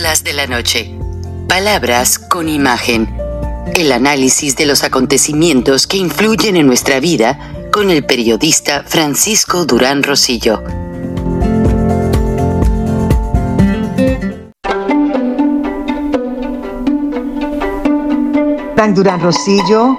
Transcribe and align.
De 0.00 0.32
la 0.32 0.46
Noche. 0.46 0.98
Palabras 1.46 2.18
con 2.18 2.48
imagen. 2.48 3.14
El 3.74 3.92
análisis 3.92 4.56
de 4.56 4.64
los 4.64 4.82
acontecimientos 4.82 5.86
que 5.86 5.98
influyen 5.98 6.56
en 6.56 6.66
nuestra 6.66 7.00
vida 7.00 7.38
con 7.70 7.90
el 7.90 8.06
periodista 8.06 8.82
Francisco 8.86 9.66
Durán 9.66 10.02
Rosillo. 10.02 10.62
Frank 18.74 18.94
Durán 18.94 19.20
Rosillo 19.20 19.98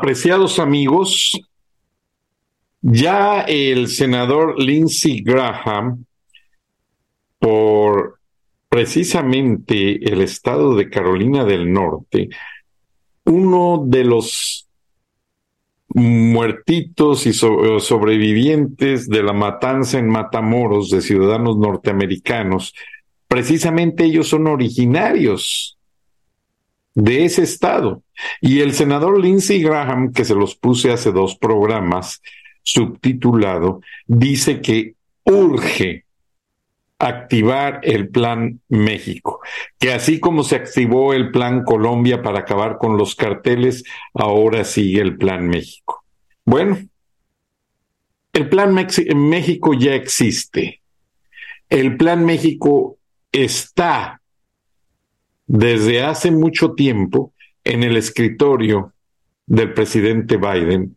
Apreciados 0.00 0.58
amigos, 0.58 1.38
ya 2.80 3.42
el 3.42 3.86
senador 3.88 4.58
Lindsey 4.58 5.20
Graham 5.20 6.06
por 7.38 8.18
precisamente 8.70 10.10
el 10.10 10.22
estado 10.22 10.74
de 10.74 10.88
Carolina 10.88 11.44
del 11.44 11.70
Norte, 11.70 12.30
uno 13.26 13.82
de 13.84 14.04
los 14.04 14.66
muertitos 15.88 17.26
y 17.26 17.34
sobrevivientes 17.34 19.06
de 19.06 19.22
la 19.22 19.34
matanza 19.34 19.98
en 19.98 20.08
Matamoros 20.08 20.88
de 20.88 21.02
ciudadanos 21.02 21.58
norteamericanos, 21.58 22.72
precisamente 23.28 24.04
ellos 24.04 24.28
son 24.28 24.46
originarios 24.46 25.76
de 26.94 27.24
ese 27.24 27.42
estado. 27.42 28.02
Y 28.40 28.60
el 28.60 28.74
senador 28.74 29.20
Lindsey 29.20 29.62
Graham, 29.62 30.12
que 30.12 30.24
se 30.24 30.34
los 30.34 30.54
puse 30.54 30.92
hace 30.92 31.12
dos 31.12 31.36
programas, 31.36 32.22
subtitulado, 32.62 33.80
dice 34.06 34.60
que 34.60 34.94
urge 35.24 36.04
activar 36.98 37.80
el 37.82 38.10
Plan 38.10 38.60
México, 38.68 39.40
que 39.78 39.92
así 39.92 40.20
como 40.20 40.44
se 40.44 40.56
activó 40.56 41.14
el 41.14 41.30
Plan 41.30 41.64
Colombia 41.64 42.22
para 42.22 42.40
acabar 42.40 42.76
con 42.76 42.98
los 42.98 43.14
carteles, 43.14 43.84
ahora 44.12 44.64
sigue 44.64 45.00
el 45.00 45.16
Plan 45.16 45.48
México. 45.48 46.04
Bueno, 46.44 46.78
el 48.34 48.48
Plan 48.48 48.74
México 48.74 49.74
ya 49.74 49.94
existe. 49.94 50.82
El 51.70 51.96
Plan 51.96 52.24
México 52.24 52.98
está 53.32 54.19
desde 55.52 56.00
hace 56.04 56.30
mucho 56.30 56.74
tiempo 56.74 57.32
en 57.64 57.82
el 57.82 57.96
escritorio 57.96 58.92
del 59.46 59.74
presidente 59.74 60.36
Biden 60.36 60.96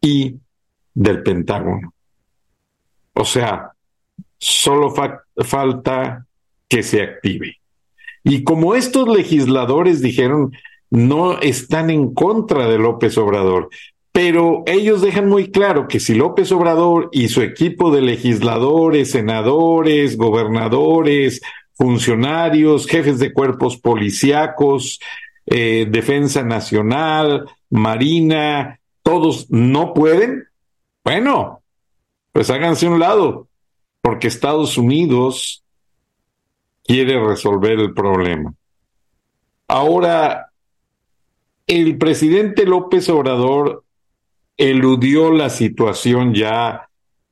y 0.00 0.38
del 0.92 1.22
Pentágono. 1.22 1.94
O 3.12 3.24
sea, 3.24 3.70
solo 4.38 4.92
falta 5.36 6.26
que 6.68 6.82
se 6.82 7.00
active. 7.00 7.58
Y 8.24 8.42
como 8.42 8.74
estos 8.74 9.06
legisladores 9.06 10.02
dijeron, 10.02 10.50
no 10.90 11.38
están 11.38 11.88
en 11.88 12.12
contra 12.12 12.66
de 12.66 12.78
López 12.78 13.16
Obrador, 13.18 13.68
pero 14.10 14.64
ellos 14.66 15.00
dejan 15.00 15.28
muy 15.28 15.52
claro 15.52 15.86
que 15.86 16.00
si 16.00 16.16
López 16.16 16.50
Obrador 16.50 17.08
y 17.12 17.28
su 17.28 17.40
equipo 17.40 17.94
de 17.94 18.02
legisladores, 18.02 19.12
senadores, 19.12 20.16
gobernadores, 20.16 21.40
funcionarios, 21.82 22.86
jefes 22.86 23.18
de 23.18 23.32
cuerpos 23.32 23.76
policíacos, 23.76 25.00
eh, 25.46 25.84
Defensa 25.90 26.44
Nacional, 26.44 27.50
Marina, 27.70 28.78
todos 29.02 29.50
no 29.50 29.92
pueden, 29.92 30.44
bueno, 31.02 31.60
pues 32.30 32.50
háganse 32.50 32.86
un 32.86 33.00
lado, 33.00 33.48
porque 34.00 34.28
Estados 34.28 34.78
Unidos 34.78 35.64
quiere 36.84 37.18
resolver 37.18 37.80
el 37.80 37.92
problema. 37.92 38.54
Ahora, 39.66 40.52
el 41.66 41.98
presidente 41.98 42.64
López 42.64 43.08
Obrador 43.08 43.82
eludió 44.56 45.32
la 45.32 45.50
situación 45.50 46.32
ya 46.32 46.88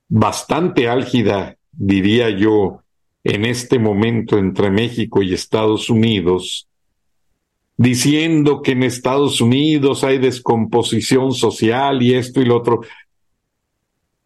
bastante 0.08 0.88
álgida, 0.88 1.56
diría 1.70 2.30
yo, 2.30 2.82
en 3.24 3.44
este 3.44 3.78
momento 3.78 4.38
entre 4.38 4.70
México 4.70 5.22
y 5.22 5.34
Estados 5.34 5.90
Unidos, 5.90 6.68
diciendo 7.76 8.62
que 8.62 8.72
en 8.72 8.82
Estados 8.82 9.40
Unidos 9.40 10.04
hay 10.04 10.18
descomposición 10.18 11.32
social 11.32 12.02
y 12.02 12.14
esto 12.14 12.40
y 12.40 12.44
lo 12.44 12.56
otro. 12.56 12.80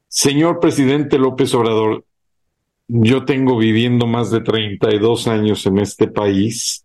Señor 0.08 0.60
presidente 0.60 1.18
López 1.18 1.54
Obrador, 1.54 2.04
yo 2.86 3.24
tengo 3.24 3.56
viviendo 3.56 4.06
más 4.06 4.30
de 4.30 4.40
32 4.40 5.26
años 5.26 5.66
en 5.66 5.78
este 5.78 6.06
país. 6.06 6.84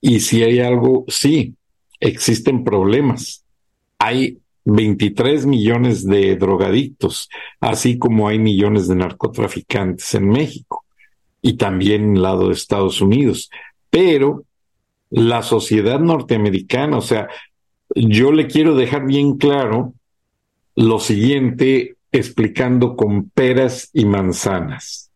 Y 0.00 0.20
si 0.20 0.42
hay 0.42 0.60
algo, 0.60 1.04
sí, 1.08 1.54
existen 1.98 2.62
problemas. 2.62 3.44
Hay 3.98 4.38
23 4.70 5.46
millones 5.46 6.04
de 6.04 6.36
drogadictos, 6.36 7.30
así 7.58 7.96
como 7.96 8.28
hay 8.28 8.38
millones 8.38 8.86
de 8.86 8.96
narcotraficantes 8.96 10.14
en 10.14 10.28
México 10.28 10.84
y 11.40 11.54
también 11.54 12.04
en 12.04 12.16
el 12.16 12.22
lado 12.22 12.48
de 12.48 12.54
Estados 12.54 13.00
Unidos. 13.00 13.48
Pero 13.88 14.44
la 15.08 15.42
sociedad 15.42 16.00
norteamericana, 16.00 16.98
o 16.98 17.00
sea, 17.00 17.28
yo 17.94 18.30
le 18.30 18.46
quiero 18.46 18.74
dejar 18.74 19.06
bien 19.06 19.38
claro 19.38 19.94
lo 20.76 20.98
siguiente 20.98 21.96
explicando 22.12 22.94
con 22.94 23.30
peras 23.30 23.88
y 23.94 24.04
manzanas. 24.04 25.10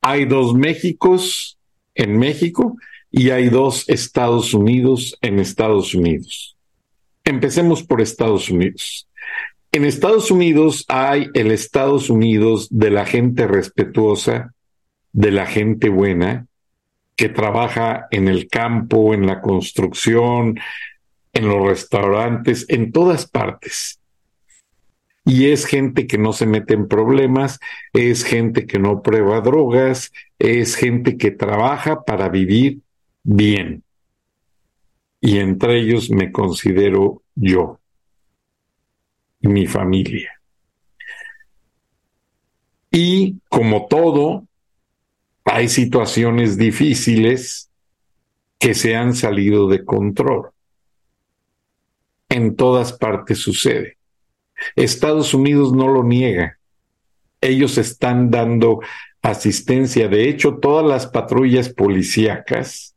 Hay 0.00 0.24
dos 0.24 0.54
Méxicos 0.54 1.58
en 1.96 2.16
México 2.16 2.76
y 3.10 3.30
hay 3.30 3.48
dos 3.48 3.88
Estados 3.88 4.54
Unidos 4.54 5.18
en 5.20 5.40
Estados 5.40 5.96
Unidos. 5.96 6.57
Empecemos 7.28 7.82
por 7.82 8.00
Estados 8.00 8.48
Unidos. 8.48 9.06
En 9.70 9.84
Estados 9.84 10.30
Unidos 10.30 10.86
hay 10.88 11.28
el 11.34 11.50
Estados 11.50 12.08
Unidos 12.08 12.68
de 12.70 12.90
la 12.90 13.04
gente 13.04 13.46
respetuosa, 13.46 14.54
de 15.12 15.30
la 15.30 15.44
gente 15.44 15.90
buena, 15.90 16.46
que 17.16 17.28
trabaja 17.28 18.06
en 18.10 18.28
el 18.28 18.48
campo, 18.48 19.12
en 19.12 19.26
la 19.26 19.42
construcción, 19.42 20.58
en 21.34 21.48
los 21.48 21.66
restaurantes, 21.66 22.64
en 22.70 22.92
todas 22.92 23.26
partes 23.26 24.00
y 25.28 25.50
es 25.50 25.66
gente 25.66 26.06
que 26.06 26.16
no 26.16 26.32
se 26.32 26.46
mete 26.46 26.72
en 26.72 26.88
problemas, 26.88 27.60
es 27.92 28.24
gente 28.24 28.66
que 28.66 28.78
no 28.78 29.02
prueba 29.02 29.42
drogas, 29.42 30.10
es 30.38 30.74
gente 30.74 31.18
que 31.18 31.30
trabaja 31.30 32.02
para 32.04 32.30
vivir 32.30 32.78
bien. 33.24 33.82
Y 35.20 35.38
entre 35.38 35.80
ellos 35.80 36.10
me 36.10 36.30
considero 36.30 37.22
yo 37.34 37.80
y 39.40 39.48
mi 39.48 39.66
familia. 39.66 40.32
Y 42.90 43.40
como 43.48 43.86
todo, 43.86 44.46
hay 45.44 45.68
situaciones 45.68 46.56
difíciles 46.56 47.70
que 48.58 48.74
se 48.74 48.96
han 48.96 49.14
salido 49.14 49.68
de 49.68 49.84
control. 49.84 50.50
En 52.28 52.56
todas 52.56 52.92
partes 52.92 53.38
sucede. 53.38 53.96
Estados 54.76 55.34
Unidos 55.34 55.72
no 55.72 55.88
lo 55.88 56.02
niega. 56.02 56.58
Ellos 57.40 57.78
están 57.78 58.30
dando 58.30 58.80
asistencia. 59.22 60.08
De 60.08 60.28
hecho, 60.28 60.56
todas 60.56 60.84
las 60.84 61.06
patrullas 61.06 61.68
policíacas 61.68 62.96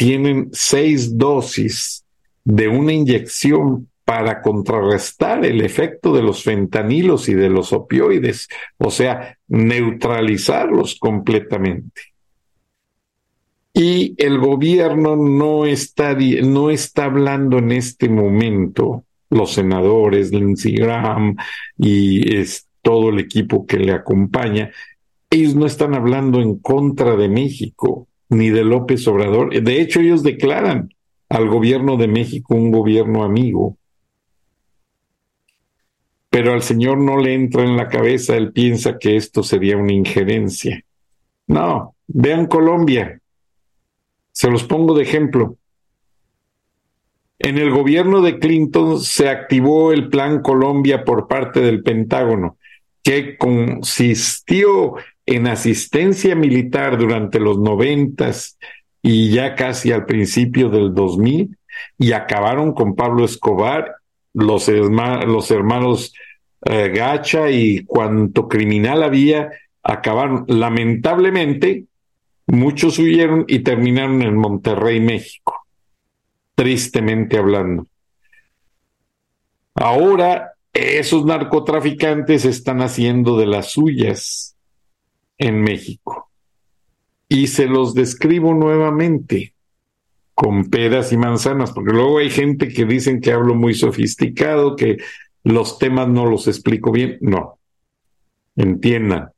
tienen 0.00 0.48
seis 0.52 1.18
dosis 1.18 2.06
de 2.42 2.68
una 2.68 2.94
inyección 2.94 3.86
para 4.02 4.40
contrarrestar 4.40 5.44
el 5.44 5.60
efecto 5.60 6.14
de 6.14 6.22
los 6.22 6.42
fentanilos 6.42 7.28
y 7.28 7.34
de 7.34 7.50
los 7.50 7.74
opioides, 7.74 8.48
o 8.78 8.90
sea, 8.90 9.36
neutralizarlos 9.46 10.98
completamente. 10.98 12.00
Y 13.74 14.14
el 14.16 14.38
gobierno 14.38 15.16
no 15.16 15.66
está, 15.66 16.14
no 16.14 16.70
está 16.70 17.04
hablando 17.04 17.58
en 17.58 17.70
este 17.70 18.08
momento 18.08 19.04
los 19.28 19.52
senadores, 19.52 20.32
Lindsey 20.32 20.76
Graham 20.76 21.36
y 21.76 22.42
todo 22.80 23.10
el 23.10 23.18
equipo 23.18 23.66
que 23.66 23.76
le 23.76 23.92
acompaña, 23.92 24.70
ellos 25.28 25.54
no 25.54 25.66
están 25.66 25.94
hablando 25.94 26.40
en 26.40 26.58
contra 26.58 27.16
de 27.16 27.28
México 27.28 28.08
ni 28.30 28.50
de 28.50 28.64
López 28.64 29.06
Obrador. 29.06 29.62
De 29.62 29.80
hecho, 29.80 30.00
ellos 30.00 30.22
declaran 30.22 30.94
al 31.28 31.48
gobierno 31.48 31.96
de 31.96 32.08
México 32.08 32.54
un 32.54 32.70
gobierno 32.70 33.22
amigo. 33.24 33.76
Pero 36.30 36.52
al 36.52 36.62
señor 36.62 36.98
no 36.98 37.18
le 37.18 37.34
entra 37.34 37.64
en 37.64 37.76
la 37.76 37.88
cabeza, 37.88 38.36
él 38.36 38.52
piensa 38.52 38.98
que 38.98 39.16
esto 39.16 39.42
sería 39.42 39.76
una 39.76 39.92
injerencia. 39.92 40.84
No, 41.48 41.96
vean 42.06 42.46
Colombia. 42.46 43.20
Se 44.30 44.48
los 44.48 44.64
pongo 44.64 44.94
de 44.94 45.02
ejemplo. 45.02 45.56
En 47.40 47.58
el 47.58 47.70
gobierno 47.70 48.20
de 48.20 48.38
Clinton 48.38 49.00
se 49.00 49.28
activó 49.28 49.92
el 49.92 50.08
Plan 50.08 50.42
Colombia 50.42 51.04
por 51.04 51.26
parte 51.26 51.60
del 51.60 51.82
Pentágono, 51.82 52.58
que 53.02 53.36
consistió 53.36 54.94
en 55.30 55.46
asistencia 55.46 56.34
militar 56.34 56.98
durante 56.98 57.38
los 57.38 57.58
noventas 57.58 58.58
y 59.00 59.30
ya 59.30 59.54
casi 59.54 59.92
al 59.92 60.04
principio 60.04 60.68
del 60.70 60.92
2000 60.92 61.56
y 61.98 62.12
acabaron 62.12 62.74
con 62.74 62.96
Pablo 62.96 63.24
Escobar, 63.24 63.94
los, 64.34 64.68
los 64.68 65.50
hermanos 65.52 66.12
eh, 66.64 66.88
Gacha 66.88 67.48
y 67.48 67.84
cuanto 67.84 68.48
criminal 68.48 69.04
había, 69.04 69.50
acabaron. 69.84 70.44
Lamentablemente, 70.48 71.84
muchos 72.46 72.98
huyeron 72.98 73.44
y 73.46 73.60
terminaron 73.60 74.22
en 74.22 74.36
Monterrey, 74.36 74.98
México, 74.98 75.64
tristemente 76.56 77.38
hablando. 77.38 77.86
Ahora, 79.76 80.54
esos 80.72 81.24
narcotraficantes 81.24 82.44
están 82.44 82.82
haciendo 82.82 83.38
de 83.38 83.46
las 83.46 83.70
suyas 83.70 84.56
en 85.40 85.62
México. 85.62 86.30
Y 87.28 87.48
se 87.48 87.66
los 87.66 87.94
describo 87.94 88.54
nuevamente 88.54 89.54
con 90.34 90.70
peras 90.70 91.12
y 91.12 91.16
manzanas, 91.16 91.72
porque 91.72 91.92
luego 91.92 92.18
hay 92.18 92.30
gente 92.30 92.68
que 92.68 92.84
dicen 92.84 93.20
que 93.20 93.32
hablo 93.32 93.54
muy 93.54 93.74
sofisticado, 93.74 94.76
que 94.76 94.98
los 95.42 95.78
temas 95.78 96.08
no 96.08 96.26
los 96.26 96.46
explico 96.46 96.92
bien. 96.92 97.18
No, 97.20 97.58
entiendan. 98.54 99.30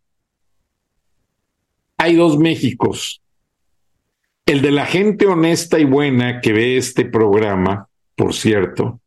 Hay 1.97 2.17
dos 2.17 2.39
Méxicos. 2.39 3.23
El 4.45 4.61
de 4.61 4.73
la 4.73 4.87
gente 4.87 5.27
honesta 5.27 5.79
y 5.79 5.85
buena 5.85 6.41
que 6.41 6.53
ve 6.53 6.77
este 6.77 7.05
programa, 7.05 7.89
por 8.17 8.35
cierto, 8.35 9.01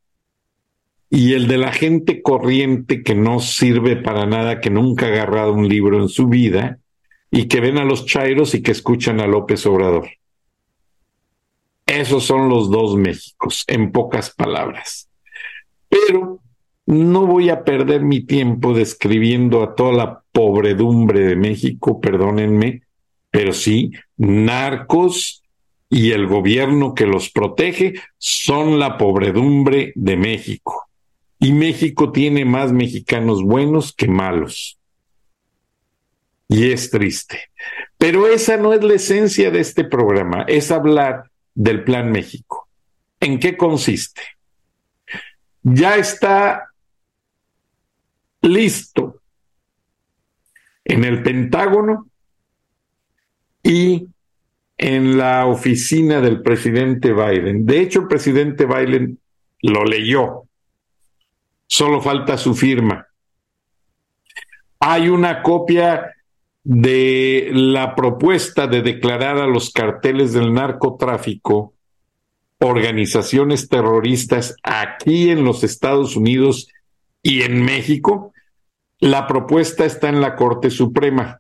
y 1.10 1.34
el 1.34 1.48
de 1.48 1.58
la 1.58 1.74
gente 1.74 2.22
corriente 2.22 3.04
que 3.04 3.16
no 3.16 3.40
sirve 3.40 3.98
para 3.98 4.26
nada, 4.26 4.62
que 4.62 4.70
nunca 4.70 5.06
ha 5.06 5.10
agarrado 5.10 5.54
un 5.54 5.68
libro 5.68 6.02
en 6.02 6.08
su 6.08 6.28
vida, 6.28 6.80
y 7.36 7.50
que 7.50 7.60
ven 7.60 7.78
a 7.78 7.84
los 7.84 8.06
chairos 8.06 8.56
y 8.56 8.62
que 8.62 8.72
escuchan 8.72 9.20
a 9.20 9.28
López 9.28 9.66
Obrador. 9.66 10.08
Esos 11.86 12.24
son 12.24 12.48
los 12.48 12.72
dos 12.72 12.96
Méxicos, 12.96 13.66
en 13.68 13.92
pocas 13.92 14.34
palabras. 14.34 15.10
Pero 15.90 16.40
no 16.86 17.26
voy 17.26 17.50
a 17.50 17.66
perder 17.66 18.04
mi 18.04 18.22
tiempo 18.22 18.74
describiendo 18.74 19.64
a 19.64 19.76
toda 19.76 19.92
la 19.92 20.24
pobredumbre 20.32 21.26
de 21.26 21.36
México, 21.36 22.00
perdónenme, 22.00 22.84
pero 23.32 23.52
sí, 23.52 23.92
narcos 24.16 25.44
y 25.90 26.12
el 26.12 26.28
gobierno 26.28 26.94
que 26.94 27.06
los 27.06 27.32
protege 27.32 27.96
son 28.18 28.80
la 28.80 28.98
pobredumbre 28.98 29.92
de 29.96 30.16
México. 30.16 30.86
Y 31.38 31.52
México 31.52 32.14
tiene 32.14 32.46
más 32.46 32.72
mexicanos 32.72 33.44
buenos 33.44 33.94
que 33.94 34.08
malos 34.08 34.80
y 36.48 36.72
es 36.72 36.90
triste. 36.90 37.50
Pero 37.98 38.28
esa 38.28 38.58
no 38.58 38.74
es 38.74 38.84
la 38.84 38.96
esencia 38.96 39.52
de 39.52 39.60
este 39.60 39.84
programa, 39.84 40.44
es 40.48 40.72
hablar 40.72 41.30
del 41.54 41.84
Plan 41.84 42.12
México. 42.12 42.68
¿En 43.20 43.40
qué 43.40 43.58
consiste? 43.58 44.22
Ya 45.64 45.96
está 45.96 46.70
listo 48.42 49.22
en 50.84 51.04
el 51.04 51.24
Pentágono 51.24 52.08
y 53.64 54.08
en 54.78 55.18
la 55.18 55.48
oficina 55.48 56.22
del 56.22 56.42
presidente 56.42 57.14
Biden. 57.14 57.66
De 57.66 57.82
hecho, 57.82 58.02
el 58.02 58.08
presidente 58.08 58.66
Biden 58.66 59.18
lo 59.62 59.84
leyó. 59.84 60.44
Solo 61.66 62.02
falta 62.02 62.38
su 62.38 62.54
firma. 62.54 63.08
Hay 64.80 65.10
una 65.10 65.42
copia 65.42 66.15
de 66.66 67.52
la 67.54 67.94
propuesta 67.94 68.66
de 68.66 68.82
declarar 68.82 69.38
a 69.38 69.46
los 69.46 69.70
carteles 69.70 70.34
del 70.34 70.52
narcotráfico 70.52 71.74
organizaciones 72.60 73.70
terroristas 73.70 74.56
aquí 74.64 75.30
en 75.30 75.46
los 75.46 75.64
Estados 75.64 76.16
Unidos 76.16 76.68
y 77.22 77.44
en 77.44 77.64
México, 77.64 78.34
la 79.00 79.28
propuesta 79.28 79.86
está 79.86 80.10
en 80.10 80.22
la 80.22 80.36
Corte 80.36 80.72
Suprema. 80.72 81.40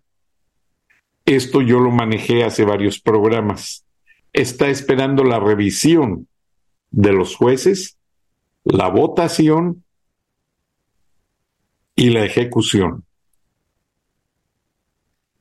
Esto 1.25 1.63
yo 1.63 1.79
lo 1.79 1.89
manejé 1.89 2.43
hace 2.43 2.63
varios 2.63 2.99
programas. 2.99 3.83
Está 4.31 4.67
esperando 4.67 5.23
la 5.23 5.39
revisión 5.39 6.27
de 6.91 7.13
los 7.13 7.35
jueces, 7.35 7.97
la 8.63 8.89
votación 8.89 9.83
y 11.95 12.11
la 12.11 12.23
ejecución. 12.23 13.05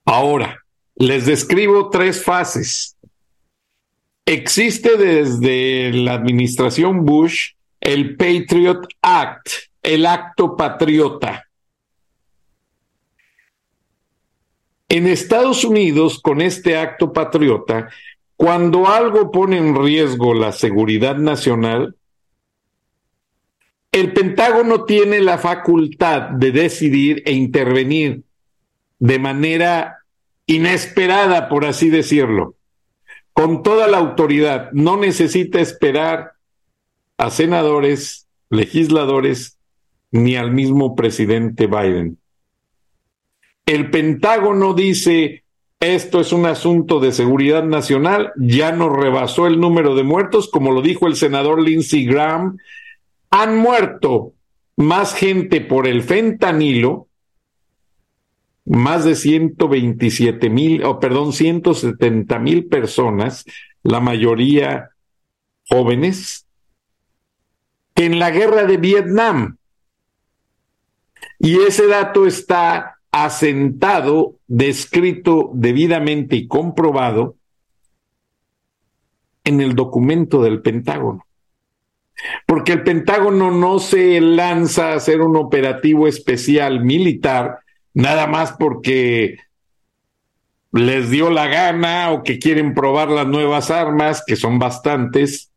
Ahora, 0.04 0.64
les 0.96 1.26
describo 1.26 1.90
tres 1.90 2.22
fases. 2.22 2.96
Existe 4.26 4.96
desde 4.96 5.92
la 5.92 6.14
administración 6.14 7.04
Bush 7.04 7.52
el 7.80 8.16
Patriot 8.16 8.86
Act, 9.02 9.48
el 9.82 10.06
acto 10.06 10.56
patriota. 10.56 11.44
En 14.88 15.06
Estados 15.06 15.64
Unidos, 15.64 16.20
con 16.20 16.40
este 16.40 16.76
acto 16.76 17.12
patriota, 17.12 17.88
cuando 18.36 18.88
algo 18.88 19.30
pone 19.30 19.58
en 19.58 19.74
riesgo 19.74 20.34
la 20.34 20.52
seguridad 20.52 21.16
nacional, 21.16 21.96
el 23.92 24.12
Pentágono 24.12 24.84
tiene 24.84 25.20
la 25.20 25.38
facultad 25.38 26.30
de 26.30 26.50
decidir 26.50 27.22
e 27.26 27.32
intervenir 27.32 28.22
de 29.04 29.18
manera 29.18 29.98
inesperada, 30.46 31.50
por 31.50 31.66
así 31.66 31.90
decirlo, 31.90 32.54
con 33.34 33.62
toda 33.62 33.86
la 33.86 33.98
autoridad. 33.98 34.70
No 34.72 34.96
necesita 34.96 35.60
esperar 35.60 36.32
a 37.18 37.28
senadores, 37.28 38.26
legisladores, 38.48 39.58
ni 40.10 40.36
al 40.36 40.52
mismo 40.52 40.96
presidente 40.96 41.66
Biden. 41.66 42.16
El 43.66 43.90
Pentágono 43.90 44.72
dice, 44.72 45.44
esto 45.80 46.20
es 46.20 46.32
un 46.32 46.46
asunto 46.46 46.98
de 46.98 47.12
seguridad 47.12 47.62
nacional, 47.62 48.32
ya 48.38 48.72
nos 48.72 48.90
rebasó 48.90 49.46
el 49.46 49.60
número 49.60 49.94
de 49.96 50.02
muertos, 50.02 50.48
como 50.48 50.72
lo 50.72 50.80
dijo 50.80 51.08
el 51.08 51.16
senador 51.16 51.60
Lindsey 51.60 52.06
Graham, 52.06 52.56
han 53.30 53.58
muerto 53.58 54.32
más 54.76 55.14
gente 55.14 55.60
por 55.60 55.86
el 55.86 56.02
fentanilo 56.02 57.08
más 58.64 59.04
de 59.04 59.14
127 59.14 60.48
mil, 60.48 60.84
o 60.84 60.98
perdón, 60.98 61.32
170 61.32 62.38
mil 62.38 62.66
personas, 62.66 63.44
la 63.82 64.00
mayoría 64.00 64.90
jóvenes, 65.68 66.46
en 67.94 68.18
la 68.18 68.30
guerra 68.30 68.64
de 68.64 68.76
Vietnam. 68.76 69.58
Y 71.38 71.60
ese 71.60 71.86
dato 71.86 72.26
está 72.26 72.98
asentado, 73.12 74.38
descrito 74.46 75.50
debidamente 75.54 76.36
y 76.36 76.48
comprobado 76.48 77.36
en 79.44 79.60
el 79.60 79.74
documento 79.74 80.42
del 80.42 80.62
Pentágono. 80.62 81.26
Porque 82.46 82.72
el 82.72 82.82
Pentágono 82.82 83.50
no 83.50 83.78
se 83.78 84.20
lanza 84.20 84.92
a 84.92 84.96
hacer 84.96 85.20
un 85.20 85.36
operativo 85.36 86.08
especial 86.08 86.82
militar 86.82 87.60
nada 87.94 88.26
más 88.26 88.52
porque 88.58 89.38
les 90.72 91.08
dio 91.08 91.30
la 91.30 91.46
gana 91.46 92.10
o 92.10 92.24
que 92.24 92.38
quieren 92.38 92.74
probar 92.74 93.08
las 93.08 93.26
nuevas 93.26 93.70
armas, 93.70 94.22
que 94.26 94.34
son 94.36 94.58
bastantes, 94.58 95.52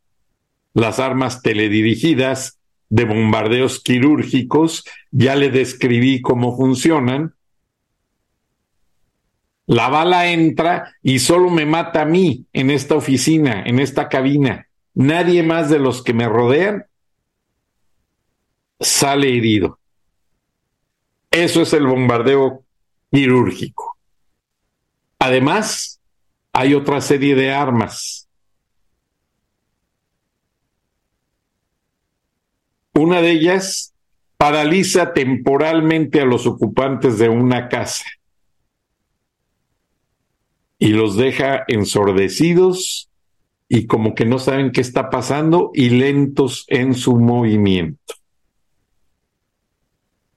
las 0.74 1.00
armas 1.00 1.42
teledirigidas 1.42 2.58
de 2.88 3.04
bombardeos 3.04 3.82
quirúrgicos, 3.82 4.84
ya 5.10 5.34
le 5.34 5.50
describí 5.50 6.22
cómo 6.22 6.56
funcionan. 6.56 7.34
La 9.66 9.88
bala 9.88 10.30
entra 10.30 10.94
y 11.02 11.18
solo 11.18 11.50
me 11.50 11.66
mata 11.66 12.02
a 12.02 12.06
mí 12.06 12.46
en 12.52 12.70
esta 12.70 12.94
oficina, 12.94 13.62
en 13.66 13.80
esta 13.80 14.08
cabina. 14.08 14.68
Nadie 14.94 15.42
más 15.42 15.68
de 15.68 15.78
los 15.78 16.02
que 16.02 16.14
me 16.14 16.28
rodean 16.28 16.86
sale 18.80 19.36
herido. 19.36 19.78
Eso 21.30 21.62
es 21.62 21.72
el 21.72 21.86
bombardeo 21.86 22.64
quirúrgico. 23.10 23.96
Además, 25.18 26.00
hay 26.52 26.74
otra 26.74 27.00
serie 27.00 27.34
de 27.34 27.52
armas. 27.52 28.28
Una 32.94 33.20
de 33.20 33.30
ellas 33.30 33.94
paraliza 34.36 35.12
temporalmente 35.12 36.20
a 36.20 36.24
los 36.24 36.46
ocupantes 36.46 37.18
de 37.18 37.28
una 37.28 37.68
casa 37.68 38.04
y 40.78 40.88
los 40.88 41.16
deja 41.16 41.64
ensordecidos 41.68 43.10
y 43.68 43.86
como 43.86 44.14
que 44.14 44.24
no 44.24 44.38
saben 44.38 44.72
qué 44.72 44.80
está 44.80 45.10
pasando 45.10 45.70
y 45.74 45.90
lentos 45.90 46.64
en 46.68 46.94
su 46.94 47.16
movimiento. 47.16 48.14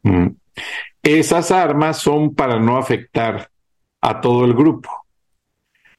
Mm. 0.04 0.41
Esas 1.04 1.52
armas 1.52 1.98
son 1.98 2.36
para 2.36 2.60
no 2.60 2.78
afectar 2.78 3.50
a 4.02 4.22
todo 4.22 4.46
el 4.46 4.54
grupo. 4.54 4.90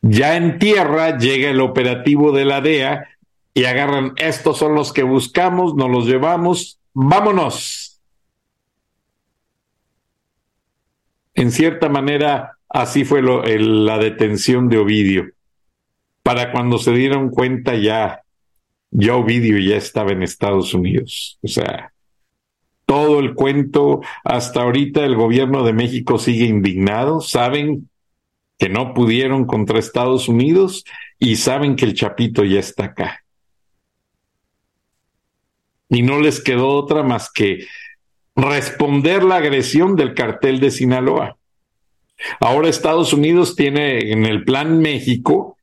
Ya 0.00 0.36
en 0.36 0.58
tierra 0.58 1.16
llega 1.16 1.50
el 1.50 1.60
operativo 1.60 2.32
de 2.32 2.44
la 2.44 2.60
DEA 2.60 3.08
y 3.54 3.64
agarran, 3.64 4.12
estos 4.16 4.58
son 4.58 4.74
los 4.74 4.92
que 4.92 5.02
buscamos, 5.02 5.74
nos 5.74 5.90
los 5.90 6.06
llevamos, 6.06 6.80
vámonos. 6.92 8.00
En 11.34 11.50
cierta 11.52 11.88
manera, 11.88 12.58
así 12.68 13.04
fue 13.04 13.22
la 13.22 13.98
detención 13.98 14.68
de 14.68 14.78
Ovidio. 14.78 15.30
Para 16.22 16.52
cuando 16.52 16.78
se 16.78 16.92
dieron 16.92 17.30
cuenta 17.30 17.74
ya, 17.74 18.22
ya 18.90 19.16
Ovidio 19.16 19.58
ya 19.58 19.76
estaba 19.76 20.12
en 20.12 20.22
Estados 20.22 20.74
Unidos. 20.74 21.38
O 21.42 21.48
sea, 21.48 21.92
todo 22.92 23.20
el 23.20 23.34
cuento, 23.34 24.02
hasta 24.22 24.60
ahorita 24.60 25.02
el 25.02 25.16
gobierno 25.16 25.64
de 25.64 25.72
México 25.72 26.18
sigue 26.18 26.44
indignado, 26.44 27.22
saben 27.22 27.88
que 28.58 28.68
no 28.68 28.92
pudieron 28.92 29.46
contra 29.46 29.78
Estados 29.78 30.28
Unidos 30.28 30.84
y 31.18 31.36
saben 31.36 31.74
que 31.74 31.86
el 31.86 31.94
Chapito 31.94 32.44
ya 32.44 32.60
está 32.60 32.84
acá. 32.84 33.24
Y 35.88 36.02
no 36.02 36.20
les 36.20 36.44
quedó 36.44 36.68
otra 36.68 37.02
más 37.02 37.32
que 37.32 37.66
responder 38.36 39.24
la 39.24 39.36
agresión 39.36 39.96
del 39.96 40.12
cartel 40.12 40.60
de 40.60 40.70
Sinaloa. 40.70 41.38
Ahora 42.40 42.68
Estados 42.68 43.14
Unidos 43.14 43.56
tiene 43.56 44.12
en 44.12 44.26
el 44.26 44.44
plan 44.44 44.80
México, 44.80 45.56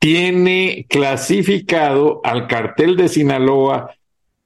tiene 0.00 0.86
clasificado 0.88 2.20
al 2.24 2.48
cartel 2.48 2.96
de 2.96 3.08
Sinaloa, 3.08 3.94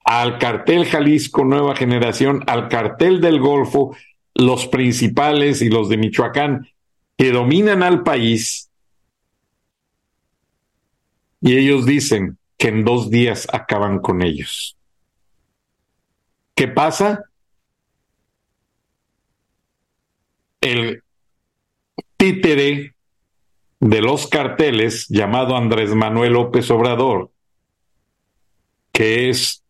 al 0.09 0.39
cartel 0.39 0.87
Jalisco 0.87 1.45
Nueva 1.45 1.75
Generación, 1.75 2.43
al 2.47 2.67
cartel 2.67 3.21
del 3.21 3.39
Golfo, 3.39 3.95
los 4.33 4.65
principales 4.65 5.61
y 5.61 5.69
los 5.69 5.87
de 5.87 5.97
Michoacán, 5.97 6.67
que 7.15 7.31
dominan 7.31 7.83
al 7.83 8.01
país 8.01 8.71
y 11.41 11.55
ellos 11.55 11.85
dicen 11.85 12.39
que 12.57 12.69
en 12.69 12.85
dos 12.85 13.11
días 13.11 13.47
acaban 13.53 13.99
con 13.99 14.23
ellos. 14.23 14.75
¿Qué 16.55 16.67
pasa? 16.67 17.25
El 20.59 21.03
títere 22.17 22.95
de 23.79 24.01
los 24.01 24.25
carteles 24.25 25.05
llamado 25.07 25.55
Andrés 25.55 25.93
Manuel 25.93 26.33
López 26.33 26.71
Obrador, 26.71 27.29
que 28.91 29.29
es, 29.29 29.63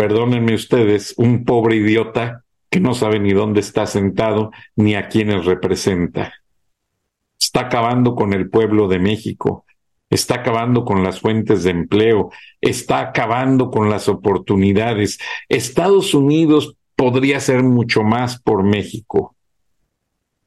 perdónenme 0.00 0.54
ustedes, 0.54 1.12
un 1.18 1.44
pobre 1.44 1.76
idiota 1.76 2.44
que 2.70 2.80
no 2.80 2.94
sabe 2.94 3.20
ni 3.20 3.34
dónde 3.34 3.60
está 3.60 3.84
sentado 3.84 4.50
ni 4.74 4.94
a 4.94 5.08
quiénes 5.08 5.44
representa 5.44 6.32
está 7.40 7.62
acabando 7.62 8.14
con 8.14 8.32
el 8.32 8.48
pueblo 8.50 8.86
de 8.86 8.98
México, 8.98 9.64
está 10.08 10.36
acabando 10.36 10.84
con 10.84 11.02
las 11.02 11.20
fuentes 11.20 11.64
de 11.64 11.70
empleo, 11.70 12.30
está 12.60 13.00
acabando 13.00 13.70
con 13.70 13.90
las 13.90 14.08
oportunidades. 14.08 15.18
Estados 15.48 16.14
Unidos 16.14 16.76
podría 16.94 17.38
hacer 17.38 17.62
mucho 17.62 18.02
más 18.02 18.40
por 18.40 18.62
México. 18.62 19.34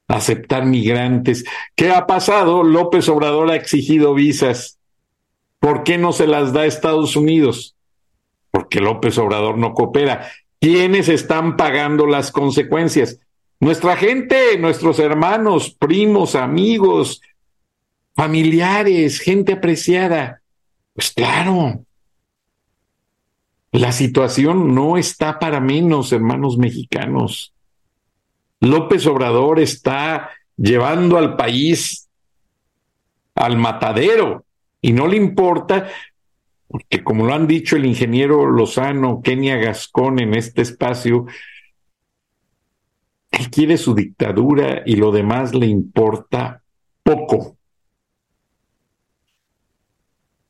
Aceptar 0.06 0.66
migrantes. 0.66 1.44
¿Qué 1.74 1.90
ha 1.90 2.06
pasado? 2.06 2.62
López 2.62 3.08
Obrador 3.08 3.50
ha 3.50 3.56
exigido 3.56 4.14
visas. 4.14 4.78
¿Por 5.58 5.82
qué 5.82 5.98
no 5.98 6.12
se 6.12 6.26
las 6.26 6.52
da 6.52 6.66
Estados 6.66 7.16
Unidos? 7.16 7.74
Porque 8.74 8.84
López 8.84 9.16
Obrador 9.18 9.56
no 9.56 9.72
coopera. 9.72 10.32
¿Quiénes 10.60 11.08
están 11.08 11.56
pagando 11.56 12.08
las 12.08 12.32
consecuencias? 12.32 13.20
Nuestra 13.60 13.96
gente, 13.96 14.58
nuestros 14.58 14.98
hermanos, 14.98 15.70
primos, 15.70 16.34
amigos, 16.34 17.20
familiares, 18.16 19.20
gente 19.20 19.52
apreciada. 19.52 20.40
Pues 20.92 21.12
claro, 21.12 21.84
la 23.70 23.92
situación 23.92 24.74
no 24.74 24.96
está 24.96 25.38
para 25.38 25.60
menos, 25.60 26.10
hermanos 26.10 26.58
mexicanos. 26.58 27.54
López 28.58 29.06
Obrador 29.06 29.60
está 29.60 30.30
llevando 30.56 31.16
al 31.16 31.36
país 31.36 32.08
al 33.36 33.56
matadero 33.56 34.44
y 34.80 34.92
no 34.92 35.06
le 35.06 35.16
importa, 35.16 35.86
porque 36.74 37.04
como 37.04 37.24
lo 37.24 37.32
han 37.32 37.46
dicho 37.46 37.76
el 37.76 37.86
ingeniero 37.86 38.50
Lozano, 38.50 39.22
Kenia 39.22 39.58
Gascón 39.58 40.18
en 40.18 40.34
este 40.34 40.62
espacio, 40.62 41.26
él 43.30 43.48
quiere 43.48 43.76
su 43.76 43.94
dictadura 43.94 44.82
y 44.84 44.96
lo 44.96 45.12
demás 45.12 45.54
le 45.54 45.66
importa 45.66 46.64
poco. 47.04 47.56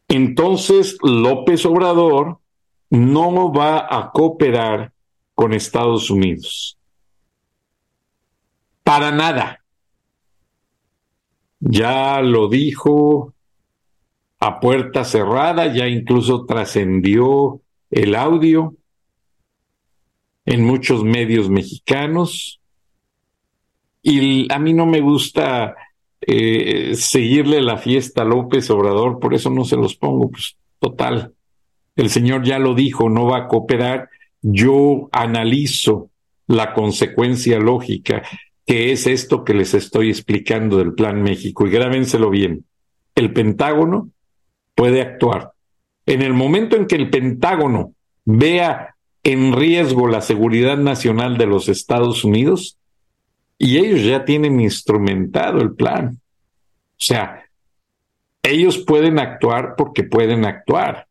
Entonces 0.09 0.97
López 1.03 1.67
Obrador 1.67 2.39
no 2.89 3.53
va 3.53 3.87
a 3.95 4.11
cooperar 4.11 4.95
con 5.35 5.53
Estados 5.53 6.09
Unidos. 6.09 6.79
Para 8.83 9.11
nada. 9.11 9.63
Ya 11.61 12.23
lo 12.23 12.49
dijo 12.49 13.34
a 14.45 14.61
puerta 14.61 15.05
cerrada, 15.05 15.73
ya 15.73 15.89
incluso 15.89 16.45
trascendió 16.45 17.63
el 17.91 18.15
audio 18.15 18.75
en 20.45 20.63
muchos 20.63 21.03
medios 21.03 21.49
mexicanos 21.49 22.61
y 24.03 24.53
a 24.53 24.59
mí 24.59 24.75
no 24.75 24.85
me 24.85 25.01
gusta 25.01 25.75
eh, 26.21 26.95
seguirle 26.95 27.63
la 27.63 27.79
fiesta 27.79 28.21
a 28.21 28.27
López 28.27 28.69
Obrador, 28.69 29.19
por 29.19 29.33
eso 29.33 29.49
no 29.49 29.65
se 29.65 29.77
los 29.77 29.97
pongo, 29.97 30.31
pues 30.31 30.59
total. 30.79 31.33
El 31.97 32.11
señor 32.11 32.45
ya 32.45 32.59
lo 32.59 32.75
dijo, 32.75 33.09
no 33.09 33.25
va 33.25 33.39
a 33.39 33.49
cooperar. 33.49 34.11
Yo 34.43 35.09
analizo 35.11 36.11
la 36.47 36.75
consecuencia 36.75 37.59
lógica, 37.59 38.23
que 38.67 38.93
es 38.93 39.07
esto 39.07 39.43
que 39.43 39.55
les 39.55 39.73
estoy 39.73 40.11
explicando 40.11 40.77
del 40.77 40.93
Plan 40.93 41.23
México, 41.23 41.67
y 41.67 41.71
grábenselo 41.71 42.29
bien. 42.29 42.67
El 43.15 43.33
Pentágono 43.33 44.11
puede 44.75 45.01
actuar. 45.01 45.53
En 46.07 46.23
el 46.23 46.35
momento 46.35 46.77
en 46.77 46.87
que 46.87 46.97
el 46.97 47.11
Pentágono 47.11 47.95
vea 48.25 48.95
en 49.23 49.55
riesgo 49.55 50.07
la 50.07 50.21
seguridad 50.21 50.77
nacional 50.77 51.39
de 51.39 51.47
los 51.47 51.69
Estados 51.69 52.25
Unidos, 52.25 52.79
y 53.59 53.79
ellos 53.79 54.03
ya 54.03 54.25
tienen 54.25 54.61
instrumentado 54.61 55.61
el 55.61 55.75
plan. 55.75 56.19
O 56.19 56.97
sea, 56.99 57.45
ellos 58.43 58.79
pueden 58.79 59.19
actuar 59.19 59.75
porque 59.77 60.03
pueden 60.03 60.45
actuar. 60.45 61.07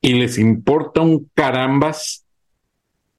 Y 0.00 0.14
les 0.14 0.38
importa 0.38 1.00
un 1.00 1.28
carambas 1.34 2.24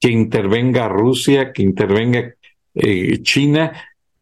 que 0.00 0.10
intervenga 0.10 0.88
Rusia, 0.88 1.52
que 1.52 1.62
intervenga 1.62 2.34
eh, 2.74 3.22
China. 3.22 3.72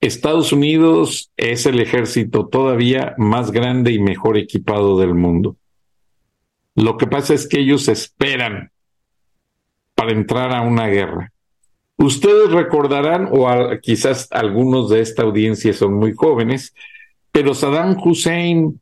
Estados 0.01 0.53
Unidos 0.53 1.33
es 1.37 1.67
el 1.67 1.81
ejército 1.81 2.47
todavía 2.47 3.15
más 3.19 3.51
grande 3.51 3.93
y 3.93 3.99
mejor 3.99 4.39
equipado 4.39 4.99
del 4.99 5.15
mundo. 5.15 5.57
Lo 6.77 6.97
que 6.97 7.09
pasa 7.09 7.35
es 7.35 7.49
que 7.49 7.59
ellos 7.59 7.89
esperan 7.89 8.71
para 9.97 10.13
entrar 10.13 10.55
a 10.55 10.63
una 10.63 10.87
guerra. 10.87 11.33
Ustedes 11.97 12.53
recordarán, 12.53 13.29
o 13.33 13.49
quizás 13.83 14.29
algunos 14.31 14.89
de 14.89 15.01
esta 15.01 15.23
audiencia 15.23 15.73
son 15.73 15.95
muy 15.95 16.13
jóvenes, 16.15 16.73
pero 17.33 17.53
Saddam 17.53 17.97
Hussein 18.01 18.81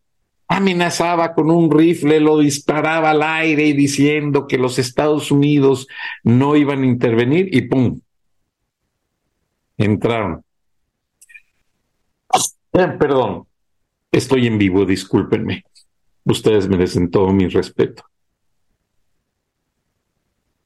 amenazaba 0.49 1.33
con 1.33 1.51
un 1.51 1.71
rifle, 1.71 2.21
lo 2.21 2.39
disparaba 2.39 3.11
al 3.11 3.23
aire 3.23 3.65
y 3.67 3.73
diciendo 3.73 4.47
que 4.47 4.59
los 4.59 4.79
Estados 4.79 5.31
Unidos 5.31 5.89
no 6.23 6.57
iban 6.57 6.83
a 6.83 6.87
intervenir 6.87 7.49
y 7.51 7.63
¡pum! 7.63 8.01
Entraron. 9.79 10.46
Eh, 12.79 12.89
perdón, 12.99 13.47
estoy 14.13 14.47
en 14.47 14.59
vivo, 14.59 14.85
discúlpenme. 14.85 15.65
Ustedes 16.25 16.69
merecen 16.69 17.11
todo 17.11 17.33
mi 17.33 17.47
respeto. 17.49 18.05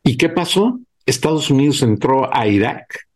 ¿Y 0.03 0.17
qué 0.17 0.29
pasó? 0.29 0.81
Estados 1.07 1.51
Unidos 1.51 1.83
entró 1.83 2.35
a 2.35 2.47
Irak 2.47 3.11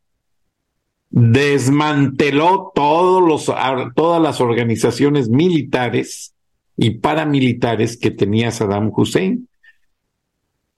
desmanteló 1.16 2.72
todos 2.74 3.22
los, 3.22 3.56
todas 3.94 4.20
las 4.20 4.40
organizaciones 4.40 5.28
militares 5.28 6.34
y 6.76 6.90
paramilitares 6.98 7.96
que 7.96 8.10
tenía 8.10 8.50
Saddam 8.50 8.90
Hussein. 8.92 9.48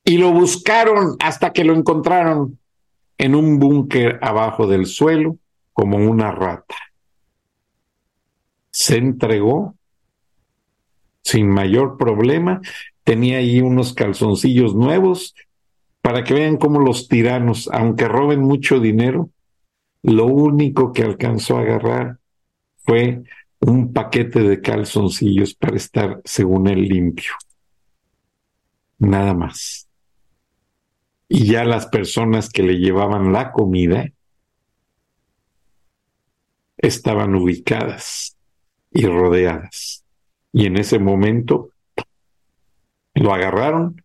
Y 0.05 0.19
lo 0.19 0.33
buscaron 0.33 1.17
hasta 1.21 1.55
que 1.55 1.65
lo 1.65 1.75
encontraron 1.75 2.59
en 3.17 3.35
un 3.35 3.59
búnker 3.59 4.19
abajo 4.21 4.67
del 4.67 4.85
suelo 4.85 5.39
como 5.73 5.97
una 5.97 6.31
rata. 6.33 6.77
Se 8.77 8.99
entregó 8.99 9.75
sin 11.23 11.49
mayor 11.49 11.97
problema. 11.97 12.61
Tenía 13.05 13.39
ahí 13.39 13.63
unos 13.63 13.95
calzoncillos 13.95 14.75
nuevos 14.75 15.35
para 16.03 16.25
que 16.25 16.35
vean 16.35 16.59
cómo 16.59 16.79
los 16.81 17.09
tiranos, 17.09 17.71
aunque 17.73 18.07
roben 18.07 18.43
mucho 18.43 18.79
dinero, 18.79 19.31
lo 20.03 20.27
único 20.27 20.93
que 20.93 21.05
alcanzó 21.05 21.57
a 21.57 21.63
agarrar 21.63 22.19
fue 22.85 23.23
un 23.61 23.95
paquete 23.95 24.41
de 24.41 24.61
calzoncillos 24.61 25.55
para 25.55 25.77
estar, 25.77 26.21
según 26.27 26.69
él, 26.69 26.83
limpio. 26.83 27.33
Nada 28.99 29.33
más. 29.33 29.89
Y 31.31 31.47
ya 31.47 31.65
las 31.65 31.87
personas 31.87 32.51
que 32.51 32.63
le 32.63 32.75
llevaban 32.75 33.33
la 33.33 33.53
comida 33.53 34.11
estaban 36.77 37.35
ubicadas 37.35 38.36
y 38.97 39.07
rodeadas. 39.07 40.03
Y 40.53 40.67
en 40.67 40.79
ese 40.79 40.99
momento 40.99 41.69
lo 43.15 43.35
agarraron 43.35 44.03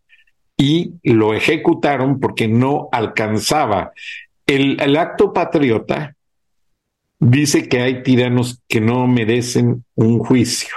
y 0.56 0.92
lo 1.02 1.32
ejecutaron 1.32 2.20
porque 2.20 2.46
no 2.46 2.88
alcanzaba. 2.92 3.92
El, 4.46 4.80
el 4.80 4.96
acto 4.96 5.32
patriota 5.32 6.14
dice 7.18 7.68
que 7.68 7.80
hay 7.80 8.02
tiranos 8.02 8.60
que 8.68 8.82
no 8.82 9.06
merecen 9.06 9.84
un 9.94 10.18
juicio. 10.18 10.76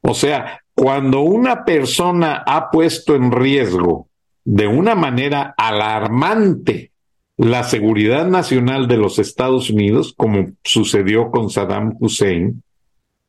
O 0.00 0.14
sea, 0.14 0.62
cuando 0.74 1.20
una 1.20 1.64
persona 1.64 2.42
ha 2.44 2.70
puesto 2.70 3.14
en 3.14 3.30
riesgo 3.30 4.08
de 4.44 4.66
una 4.66 4.96
manera 4.96 5.54
alarmante 5.56 6.91
la 7.42 7.64
seguridad 7.64 8.28
nacional 8.28 8.86
de 8.86 8.96
los 8.96 9.18
Estados 9.18 9.68
Unidos, 9.68 10.14
como 10.16 10.52
sucedió 10.62 11.32
con 11.32 11.50
Saddam 11.50 11.96
Hussein, 11.98 12.62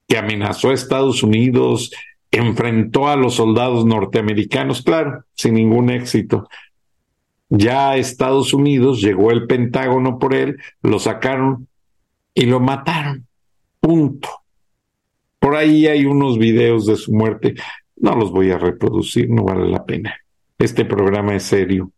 que 0.07 0.19
amenazó 0.19 0.69
a 0.69 0.75
Estados 0.75 1.23
Unidos, 1.23 1.91
enfrentó 2.29 3.07
a 3.07 3.15
los 3.15 3.33
soldados 3.33 3.85
norteamericanos, 3.87 4.83
claro, 4.83 5.23
sin 5.33 5.55
ningún 5.55 5.89
éxito. 5.89 6.47
Ya 7.49 7.89
a 7.89 7.97
Estados 7.97 8.53
Unidos 8.53 9.01
llegó 9.01 9.31
el 9.31 9.47
Pentágono 9.47 10.19
por 10.19 10.35
él, 10.35 10.57
lo 10.83 10.99
sacaron 10.99 11.67
y 12.35 12.45
lo 12.45 12.59
mataron. 12.59 13.25
Punto. 13.79 14.29
Por 15.39 15.55
ahí 15.55 15.87
hay 15.87 16.05
unos 16.05 16.37
videos 16.37 16.85
de 16.85 16.97
su 16.97 17.13
muerte. 17.13 17.55
No 17.95 18.15
los 18.15 18.31
voy 18.31 18.51
a 18.51 18.59
reproducir, 18.59 19.27
no 19.27 19.43
vale 19.43 19.67
la 19.67 19.83
pena. 19.83 20.15
Este 20.59 20.85
programa 20.85 21.35
es 21.35 21.43
serio. 21.43 21.91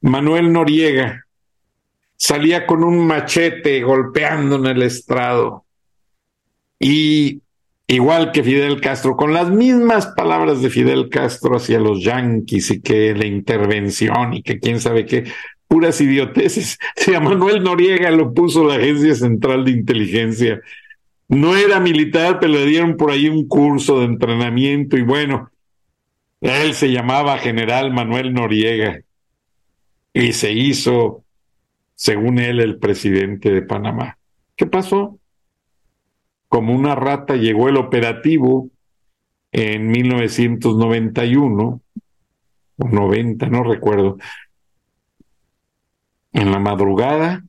Manuel 0.00 0.52
Noriega 0.52 1.24
salía 2.16 2.66
con 2.66 2.84
un 2.84 3.06
machete 3.06 3.82
golpeando 3.82 4.56
en 4.56 4.66
el 4.66 4.82
estrado. 4.82 5.64
Y 6.78 7.42
igual 7.86 8.32
que 8.32 8.44
Fidel 8.44 8.80
Castro, 8.80 9.16
con 9.16 9.32
las 9.32 9.50
mismas 9.50 10.06
palabras 10.08 10.62
de 10.62 10.70
Fidel 10.70 11.08
Castro 11.08 11.56
hacia 11.56 11.80
los 11.80 12.02
yanquis 12.02 12.70
y 12.70 12.80
que 12.80 13.14
la 13.14 13.26
intervención 13.26 14.34
y 14.34 14.42
que 14.42 14.60
quién 14.60 14.78
sabe 14.80 15.06
qué, 15.06 15.24
puras 15.66 16.00
idioteces. 16.00 16.78
A 17.16 17.20
Manuel 17.20 17.62
Noriega 17.62 18.10
lo 18.10 18.32
puso 18.34 18.64
la 18.64 18.74
Agencia 18.74 19.14
Central 19.14 19.64
de 19.64 19.72
Inteligencia, 19.72 20.60
no 21.28 21.56
era 21.56 21.78
militar, 21.80 22.38
pero 22.40 22.54
le 22.54 22.66
dieron 22.66 22.96
por 22.96 23.10
ahí 23.10 23.28
un 23.28 23.46
curso 23.48 24.00
de 24.00 24.06
entrenamiento 24.06 24.96
y 24.96 25.02
bueno, 25.02 25.50
él 26.40 26.72
se 26.74 26.90
llamaba 26.90 27.38
General 27.38 27.92
Manuel 27.92 28.32
Noriega 28.32 29.00
y 30.18 30.32
se 30.32 30.50
hizo, 30.50 31.24
según 31.94 32.40
él, 32.40 32.58
el 32.58 32.78
presidente 32.78 33.52
de 33.52 33.62
Panamá. 33.62 34.18
¿Qué 34.56 34.66
pasó? 34.66 35.20
Como 36.48 36.74
una 36.74 36.96
rata 36.96 37.36
llegó 37.36 37.68
el 37.68 37.76
operativo 37.76 38.68
en 39.52 39.86
1991 39.88 41.80
o 42.78 42.88
90, 42.88 43.46
no 43.46 43.62
recuerdo. 43.62 44.18
En 46.32 46.50
la 46.50 46.58
madrugada, 46.58 47.44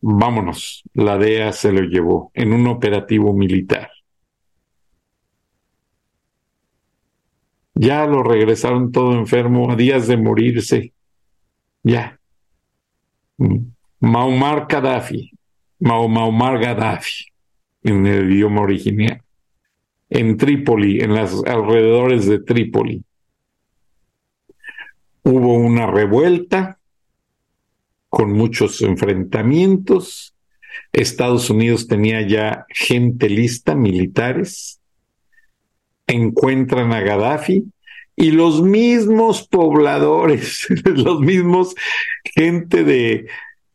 vámonos, 0.00 0.82
la 0.94 1.16
DEA 1.16 1.52
se 1.52 1.70
lo 1.70 1.82
llevó 1.82 2.32
en 2.34 2.52
un 2.52 2.66
operativo 2.66 3.32
militar. 3.32 3.90
Ya 7.74 8.04
lo 8.06 8.24
regresaron 8.24 8.90
todo 8.90 9.14
enfermo 9.14 9.70
a 9.70 9.76
días 9.76 10.08
de 10.08 10.16
morirse 10.16 10.93
ya. 11.84 12.18
Maumar 14.00 14.66
Gaddafi, 14.66 15.30
Maumar 15.80 16.58
Gaddafi, 16.58 17.26
en 17.82 18.06
el 18.06 18.32
idioma 18.32 18.62
original, 18.62 19.22
en 20.10 20.36
Trípoli, 20.36 21.00
en 21.00 21.14
los 21.14 21.44
alrededores 21.44 22.26
de 22.26 22.40
Trípoli. 22.40 23.04
Hubo 25.22 25.54
una 25.54 25.86
revuelta 25.86 26.78
con 28.08 28.32
muchos 28.32 28.80
enfrentamientos. 28.82 30.34
Estados 30.92 31.50
Unidos 31.50 31.86
tenía 31.86 32.26
ya 32.26 32.66
gente 32.68 33.28
lista, 33.28 33.74
militares. 33.74 34.80
Encuentran 36.06 36.92
a 36.92 37.00
Gaddafi 37.00 37.64
y 38.16 38.30
los 38.30 38.62
mismos 38.62 39.46
pobladores, 39.48 40.66
los 40.84 41.20
mismos 41.20 41.74
gente 42.24 42.84
de, 42.84 43.26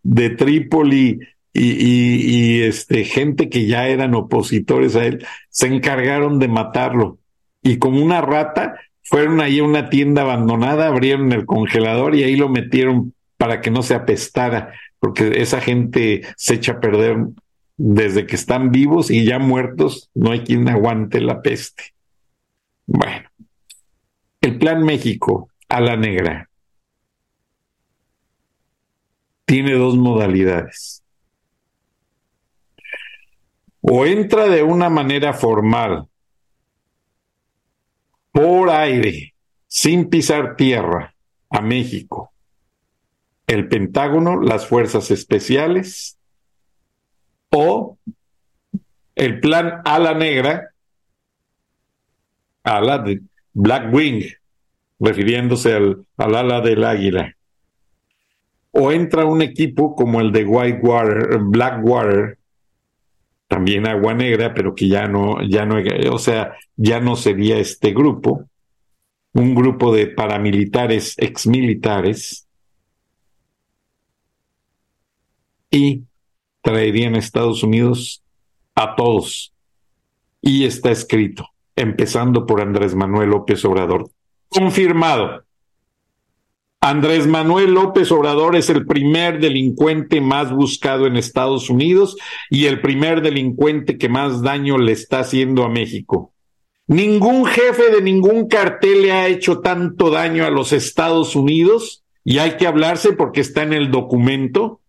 de 0.03 0.29
Trípoli 0.29 1.19
y, 1.53 1.63
y, 1.63 2.61
este, 2.61 3.03
gente 3.03 3.49
que 3.49 3.65
ya 3.65 3.87
eran 3.87 4.13
opositores 4.13 4.95
a 4.95 5.05
él, 5.05 5.25
se 5.49 5.67
encargaron 5.67 6.39
de 6.39 6.47
matarlo. 6.47 7.17
Y 7.61 7.77
como 7.77 8.01
una 8.01 8.21
rata, 8.21 8.75
fueron 9.03 9.41
ahí 9.41 9.59
a 9.59 9.63
una 9.63 9.89
tienda 9.89 10.21
abandonada, 10.21 10.87
abrieron 10.87 11.33
el 11.33 11.45
congelador 11.45 12.15
y 12.15 12.23
ahí 12.23 12.35
lo 12.35 12.47
metieron 12.47 13.13
para 13.37 13.59
que 13.61 13.71
no 13.71 13.81
se 13.81 13.95
apestara, 13.95 14.73
porque 14.99 15.41
esa 15.41 15.59
gente 15.59 16.21
se 16.37 16.55
echa 16.55 16.73
a 16.73 16.79
perder 16.79 17.17
desde 17.77 18.27
que 18.27 18.35
están 18.35 18.71
vivos 18.71 19.09
y 19.09 19.25
ya 19.25 19.39
muertos, 19.39 20.09
no 20.13 20.31
hay 20.31 20.41
quien 20.41 20.67
aguante 20.67 21.21
la 21.21 21.41
peste. 21.41 21.95
Bueno, 22.85 23.28
el 24.41 24.57
Plan 24.57 24.83
México 24.83 25.49
a 25.67 25.81
la 25.81 25.95
negra 25.97 26.49
tiene 29.45 29.73
dos 29.73 29.97
modalidades. 29.97 31.03
O 33.81 34.05
entra 34.05 34.47
de 34.47 34.61
una 34.61 34.89
manera 34.89 35.33
formal, 35.33 36.07
por 38.31 38.69
aire, 38.69 39.33
sin 39.67 40.09
pisar 40.09 40.55
tierra, 40.55 41.15
a 41.49 41.61
México, 41.61 42.31
el 43.47 43.67
Pentágono, 43.67 44.39
las 44.39 44.67
fuerzas 44.67 45.09
especiales, 45.09 46.19
o 47.49 47.97
el 49.15 49.39
plan 49.39 49.81
a 49.83 49.97
la 49.97 50.13
negra, 50.13 50.73
a 52.63 52.81
la 52.81 52.99
de 52.99 53.21
Black 53.61 53.93
Wing, 53.93 54.23
refiriéndose 55.01 55.73
al, 55.73 56.05
ala 56.15 56.61
del 56.61 56.81
águila. 56.85 57.35
O 58.71 58.93
entra 58.93 59.25
un 59.25 59.41
equipo 59.41 59.97
como 59.97 60.21
el 60.21 60.31
de 60.31 60.45
Whitewater, 60.45 61.39
Blackwater, 61.41 62.37
también 63.49 63.85
agua 63.85 64.13
negra, 64.13 64.53
pero 64.53 64.73
que 64.73 64.87
ya 64.87 65.09
no, 65.09 65.41
ya 65.45 65.65
no, 65.65 65.75
o 66.09 66.19
sea, 66.19 66.53
ya 66.77 67.01
no 67.01 67.17
sería 67.17 67.57
este 67.57 67.91
grupo, 67.91 68.45
un 69.33 69.53
grupo 69.53 69.93
de 69.93 70.07
paramilitares, 70.07 71.15
exmilitares, 71.17 72.47
y 75.69 76.03
traerían 76.61 77.15
a 77.15 77.19
Estados 77.19 77.61
Unidos 77.61 78.23
a 78.73 78.95
todos. 78.95 79.53
Y 80.41 80.63
está 80.63 80.91
escrito 80.91 81.45
empezando 81.79 82.45
por 82.45 82.61
Andrés 82.61 82.95
Manuel 82.95 83.29
López 83.29 83.63
Obrador. 83.65 84.09
Confirmado. 84.49 85.43
Andrés 86.81 87.27
Manuel 87.27 87.73
López 87.73 88.09
Obrador 88.11 88.55
es 88.55 88.69
el 88.69 88.85
primer 88.85 89.39
delincuente 89.39 90.21
más 90.21 90.51
buscado 90.51 91.07
en 91.07 91.17
Estados 91.17 91.69
Unidos 91.69 92.15
y 92.49 92.67
el 92.67 92.79
primer 92.79 93.21
delincuente 93.21 93.97
que 93.97 94.07
más 94.07 94.41
daño 94.41 94.77
le 94.77 94.93
está 94.93 95.19
haciendo 95.19 95.63
a 95.63 95.69
México. 95.69 96.31
Ningún 96.87 97.45
jefe 97.45 97.91
de 97.91 98.01
ningún 98.01 98.47
cartel 98.47 99.01
le 99.01 99.11
ha 99.11 99.27
hecho 99.27 99.59
tanto 99.59 100.09
daño 100.09 100.45
a 100.45 100.49
los 100.49 100.71
Estados 100.71 101.35
Unidos 101.35 102.03
y 102.23 102.39
hay 102.39 102.51
que 102.51 102.65
hablarse 102.65 103.11
porque 103.11 103.41
está 103.41 103.63
en 103.63 103.73
el 103.73 103.91
documento, 103.91 104.79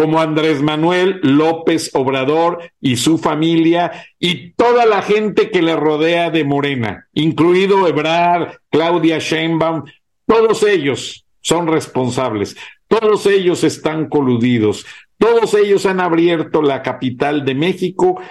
como 0.00 0.18
Andrés 0.18 0.62
Manuel 0.62 1.20
López 1.22 1.90
Obrador 1.92 2.72
y 2.80 2.96
su 2.96 3.18
familia 3.18 4.06
y 4.18 4.52
toda 4.52 4.86
la 4.86 5.02
gente 5.02 5.50
que 5.50 5.60
le 5.60 5.76
rodea 5.76 6.30
de 6.30 6.42
Morena, 6.42 7.08
incluido 7.12 7.86
Ebrard, 7.86 8.60
Claudia 8.70 9.18
Sheinbaum, 9.18 9.84
todos 10.24 10.62
ellos 10.62 11.26
son 11.42 11.66
responsables, 11.66 12.56
todos 12.88 13.26
ellos 13.26 13.62
están 13.62 14.08
coludidos, 14.08 14.86
todos 15.18 15.52
ellos 15.52 15.84
han 15.84 16.00
abierto 16.00 16.62
la 16.62 16.80
capital 16.80 17.44
de 17.44 17.54
México 17.54 18.22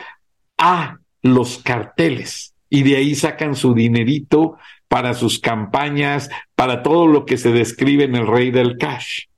a 0.57 0.97
los 1.21 1.59
carteles 1.59 2.55
y 2.67 2.81
de 2.81 2.95
ahí 2.95 3.13
sacan 3.13 3.53
su 3.55 3.75
dinerito 3.75 4.57
para 4.87 5.13
sus 5.13 5.37
campañas, 5.37 6.31
para 6.55 6.81
todo 6.81 7.05
lo 7.05 7.27
que 7.27 7.37
se 7.37 7.51
describe 7.51 8.05
en 8.05 8.15
el 8.15 8.25
rey 8.25 8.49
del 8.49 8.79
cash. 8.79 9.28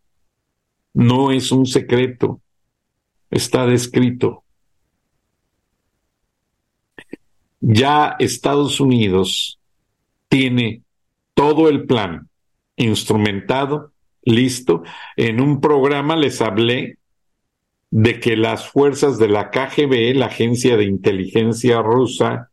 No 0.94 1.32
es 1.32 1.52
un 1.52 1.66
secreto, 1.66 2.42
está 3.30 3.66
descrito. 3.66 4.44
Ya 7.60 8.16
Estados 8.20 8.80
Unidos 8.80 9.60
tiene 10.28 10.82
todo 11.34 11.70
el 11.70 11.86
plan 11.86 12.30
instrumentado, 12.76 13.92
listo. 14.24 14.84
En 15.16 15.42
un 15.42 15.62
programa 15.62 16.16
les 16.16 16.42
hablé 16.42 16.98
de 17.92 18.20
que 18.20 18.38
las 18.38 18.70
fuerzas 18.70 19.18
de 19.20 19.28
la 19.28 19.52
KGB, 19.52 20.16
la 20.16 20.28
agencia 20.28 20.78
de 20.78 20.86
inteligencia 20.86 21.82
rusa, 21.82 22.52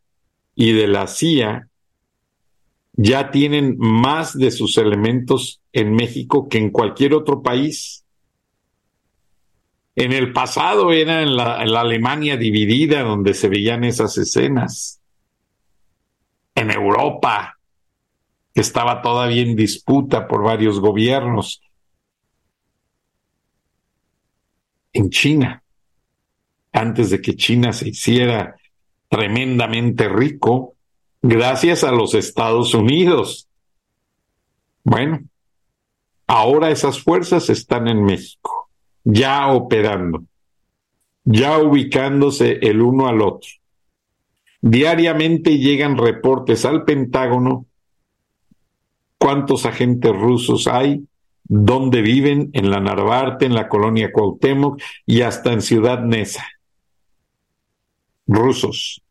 y 0.61 0.73
de 0.73 0.89
la 0.89 1.07
CIA, 1.07 1.69
ya 2.95 3.31
tienen 3.31 3.77
más 3.79 4.37
de 4.37 4.51
sus 4.51 4.77
elementos 4.77 5.61
en 5.73 5.95
México 5.95 6.49
que 6.49 6.59
en 6.59 6.71
cualquier 6.71 7.15
otro 7.15 7.43
país. 7.43 8.05
En 10.01 10.13
el 10.13 10.33
pasado 10.33 10.93
era 10.93 11.23
en 11.23 11.35
la, 11.35 11.57
Alemania 11.57 12.37
dividida 12.37 13.03
donde 13.03 13.35
se 13.35 13.49
veían 13.49 13.83
esas 13.83 14.17
escenas. 14.17 15.01
En 16.55 16.71
Europa, 16.71 17.59
que 18.55 18.61
estaba 18.61 19.03
todavía 19.03 19.43
en 19.43 19.57
disputa 19.57 20.29
por 20.29 20.45
varios 20.45 20.79
gobiernos. 20.79 21.61
En 24.93 25.11
China, 25.11 25.65
antes 26.71 27.11
de 27.11 27.21
que 27.21 27.35
China 27.35 27.73
se 27.73 27.89
hiciera 27.89 28.55
tremendamente 29.09 30.09
rico, 30.09 30.77
gracias 31.23 31.83
a 31.83 31.91
los 31.91 32.15
Estados 32.15 32.73
Unidos. 32.73 33.49
Bueno, 34.85 35.25
ahora 36.29 36.71
esas 36.71 37.03
fuerzas 37.03 37.51
están 37.51 37.89
en 37.89 38.05
México 38.05 38.68
ya 39.05 39.49
operando, 39.49 40.25
ya 41.25 41.59
ubicándose 41.59 42.59
el 42.63 42.83
uno 42.83 43.09
al 43.09 43.21
otro. 43.23 43.51
Diariamente 44.61 45.59
llegan 45.59 45.97
reportes 45.97 46.65
al 46.65 46.85
Pentágono 46.85 47.67
cuántos 49.19 49.67
agentes 49.67 50.13
rusos 50.13 50.67
hay, 50.67 51.05
dónde 51.45 52.03
viven, 52.03 52.51
en 52.53 52.71
la 52.71 52.81
Narvarte, 52.81 53.47
en 53.47 53.55
la 53.55 53.69
colonia 53.69 54.13
Cuauhtémoc 54.13 54.81
y 55.07 55.23
hasta 55.23 55.53
en 55.53 55.63
Ciudad 55.63 56.03
Neza. 56.03 56.45
Rusos, 58.27 59.03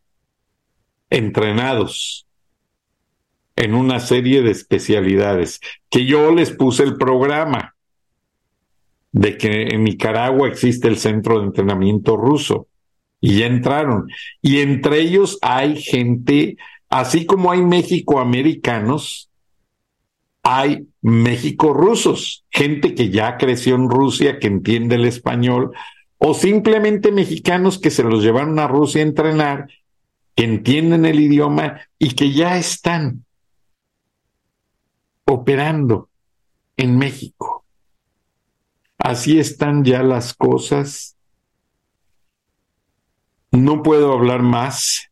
entrenados 1.10 2.28
en 3.56 3.74
una 3.74 4.00
serie 4.00 4.44
de 4.44 4.52
especialidades, 4.52 5.60
que 5.90 6.06
yo 6.06 6.32
les 6.32 6.52
puse 6.52 6.84
el 6.84 6.96
programa 6.98 7.76
de 9.18 9.36
que 9.36 9.64
en 9.70 9.84
Nicaragua 9.84 10.48
existe 10.48 10.88
el 10.88 10.98
centro 10.98 11.40
de 11.40 11.48
entrenamiento 11.48 12.16
ruso 12.18 12.68
y 13.20 13.40
ya 13.40 13.48
entraron. 13.48 14.08
Y 14.44 14.60
entre 14.60 15.00
ellos 15.00 15.40
hay 15.42 15.82
gente, 15.82 16.58
así 16.88 17.26
como 17.26 17.52
hay 17.52 17.62
México-americanos, 17.62 19.32
hay 20.44 20.88
México-rusos, 21.02 22.46
gente 22.52 22.94
que 22.94 23.10
ya 23.10 23.38
creció 23.38 23.76
en 23.76 23.90
Rusia, 23.90 24.38
que 24.38 24.48
entiende 24.48 24.96
el 24.96 25.06
español, 25.06 25.72
o 26.20 26.36
simplemente 26.36 27.12
mexicanos 27.12 27.80
que 27.80 27.90
se 27.90 28.04
los 28.04 28.24
llevaron 28.24 28.60
a 28.60 28.68
Rusia 28.68 29.02
a 29.02 29.08
entrenar, 29.08 29.68
que 30.36 30.44
entienden 30.44 31.06
el 31.06 31.20
idioma 31.20 31.82
y 31.98 32.12
que 32.12 32.32
ya 32.32 32.58
están 32.58 33.26
operando 35.26 36.10
en 36.78 36.98
México. 37.00 37.67
Así 38.98 39.40
están 39.40 39.84
ya 39.84 40.02
las 40.04 40.34
cosas. 40.34 41.16
No 43.52 43.84
puedo 43.84 44.12
hablar 44.12 44.42
más. 44.42 45.10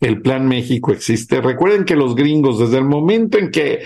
El 0.00 0.20
Plan 0.22 0.46
México 0.46 0.92
existe. 0.92 1.40
Recuerden 1.40 1.84
que 1.84 1.96
los 1.96 2.14
gringos, 2.14 2.58
desde 2.58 2.78
el 2.78 2.84
momento 2.84 3.38
en 3.38 3.50
que 3.50 3.82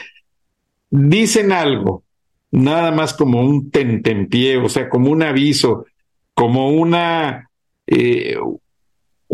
dicen 0.90 1.52
algo, 1.52 2.04
nada 2.50 2.90
más 2.90 3.14
como 3.14 3.40
un 3.40 3.70
tentempié, 3.70 4.58
o 4.58 4.68
sea, 4.68 4.88
como 4.88 5.10
un 5.10 5.22
aviso, 5.22 5.86
como 6.34 6.70
una, 6.70 7.48
eh, 7.86 8.36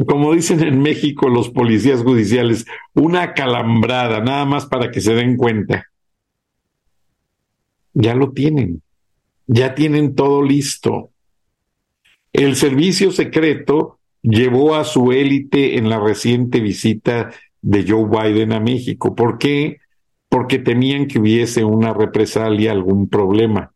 como 0.07 0.35
dicen 0.35 0.61
en 0.63 0.81
México 0.83 1.29
los 1.29 1.49
policías 1.49 2.03
judiciales, 2.03 2.67
una 2.95 3.33
calambrada, 3.33 4.21
nada 4.21 4.45
más 4.45 4.67
para 4.67 4.91
que 4.91 5.01
se 5.01 5.15
den 5.15 5.37
cuenta. 5.37 5.87
Ya 7.95 8.15
lo 8.15 8.33
tienen 8.33 8.83
ya 9.47 9.75
tienen 9.75 10.15
todo 10.15 10.43
listo. 10.43 11.11
El 12.33 12.57
servicio 12.57 13.13
secreto 13.13 13.99
llevó 14.23 14.75
a 14.75 14.85
su 14.85 15.13
élite 15.13 15.79
en 15.79 15.89
la 15.89 16.01
reciente 16.01 16.61
visita 16.61 17.31
de 17.63 17.85
Joe 17.89 18.09
Biden 18.09 18.53
a 18.53 18.61
México. 18.61 19.15
¿Por 19.15 19.39
qué? 19.39 19.79
Porque 20.29 20.59
temían 20.59 21.07
que 21.07 21.19
hubiese 21.19 21.65
una 21.65 21.95
represalia, 21.95 22.73
algún 22.73 23.09
problema. 23.09 23.73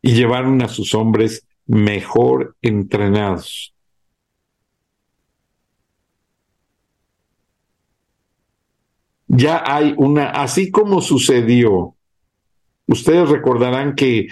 Y 0.00 0.12
llevaron 0.12 0.62
a 0.62 0.68
sus 0.68 0.94
hombres 0.94 1.46
mejor 1.66 2.56
entrenados. 2.62 3.74
Ya 9.28 9.62
hay 9.64 9.94
una, 9.98 10.30
así 10.30 10.70
como 10.70 11.02
sucedió, 11.02 11.94
ustedes 12.86 13.28
recordarán 13.28 13.94
que 13.94 14.28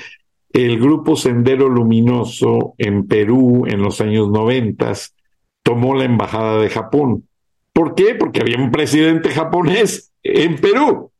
el 0.56 0.80
grupo 0.80 1.16
Sendero 1.16 1.68
Luminoso 1.68 2.74
en 2.78 3.06
Perú 3.06 3.66
en 3.66 3.82
los 3.82 4.00
años 4.00 4.30
noventas 4.30 5.14
tomó 5.62 5.94
la 5.94 6.04
embajada 6.04 6.58
de 6.62 6.70
Japón. 6.70 7.28
¿Por 7.74 7.94
qué? 7.94 8.14
Porque 8.14 8.40
había 8.40 8.56
un 8.56 8.70
presidente 8.70 9.28
japonés 9.28 10.14
en 10.22 10.56
Perú. 10.56 11.12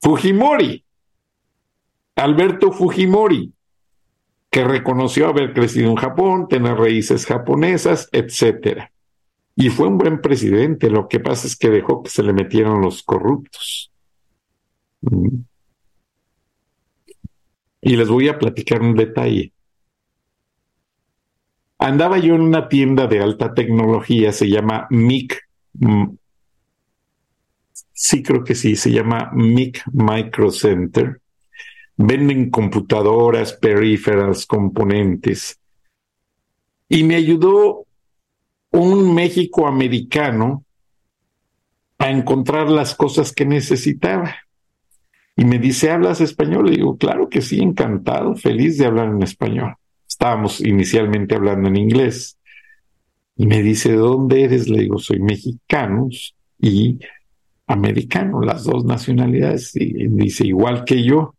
Fujimori, 0.00 0.84
Alberto 2.16 2.72
Fujimori, 2.72 3.52
que 4.50 4.64
reconoció 4.64 5.28
haber 5.28 5.54
crecido 5.54 5.90
en 5.90 5.96
Japón, 5.96 6.48
tener 6.48 6.76
raíces 6.76 7.24
japonesas, 7.24 8.08
etcétera. 8.10 8.90
Y 9.54 9.70
fue 9.70 9.86
un 9.86 9.96
buen 9.96 10.20
presidente, 10.20 10.90
lo 10.90 11.06
que 11.06 11.20
pasa 11.20 11.46
es 11.46 11.54
que 11.54 11.70
dejó 11.70 12.02
que 12.02 12.10
se 12.10 12.24
le 12.24 12.32
metieran 12.32 12.80
los 12.80 13.04
corruptos. 13.04 13.92
Mm. 15.02 15.44
Y 17.84 17.96
les 17.96 18.08
voy 18.08 18.28
a 18.28 18.38
platicar 18.38 18.80
un 18.80 18.96
detalle. 18.96 19.52
Andaba 21.78 22.18
yo 22.18 22.34
en 22.34 22.40
una 22.40 22.66
tienda 22.66 23.06
de 23.06 23.20
alta 23.20 23.52
tecnología, 23.52 24.32
se 24.32 24.48
llama 24.48 24.86
MIC. 24.88 25.38
Sí, 27.92 28.22
creo 28.22 28.42
que 28.42 28.54
sí, 28.54 28.74
se 28.74 28.90
llama 28.90 29.30
MIC 29.34 29.82
Micro 29.92 30.50
Center. 30.50 31.20
Venden 31.96 32.48
computadoras, 32.48 33.52
peripherals, 33.52 34.46
componentes. 34.46 35.60
Y 36.88 37.04
me 37.04 37.16
ayudó 37.16 37.84
un 38.70 39.14
México 39.14 39.66
americano 39.66 40.64
a 41.98 42.10
encontrar 42.10 42.70
las 42.70 42.94
cosas 42.94 43.30
que 43.30 43.44
necesitaba. 43.44 44.34
Y 45.36 45.44
me 45.44 45.58
dice, 45.58 45.90
¿hablas 45.90 46.20
español? 46.20 46.66
Le 46.66 46.76
digo, 46.76 46.96
claro 46.96 47.28
que 47.28 47.40
sí, 47.40 47.60
encantado, 47.60 48.36
feliz 48.36 48.78
de 48.78 48.86
hablar 48.86 49.08
en 49.08 49.22
español. 49.22 49.74
Estábamos 50.08 50.60
inicialmente 50.60 51.34
hablando 51.34 51.68
en 51.68 51.76
inglés. 51.76 52.38
Y 53.36 53.46
me 53.46 53.62
dice, 53.62 53.90
¿de 53.90 53.96
dónde 53.96 54.44
eres? 54.44 54.68
Le 54.68 54.82
digo, 54.82 54.98
soy 54.98 55.18
mexicano 55.18 56.08
y 56.60 57.00
americano, 57.66 58.40
las 58.40 58.64
dos 58.64 58.84
nacionalidades. 58.84 59.74
Y 59.74 60.06
dice, 60.08 60.46
igual 60.46 60.84
que 60.84 61.02
yo, 61.02 61.34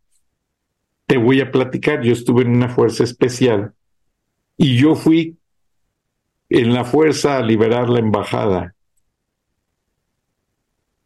te 1.06 1.16
voy 1.16 1.40
a 1.40 1.50
platicar, 1.50 2.02
yo 2.02 2.12
estuve 2.12 2.42
en 2.42 2.50
una 2.50 2.68
fuerza 2.68 3.04
especial 3.04 3.72
y 4.56 4.76
yo 4.76 4.94
fui 4.94 5.38
en 6.48 6.72
la 6.74 6.84
fuerza 6.84 7.38
a 7.38 7.42
liberar 7.42 7.88
la 7.88 8.00
embajada 8.00 8.74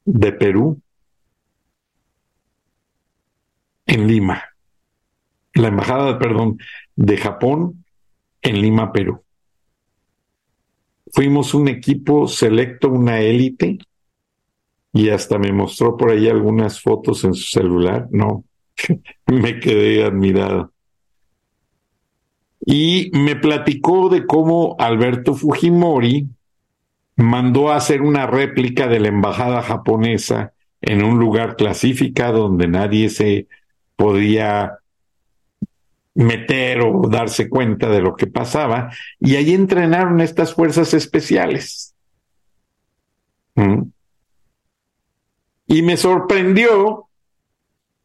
de 0.05 0.33
Perú 0.33 0.81
en 3.91 4.07
Lima. 4.07 4.45
La 5.53 5.69
embajada, 5.69 6.19
perdón, 6.19 6.59
de 6.95 7.17
Japón 7.17 7.85
en 8.41 8.63
Lima, 8.63 8.93
Perú. 8.93 9.21
Fuimos 11.13 11.55
un 11.55 11.67
equipo 11.67 12.29
selecto, 12.29 12.89
una 12.89 13.19
élite, 13.21 13.79
y 14.93 15.09
hasta 15.09 15.39
me 15.39 15.53
mostró 15.53 15.97
por 15.97 16.11
ahí 16.11 16.29
algunas 16.29 16.81
fotos 16.81 17.25
en 17.25 17.35
su 17.35 17.51
celular. 17.51 18.07
No, 18.13 18.45
me 19.27 19.59
quedé 19.59 20.05
admirado. 20.05 20.73
Y 22.65 23.11
me 23.13 23.35
platicó 23.35 24.09
de 24.09 24.25
cómo 24.25 24.77
Alberto 24.79 25.35
Fujimori 25.35 26.29
mandó 27.17 27.71
a 27.71 27.77
hacer 27.77 28.03
una 28.03 28.29
réplica 28.29 28.87
de 28.87 29.01
la 29.01 29.09
embajada 29.09 29.63
japonesa 29.63 30.53
en 30.81 31.03
un 31.03 31.19
lugar 31.19 31.57
clasificado 31.57 32.43
donde 32.43 32.69
nadie 32.69 33.09
se 33.09 33.49
podía 34.01 34.79
meter 36.15 36.81
o 36.81 37.07
darse 37.07 37.51
cuenta 37.51 37.91
de 37.91 38.01
lo 38.01 38.17
que 38.17 38.27
pasaba, 38.27 38.91
y 39.21 39.37
ahí 39.37 39.53
entrenaron 39.53 40.23
estas 40.23 40.55
fuerzas 40.55 40.95
especiales. 40.95 41.95
¿Mm? 43.57 43.83
Y 45.67 45.83
me 45.83 45.99
sorprendió 45.99 47.09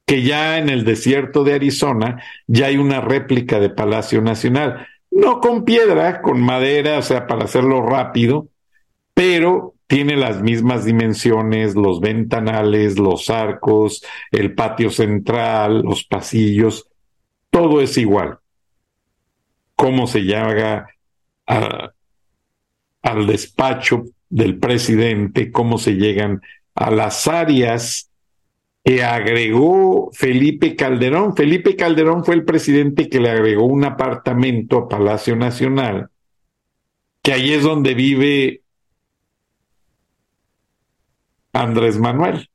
que 0.05 0.21
ya 0.21 0.57
en 0.57 0.67
el 0.67 0.83
desierto 0.83 1.45
de 1.45 1.53
Arizona 1.53 2.21
ya 2.45 2.65
hay 2.65 2.75
una 2.75 2.99
réplica 2.99 3.61
de 3.61 3.69
Palacio 3.69 4.21
Nacional, 4.21 4.85
no 5.11 5.39
con 5.39 5.63
piedra, 5.63 6.21
con 6.21 6.41
madera, 6.41 6.97
o 6.99 7.01
sea, 7.01 7.25
para 7.25 7.45
hacerlo 7.45 7.81
rápido, 7.83 8.49
pero 9.13 9.74
tiene 9.87 10.15
las 10.15 10.41
mismas 10.41 10.85
dimensiones, 10.85 11.75
los 11.75 11.99
ventanales, 11.99 12.97
los 12.97 13.29
arcos, 13.29 14.03
el 14.31 14.55
patio 14.55 14.89
central, 14.89 15.81
los 15.81 16.03
pasillos, 16.05 16.87
todo 17.51 17.81
es 17.81 17.97
igual. 17.97 18.39
Cómo 19.75 20.07
se 20.07 20.21
llega 20.21 20.87
al 21.45 23.27
despacho 23.27 24.05
del 24.29 24.57
presidente, 24.57 25.51
cómo 25.51 25.77
se 25.77 25.93
llegan 25.93 26.41
a 26.73 26.89
las 26.91 27.27
áreas 27.27 28.09
que 28.83 29.03
agregó 29.03 30.11
Felipe 30.13 30.75
Calderón. 30.75 31.35
Felipe 31.35 31.75
Calderón 31.75 32.25
fue 32.25 32.35
el 32.35 32.45
presidente 32.45 33.09
que 33.09 33.19
le 33.19 33.29
agregó 33.29 33.65
un 33.65 33.83
apartamento 33.83 34.77
a 34.77 34.87
Palacio 34.89 35.35
Nacional, 35.35 36.09
que 37.21 37.33
ahí 37.33 37.53
es 37.53 37.63
donde 37.63 37.93
vive 37.93 38.61
Andrés 41.55 41.97
Manuel. 41.97 42.49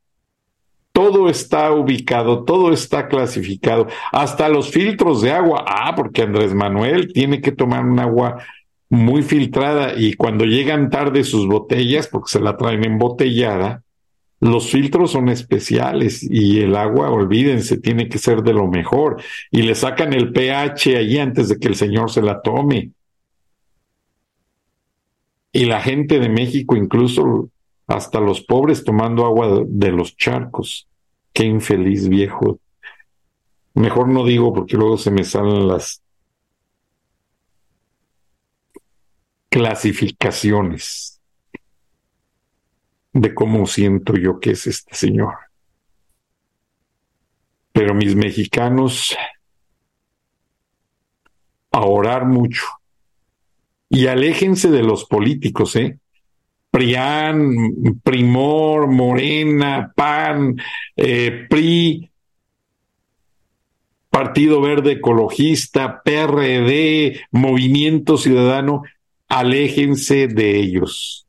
Todo 0.93 1.31
está 1.31 1.73
ubicado, 1.73 2.45
todo 2.45 2.73
está 2.73 3.09
clasificado, 3.09 3.87
hasta 4.13 4.49
los 4.49 4.71
filtros 4.71 5.23
de 5.23 5.33
agua. 5.33 5.65
Ah, 5.67 5.95
porque 5.97 6.23
Andrés 6.23 6.53
Manuel 6.53 7.13
tiene 7.13 7.41
que 7.41 7.53
tomar 7.53 7.85
un 7.85 7.99
agua 7.99 8.39
muy 8.91 9.23
filtrada 9.23 9.95
y 9.97 10.15
cuando 10.15 10.45
llegan 10.45 10.91
tarde 10.91 11.25
sus 11.25 11.47
botellas, 11.47 12.09
porque 12.09 12.33
se 12.33 12.41
la 12.41 12.57
traen 12.57 12.85
embotellada, 12.85 13.83
los 14.41 14.71
filtros 14.71 15.13
son 15.13 15.29
especiales 15.29 16.23
y 16.23 16.61
el 16.61 16.75
agua, 16.75 17.11
olvídense, 17.11 17.79
tiene 17.79 18.09
que 18.09 18.19
ser 18.19 18.43
de 18.43 18.55
lo 18.55 18.67
mejor. 18.67 19.23
Y 19.51 19.63
le 19.63 19.75
sacan 19.75 20.13
el 20.13 20.33
pH 20.33 20.97
allí 20.97 21.19
antes 21.19 21.49
de 21.49 21.59
que 21.59 21.69
el 21.69 21.77
señor 21.77 22.11
se 22.11 22.23
la 22.23 22.41
tome. 22.41 22.91
Y 25.53 25.67
la 25.67 25.81
gente 25.81 26.19
de 26.19 26.29
México, 26.31 26.75
incluso 26.75 27.51
hasta 27.91 28.21
los 28.21 28.41
pobres 28.41 28.85
tomando 28.85 29.27
agua 29.27 29.65
de 29.67 29.91
los 29.91 30.17
charcos. 30.17 30.89
Qué 31.33 31.45
infeliz 31.45 32.09
viejo. 32.09 32.61
Mejor 33.75 34.09
no 34.09 34.25
digo 34.25 34.55
porque 34.55 34.77
luego 34.77 34.97
se 34.97 35.11
me 35.11 35.25
salen 35.25 35.67
las 35.67 36.01
clasificaciones 39.49 41.21
de 43.13 43.35
cómo 43.35 43.67
siento 43.67 44.15
yo 44.15 44.39
que 44.39 44.53
es 44.53 44.69
este 44.69 44.95
señor. 44.95 45.35
Pero 47.73 47.93
mis 47.93 48.15
mexicanos, 48.15 49.17
a 51.73 51.81
orar 51.81 52.25
mucho. 52.25 52.67
Y 53.89 54.07
aléjense 54.07 54.71
de 54.71 54.85
los 54.85 55.07
políticos, 55.07 55.75
¿eh? 55.75 55.99
Prián, 56.71 58.01
Primor, 58.03 58.87
Morena, 58.87 59.93
PAN, 59.95 60.57
eh, 60.97 61.47
PRI, 61.49 62.11
Partido 64.11 64.61
Verde 64.61 64.93
Ecologista, 64.93 66.03
PRD, 66.03 67.21
Movimiento 67.31 68.17
Ciudadano, 68.17 68.83
aléjense 69.29 70.27
de 70.27 70.59
ellos. 70.59 71.27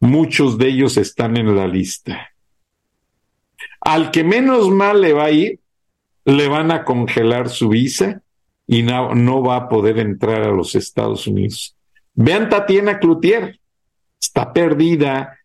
Muchos 0.00 0.58
de 0.58 0.68
ellos 0.68 0.96
están 0.96 1.36
en 1.36 1.54
la 1.56 1.66
lista. 1.66 2.30
Al 3.80 4.10
que 4.10 4.24
menos 4.24 4.70
mal 4.70 5.00
le 5.00 5.12
va 5.12 5.26
a 5.26 5.30
ir, 5.30 5.60
le 6.24 6.48
van 6.48 6.70
a 6.70 6.84
congelar 6.84 7.48
su 7.48 7.68
visa 7.68 8.22
y 8.66 8.82
no, 8.82 9.42
va 9.42 9.56
a 9.56 9.68
poder 9.68 9.98
entrar 9.98 10.42
a 10.42 10.52
los 10.52 10.74
Estados 10.74 11.26
Unidos. 11.26 11.76
Vean 12.14 12.48
Tatiana 12.48 12.98
Cloutier, 12.98 13.60
está 14.24 14.52
perdida, 14.54 15.38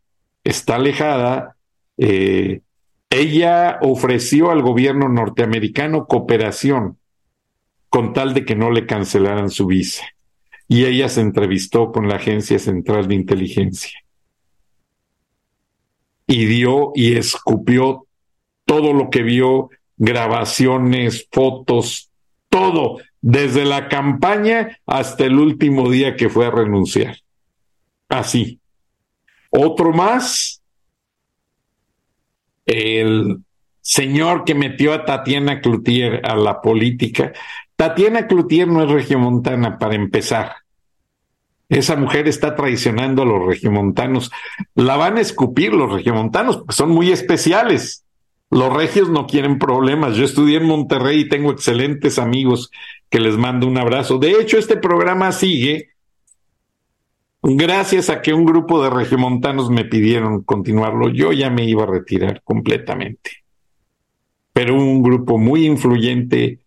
está 0.44 0.76
alejada. 0.76 1.58
Eh, 1.98 2.62
ella 3.10 3.80
ofreció 3.82 4.52
al 4.52 4.62
gobierno 4.62 5.10
norteamericano 5.10 6.06
cooperación 6.08 6.98
con 7.90 8.14
tal 8.14 8.34
de 8.34 8.46
que 8.46 8.56
no 8.56 8.72
le 8.72 8.86
cancelaran 8.86 9.50
su 9.50 9.66
visa. 9.68 10.06
Y 10.68 10.86
ella 10.86 11.10
se 11.10 11.22
entrevistó 11.22 11.92
con 11.92 12.08
la 12.08 12.16
Agencia 12.16 12.58
Central 12.58 13.08
de 13.08 13.16
Inteligencia 13.16 14.00
y 16.28 16.46
dio 16.46 16.92
y 16.94 17.16
escupió 17.16 18.06
todo 18.66 18.94
lo 18.94 19.10
que 19.10 19.24
vio, 19.24 19.72
grabaciones, 19.98 21.28
fotos, 21.32 22.12
todo, 22.50 23.00
desde 23.20 23.66
la 23.66 23.90
campaña 23.90 24.78
hasta 24.86 25.26
el 25.26 25.40
último 25.40 25.90
día 25.90 26.16
que 26.16 26.30
fue 26.30 26.46
a 26.46 26.52
renunciar. 26.52 27.18
Así. 28.08 28.60
Otro 29.50 29.92
más, 29.94 30.62
el 32.66 33.40
señor 33.82 34.44
que 34.44 34.54
metió 34.54 34.94
a 34.94 35.06
Tatiana 35.06 35.62
Cloutier 35.62 36.22
a 36.24 36.36
la 36.36 36.62
política. 36.62 37.34
Tatiana 37.76 38.28
Cloutier 38.28 38.68
no 38.68 38.84
es 38.84 38.92
regiomontana 38.92 39.80
para 39.80 39.96
empezar. 39.96 40.56
Esa 41.70 41.96
mujer 41.96 42.28
está 42.28 42.56
traicionando 42.56 43.22
a 43.22 43.26
los 43.26 43.46
regiomontanos. 43.46 44.32
La 44.76 44.98
van 44.98 45.18
a 45.18 45.22
escupir 45.22 45.74
los 45.74 45.92
regiomontanos, 45.92 46.58
porque 46.58 46.76
son 46.76 46.90
muy 46.90 47.12
especiales. 47.12 48.06
Los 48.52 48.74
regios 48.74 49.10
no 49.10 49.28
quieren 49.28 49.60
problemas. 49.60 50.16
Yo 50.16 50.26
estudié 50.26 50.58
en 50.58 50.66
Monterrey 50.66 51.22
y 51.22 51.30
tengo 51.30 51.52
excelentes 51.52 52.18
amigos 52.18 52.72
que 53.10 53.20
les 53.20 53.38
mando 53.38 53.68
un 53.68 53.78
abrazo. 53.78 54.18
De 54.18 54.32
hecho, 54.32 54.58
este 54.58 54.78
programa 54.78 55.32
sigue 55.32 55.90
gracias 57.42 58.10
a 58.10 58.22
que 58.22 58.34
un 58.34 58.46
grupo 58.46 58.84
de 58.84 58.90
regiomontanos 58.90 59.70
me 59.70 59.86
pidieron 59.86 60.44
continuarlo. 60.44 61.10
Yo 61.10 61.32
ya 61.32 61.50
me 61.50 61.66
iba 61.66 61.84
a 61.84 61.88
retirar 61.88 62.42
completamente. 62.44 63.32
Pero 64.54 64.76
un 64.76 65.02
grupo 65.02 65.38
muy 65.38 65.66
influyente 65.66 66.60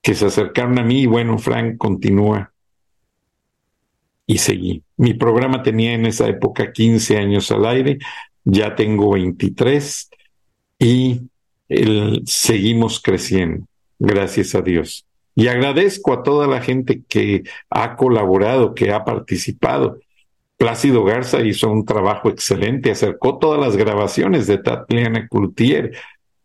que 0.00 0.14
se 0.14 0.26
acercaron 0.26 0.78
a 0.78 0.82
mí 0.82 1.02
y 1.02 1.06
bueno, 1.06 1.38
Frank 1.38 1.76
continúa 1.78 2.52
y 4.26 4.38
seguí. 4.38 4.82
Mi 4.96 5.14
programa 5.14 5.62
tenía 5.62 5.92
en 5.92 6.06
esa 6.06 6.28
época 6.28 6.72
15 6.72 7.18
años 7.18 7.50
al 7.52 7.66
aire, 7.66 7.98
ya 8.44 8.74
tengo 8.74 9.12
23 9.12 10.10
y 10.78 11.20
seguimos 12.24 13.00
creciendo, 13.00 13.66
gracias 13.98 14.54
a 14.54 14.62
Dios. 14.62 15.06
Y 15.34 15.48
agradezco 15.48 16.12
a 16.12 16.22
toda 16.22 16.46
la 16.46 16.60
gente 16.60 17.02
que 17.08 17.42
ha 17.70 17.96
colaborado, 17.96 18.74
que 18.74 18.92
ha 18.92 19.04
participado. 19.04 19.98
Plácido 20.56 21.04
Garza 21.04 21.40
hizo 21.40 21.70
un 21.70 21.84
trabajo 21.84 22.28
excelente, 22.28 22.90
acercó 22.90 23.38
todas 23.38 23.60
las 23.60 23.76
grabaciones 23.76 24.46
de 24.46 24.58
Tatiana 24.58 25.26
Cloutier 25.28 25.96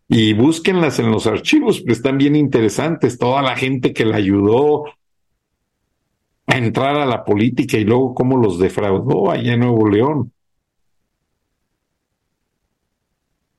y 0.08 0.34
búsquenlas 0.34 1.00
en 1.00 1.12
los 1.12 1.28
archivos, 1.28 1.82
pues 1.82 1.98
están 1.98 2.18
bien 2.18 2.36
interesantes. 2.36 3.18
Toda 3.18 3.42
la 3.42 3.56
gente 3.56 3.94
que 3.94 4.06
la 4.06 4.16
ayudó, 4.18 4.86
a 6.48 6.58
entrar 6.58 6.96
a 6.96 7.06
la 7.06 7.26
política 7.26 7.78
y 7.78 7.84
luego 7.84 8.16
cómo 8.16 8.38
los 8.38 8.58
defraudó 8.58 9.30
allá 9.30 9.54
en 9.54 9.60
Nuevo 9.60 9.88
León. 9.90 10.32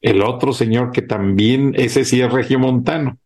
El 0.00 0.22
otro 0.22 0.52
señor 0.52 0.90
que 0.90 1.02
también, 1.02 1.74
ese 1.76 2.04
sí 2.04 2.20
es 2.22 2.32
regiomontano, 2.32 3.18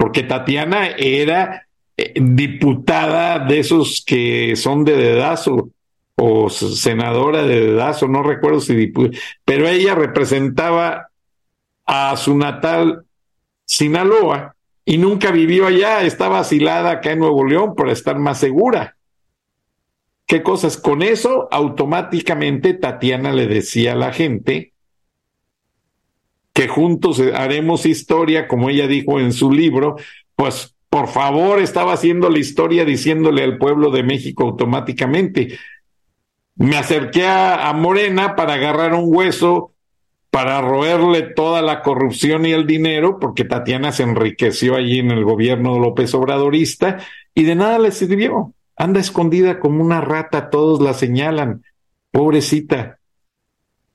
porque 0.00 0.22
Tatiana 0.22 0.88
era 0.96 1.66
eh, 1.94 2.14
diputada 2.16 3.38
de 3.38 3.58
esos 3.58 4.02
que 4.02 4.56
son 4.56 4.82
de 4.82 4.96
dedazo 4.96 5.68
o 6.16 6.48
senadora 6.48 7.42
de 7.42 7.66
dedazo, 7.66 8.08
no 8.08 8.22
recuerdo 8.22 8.60
si 8.60 8.74
diputada, 8.74 9.22
pero 9.44 9.68
ella 9.68 9.94
representaba 9.94 11.10
a 11.84 12.16
su 12.16 12.34
natal 12.34 13.04
Sinaloa, 13.66 14.56
y 14.86 14.96
nunca 14.96 15.32
vivió 15.32 15.66
allá, 15.66 16.02
estaba 16.02 16.38
asilada 16.38 16.92
acá 16.92 17.12
en 17.12 17.18
Nuevo 17.18 17.44
León 17.44 17.74
para 17.74 17.92
estar 17.92 18.18
más 18.18 18.38
segura. 18.38 18.96
¿Qué 20.26 20.42
cosas? 20.42 20.78
Con 20.78 21.02
eso, 21.02 21.46
automáticamente 21.52 22.72
Tatiana 22.72 23.34
le 23.34 23.46
decía 23.46 23.92
a 23.92 23.96
la 23.96 24.14
gente 24.14 24.72
que 26.52 26.68
juntos 26.68 27.20
haremos 27.34 27.86
historia, 27.86 28.48
como 28.48 28.70
ella 28.70 28.86
dijo 28.86 29.20
en 29.20 29.32
su 29.32 29.52
libro, 29.52 29.96
pues 30.34 30.74
por 30.90 31.06
favor 31.06 31.60
estaba 31.60 31.92
haciendo 31.92 32.28
la 32.28 32.40
historia 32.40 32.84
diciéndole 32.84 33.44
al 33.44 33.58
pueblo 33.58 33.90
de 33.90 34.02
México 34.02 34.42
automáticamente. 34.42 35.56
Me 36.56 36.76
acerqué 36.76 37.26
a, 37.26 37.72
Morena 37.74 38.34
para 38.34 38.54
agarrar 38.54 38.94
un 38.94 39.04
hueso 39.06 39.72
para 40.30 40.60
roerle 40.60 41.22
toda 41.22 41.62
la 41.62 41.82
corrupción 41.82 42.46
y 42.46 42.52
el 42.52 42.66
dinero, 42.66 43.18
porque 43.18 43.44
Tatiana 43.44 43.92
se 43.92 44.04
enriqueció 44.04 44.76
allí 44.76 45.00
en 45.00 45.10
el 45.10 45.24
gobierno 45.24 45.78
López 45.78 46.14
Obradorista 46.14 46.98
y 47.34 47.44
de 47.44 47.54
nada 47.54 47.78
le 47.78 47.90
sirvió. 47.90 48.54
Anda 48.76 49.00
escondida 49.00 49.58
como 49.58 49.82
una 49.82 50.00
rata, 50.00 50.50
todos 50.50 50.80
la 50.80 50.94
señalan. 50.94 51.64
Pobrecita. 52.12 52.99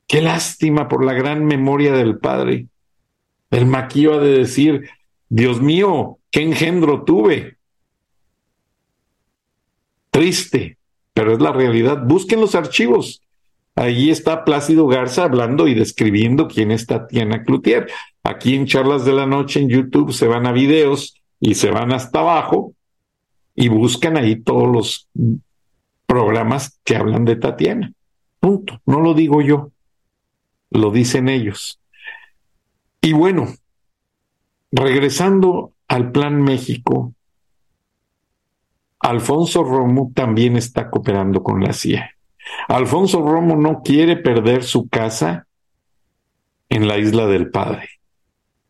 Qué 0.07 0.21
lástima 0.21 0.87
por 0.87 1.03
la 1.03 1.13
gran 1.13 1.45
memoria 1.45 1.93
del 1.93 2.17
padre. 2.17 2.67
El 3.49 3.65
maquillo 3.65 4.15
ha 4.15 4.19
de 4.19 4.37
decir, 4.37 4.89
Dios 5.29 5.61
mío, 5.61 6.19
qué 6.31 6.41
engendro 6.41 7.03
tuve. 7.03 7.57
Triste, 10.11 10.77
pero 11.13 11.33
es 11.33 11.41
la 11.41 11.51
realidad. 11.51 12.03
Busquen 12.05 12.41
los 12.41 12.55
archivos. 12.55 13.21
Allí 13.75 14.09
está 14.09 14.45
Plácido 14.45 14.87
Garza 14.87 15.25
hablando 15.25 15.67
y 15.67 15.73
describiendo 15.73 16.47
quién 16.47 16.71
es 16.71 16.85
Tatiana 16.85 17.43
Cloutier. 17.43 17.87
Aquí 18.23 18.55
en 18.55 18.65
Charlas 18.65 19.03
de 19.03 19.13
la 19.13 19.25
Noche 19.25 19.59
en 19.59 19.69
YouTube 19.69 20.13
se 20.13 20.27
van 20.27 20.47
a 20.47 20.53
videos 20.53 21.21
y 21.39 21.55
se 21.55 21.71
van 21.71 21.91
hasta 21.91 22.19
abajo 22.19 22.73
y 23.53 23.67
buscan 23.67 24.15
ahí 24.15 24.41
todos 24.41 24.69
los 24.69 25.09
programas 26.05 26.79
que 26.83 26.95
hablan 26.95 27.25
de 27.25 27.35
Tatiana. 27.35 27.91
Punto. 28.39 28.79
No 28.85 29.01
lo 29.01 29.13
digo 29.13 29.41
yo, 29.41 29.71
lo 30.75 30.91
dicen 30.91 31.29
ellos. 31.29 31.79
Y 33.01 33.13
bueno, 33.13 33.47
regresando 34.71 35.73
al 35.87 36.11
Plan 36.11 36.41
México, 36.41 37.13
Alfonso 38.99 39.63
Romo 39.63 40.11
también 40.15 40.57
está 40.57 40.89
cooperando 40.89 41.43
con 41.43 41.63
la 41.63 41.73
CIA. 41.73 42.11
Alfonso 42.67 43.21
Romo 43.21 43.55
no 43.55 43.81
quiere 43.83 44.17
perder 44.17 44.63
su 44.63 44.87
casa 44.87 45.47
en 46.69 46.87
la 46.87 46.97
isla 46.97 47.27
del 47.27 47.49
Padre. 47.49 47.89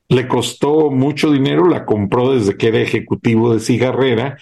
Le 0.08 0.28
costó 0.28 0.92
mucho 0.92 1.32
dinero, 1.32 1.68
la 1.68 1.86
compró 1.86 2.34
desde 2.34 2.58
que 2.58 2.68
era 2.68 2.80
ejecutivo 2.80 3.54
de 3.54 3.60
cigarrera 3.60 4.38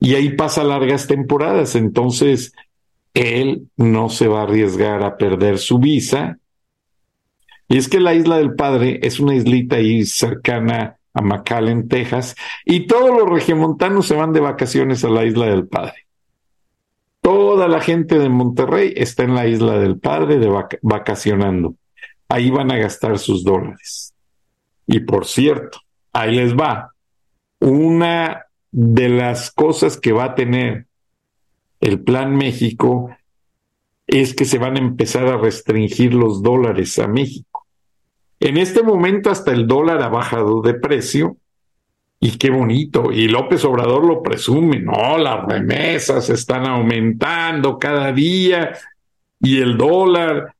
y 0.00 0.14
ahí 0.14 0.30
pasa 0.30 0.64
largas 0.64 1.06
temporadas. 1.06 1.76
Entonces, 1.76 2.52
él 3.14 3.68
no 3.76 4.08
se 4.08 4.26
va 4.26 4.40
a 4.40 4.42
arriesgar 4.44 5.02
a 5.02 5.16
perder 5.16 5.58
su 5.58 5.78
visa. 5.78 6.38
Y 7.74 7.78
es 7.78 7.88
que 7.88 7.98
la 7.98 8.14
isla 8.14 8.36
del 8.36 8.54
Padre 8.54 9.00
es 9.02 9.18
una 9.18 9.34
islita 9.34 9.74
ahí 9.74 10.04
cercana 10.04 10.96
a 11.12 11.20
McAllen, 11.20 11.88
Texas, 11.88 12.36
y 12.64 12.86
todos 12.86 13.10
los 13.10 13.28
regiomontanos 13.28 14.06
se 14.06 14.14
van 14.14 14.32
de 14.32 14.38
vacaciones 14.38 15.04
a 15.04 15.08
la 15.08 15.24
isla 15.24 15.46
del 15.46 15.66
Padre. 15.66 16.06
Toda 17.20 17.66
la 17.66 17.80
gente 17.80 18.20
de 18.20 18.28
Monterrey 18.28 18.94
está 18.94 19.24
en 19.24 19.34
la 19.34 19.48
isla 19.48 19.76
del 19.80 19.98
Padre 19.98 20.38
de 20.38 20.48
vacacionando. 20.82 21.74
Ahí 22.28 22.48
van 22.48 22.70
a 22.70 22.78
gastar 22.78 23.18
sus 23.18 23.42
dólares. 23.42 24.14
Y 24.86 25.00
por 25.00 25.26
cierto, 25.26 25.80
ahí 26.12 26.36
les 26.36 26.54
va. 26.54 26.92
Una 27.58 28.46
de 28.70 29.08
las 29.08 29.50
cosas 29.50 29.98
que 29.98 30.12
va 30.12 30.26
a 30.26 30.34
tener 30.36 30.86
el 31.80 32.00
Plan 32.04 32.36
México 32.36 33.10
es 34.06 34.32
que 34.32 34.44
se 34.44 34.58
van 34.58 34.76
a 34.76 34.78
empezar 34.78 35.26
a 35.26 35.38
restringir 35.38 36.14
los 36.14 36.40
dólares 36.40 37.00
a 37.00 37.08
México. 37.08 37.53
En 38.40 38.56
este 38.56 38.82
momento 38.82 39.30
hasta 39.30 39.52
el 39.52 39.66
dólar 39.66 40.02
ha 40.02 40.08
bajado 40.08 40.60
de 40.60 40.74
precio 40.74 41.36
y 42.20 42.38
qué 42.38 42.50
bonito. 42.50 43.12
Y 43.12 43.28
López 43.28 43.64
Obrador 43.64 44.06
lo 44.06 44.22
presume, 44.22 44.80
no, 44.80 45.18
las 45.18 45.44
remesas 45.46 46.30
están 46.30 46.66
aumentando 46.66 47.78
cada 47.78 48.12
día 48.12 48.72
y 49.40 49.60
el 49.60 49.76
dólar, 49.76 50.54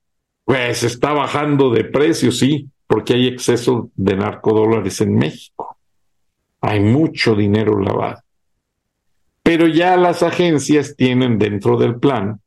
pues 0.44 0.82
está 0.82 1.12
bajando 1.12 1.70
de 1.70 1.84
precio, 1.84 2.30
sí, 2.32 2.68
porque 2.86 3.14
hay 3.14 3.28
exceso 3.28 3.90
de 3.94 4.16
narcodólares 4.16 5.00
en 5.00 5.14
México. 5.14 5.78
Hay 6.60 6.80
mucho 6.80 7.34
dinero 7.34 7.80
lavado. 7.80 8.20
Pero 9.42 9.66
ya 9.66 9.96
las 9.96 10.22
agencias 10.22 10.96
tienen 10.96 11.38
dentro 11.38 11.76
del 11.76 11.96
plan 11.96 12.40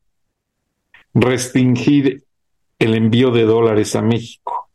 restringir 1.14 2.24
el 2.80 2.96
envío 2.96 3.32
de 3.32 3.44
dólares 3.44 3.96
a 3.96 4.02
México. 4.02 4.67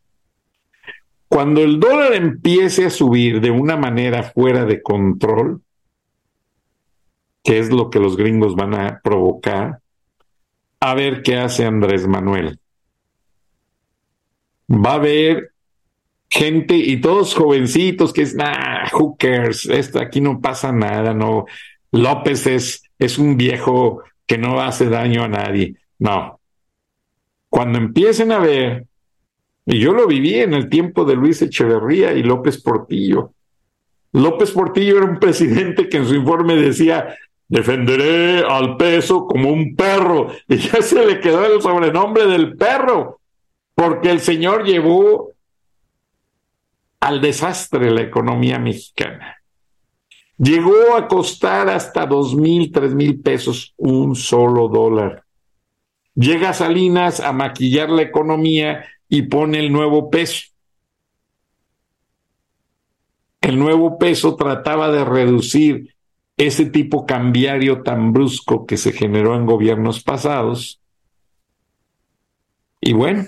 Cuando 1.33 1.63
el 1.63 1.81
dólar 1.81 2.13
empiece 2.13 2.85
a 2.85 2.91
subir 2.91 3.41
de 3.41 3.51
una 3.51 3.79
manera 3.79 4.23
fuera 4.23 4.67
de 4.67 4.83
control, 4.83 5.63
que 7.43 7.59
es 7.59 7.71
lo 7.71 7.89
que 7.89 8.01
los 8.01 8.19
gringos 8.19 8.55
van 8.55 8.75
a 8.75 9.01
provocar, 9.03 9.81
a 10.79 10.95
ver 10.95 11.23
qué 11.23 11.39
hace 11.39 11.65
Andrés 11.65 12.07
Manuel. 12.07 12.61
Va 14.69 14.91
a 14.91 14.97
haber 14.97 15.55
gente 16.29 16.77
y 16.77 17.01
todos 17.01 17.35
jovencitos 17.35 18.13
que 18.13 18.21
es, 18.21 18.35
nah, 18.35 18.91
who 18.93 19.17
cares, 19.19 19.65
esto 19.65 20.01
aquí 20.01 20.21
no 20.21 20.39
pasa 20.39 20.71
nada, 20.71 21.15
no. 21.15 21.47
López 21.93 22.47
es, 22.47 22.83
es 22.99 23.17
un 23.17 23.39
viejo 23.39 24.03
que 24.27 24.37
no 24.37 24.61
hace 24.61 24.91
daño 24.91 25.25
a 25.25 25.29
nadie. 25.29 25.77
No. 25.99 26.39
Cuando 27.49 27.79
empiecen 27.79 28.33
a 28.33 28.39
ver 28.39 28.87
y 29.67 29.79
yo 29.79 29.93
lo 29.93 30.07
viví 30.07 30.35
en 30.35 30.55
el 30.55 30.69
tiempo 30.69 31.05
de 31.05 31.15
Luis 31.15 31.41
Echeverría 31.43 32.13
y 32.13 32.23
López 32.23 32.61
Portillo. 32.61 33.33
López 34.13 34.51
Portillo 34.51 34.99
era 34.99 35.07
un 35.07 35.19
presidente 35.19 35.89
que 35.89 35.99
en 35.99 36.07
su 36.07 36.15
informe 36.15 36.57
decía, 36.57 37.17
defenderé 37.49 38.45
al 38.49 38.77
peso 38.77 39.27
como 39.27 39.51
un 39.51 39.77
perro. 39.77 40.29
Y 40.49 40.57
ya 40.57 40.83
se 40.83 41.05
le 41.05 41.21
quedó 41.21 41.45
el 41.47 41.63
sobrenombre 41.63 42.27
del 42.27 42.57
perro, 42.57 43.21
porque 43.75 44.11
el 44.11 44.21
señor 44.21 44.65
llevó 44.65 45.33
al 47.01 47.21
desastre 47.21 47.91
la 47.91 48.03
economía 48.03 48.59
mexicana. 48.59 49.37
Llegó 50.39 50.97
a 50.97 51.07
costar 51.09 51.69
hasta 51.69 52.05
dos 52.05 52.35
mil, 52.35 52.73
tres 52.73 52.95
mil 52.95 53.21
pesos 53.21 53.75
un 53.77 54.17
solo 54.17 54.69
dólar. 54.69 55.23
Llega 56.15 56.53
Salinas 56.53 57.21
a 57.21 57.33
maquillar 57.33 57.91
la 57.91 58.03
economía 58.03 58.85
y 59.13 59.21
pone 59.21 59.59
el 59.59 59.71
nuevo 59.71 60.09
peso. 60.09 60.47
El 63.43 63.59
nuevo 63.59 63.99
peso 63.99 64.37
trataba 64.37 64.91
de 64.91 65.05
reducir 65.05 65.95
ese 66.39 66.65
tipo 66.65 67.05
cambiario 67.05 67.83
tan 67.83 68.15
brusco 68.15 68.65
que 68.65 68.79
se 68.79 68.91
generó 68.91 69.37
en 69.37 69.45
gobiernos 69.45 70.03
pasados. 70.03 70.81
Y 72.81 72.95
bueno, 72.95 73.27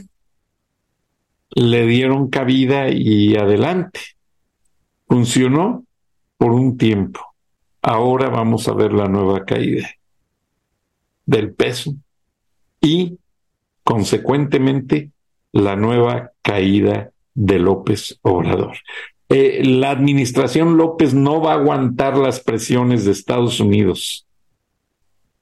le 1.51 1.85
dieron 1.85 2.31
cabida 2.31 2.89
y 2.89 3.37
adelante. 3.37 4.01
Funcionó 5.07 5.85
por 6.39 6.53
un 6.53 6.79
tiempo. 6.79 7.21
Ahora 7.83 8.31
vamos 8.31 8.69
a 8.69 8.73
ver 8.73 8.95
la 8.95 9.07
nueva 9.07 9.45
caída 9.45 9.91
del 11.27 11.53
peso 11.53 11.95
y, 12.81 13.19
consecuentemente, 13.83 15.11
la 15.55 15.77
nueva 15.77 16.33
caída 16.43 17.11
de 17.33 17.59
López 17.61 18.19
Obrador. 18.23 18.77
Eh, 19.29 19.63
la 19.65 19.91
administración 19.91 20.77
López 20.77 21.15
no 21.15 21.41
va 21.41 21.53
a 21.53 21.57
aguantar 21.57 22.19
las 22.19 22.41
presiones 22.41 23.05
de 23.05 23.13
Estados 23.13 23.61
Unidos. 23.61 24.27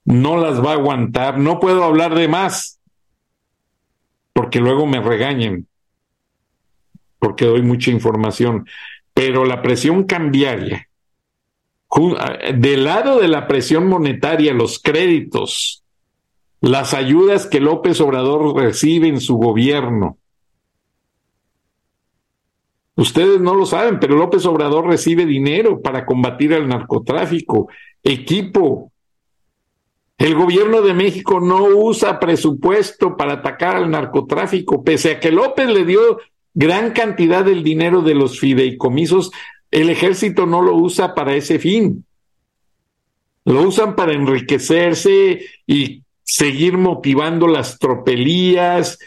No 0.04 0.36
las 0.36 0.64
va 0.64 0.72
a 0.72 0.74
aguantar. 0.74 1.38
No 1.38 1.58
puedo 1.60 1.82
hablar 1.82 2.14
de 2.14 2.28
más, 2.28 2.78
porque 4.34 4.60
luego 4.60 4.86
me 4.86 5.00
regañen, 5.00 5.66
porque 7.18 7.46
doy 7.46 7.62
mucha 7.62 7.90
información. 7.90 8.66
Pero 9.14 9.46
la 9.46 9.62
presión 9.62 10.04
cambiaria, 10.04 10.88
del 12.54 12.84
lado 12.84 13.18
de 13.18 13.28
la 13.28 13.46
presión 13.46 13.86
monetaria, 13.86 14.52
los 14.52 14.78
créditos, 14.78 15.81
las 16.62 16.94
ayudas 16.94 17.46
que 17.46 17.60
López 17.60 18.00
Obrador 18.00 18.56
recibe 18.56 19.08
en 19.08 19.20
su 19.20 19.36
gobierno. 19.36 20.16
Ustedes 22.96 23.40
no 23.40 23.54
lo 23.54 23.66
saben, 23.66 24.00
pero 24.00 24.16
López 24.16 24.46
Obrador 24.46 24.86
recibe 24.86 25.26
dinero 25.26 25.82
para 25.82 26.06
combatir 26.06 26.52
el 26.52 26.68
narcotráfico, 26.68 27.68
equipo. 28.02 28.90
El 30.16 30.34
gobierno 30.34 30.80
de 30.80 30.94
México 30.94 31.40
no 31.40 31.64
usa 31.64 32.18
presupuesto 32.18 33.16
para 33.16 33.34
atacar 33.34 33.76
al 33.76 33.90
narcotráfico, 33.90 34.82
pese 34.82 35.12
a 35.12 35.20
que 35.20 35.30
López 35.30 35.68
le 35.68 35.84
dio 35.84 36.18
gran 36.54 36.92
cantidad 36.92 37.44
del 37.44 37.62
dinero 37.62 38.00
de 38.00 38.14
los 38.14 38.38
fideicomisos 38.38 39.30
el 39.72 39.88
ejército 39.88 40.46
no 40.46 40.62
lo 40.62 40.76
usa 40.76 41.14
para 41.14 41.34
ese 41.34 41.58
fin. 41.58 42.04
Lo 43.44 43.62
usan 43.62 43.96
para 43.96 44.12
enriquecerse 44.12 45.40
y 45.66 46.01
seguir 46.22 46.78
motivando 46.78 47.46
las 47.46 47.78
tropelías. 47.78 48.98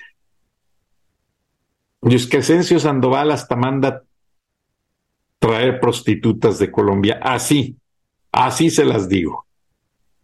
Crescencio 2.30 2.80
Sandoval 2.80 3.32
hasta 3.32 3.56
manda 3.56 4.04
traer 5.40 5.80
prostitutas 5.80 6.60
de 6.60 6.72
Colombia. 6.72 7.20
Así, 7.22 7.78
así 8.32 8.70
se 8.70 8.86
las 8.86 9.10
digo. 9.10 9.46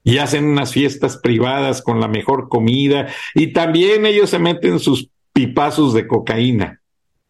Y 0.03 0.17
hacen 0.17 0.45
unas 0.45 0.73
fiestas 0.73 1.17
privadas 1.17 1.81
con 1.81 1.99
la 1.99 2.07
mejor 2.07 2.49
comida 2.49 3.07
y 3.35 3.53
también 3.53 4.05
ellos 4.05 4.31
se 4.31 4.39
meten 4.39 4.79
sus 4.79 5.09
pipazos 5.31 5.93
de 5.93 6.07
cocaína. 6.07 6.81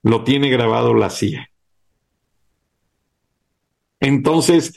Lo 0.04 0.24
tiene 0.24 0.50
grabado 0.50 0.94
la 0.94 1.10
CIA. 1.10 1.50
Entonces, 4.00 4.74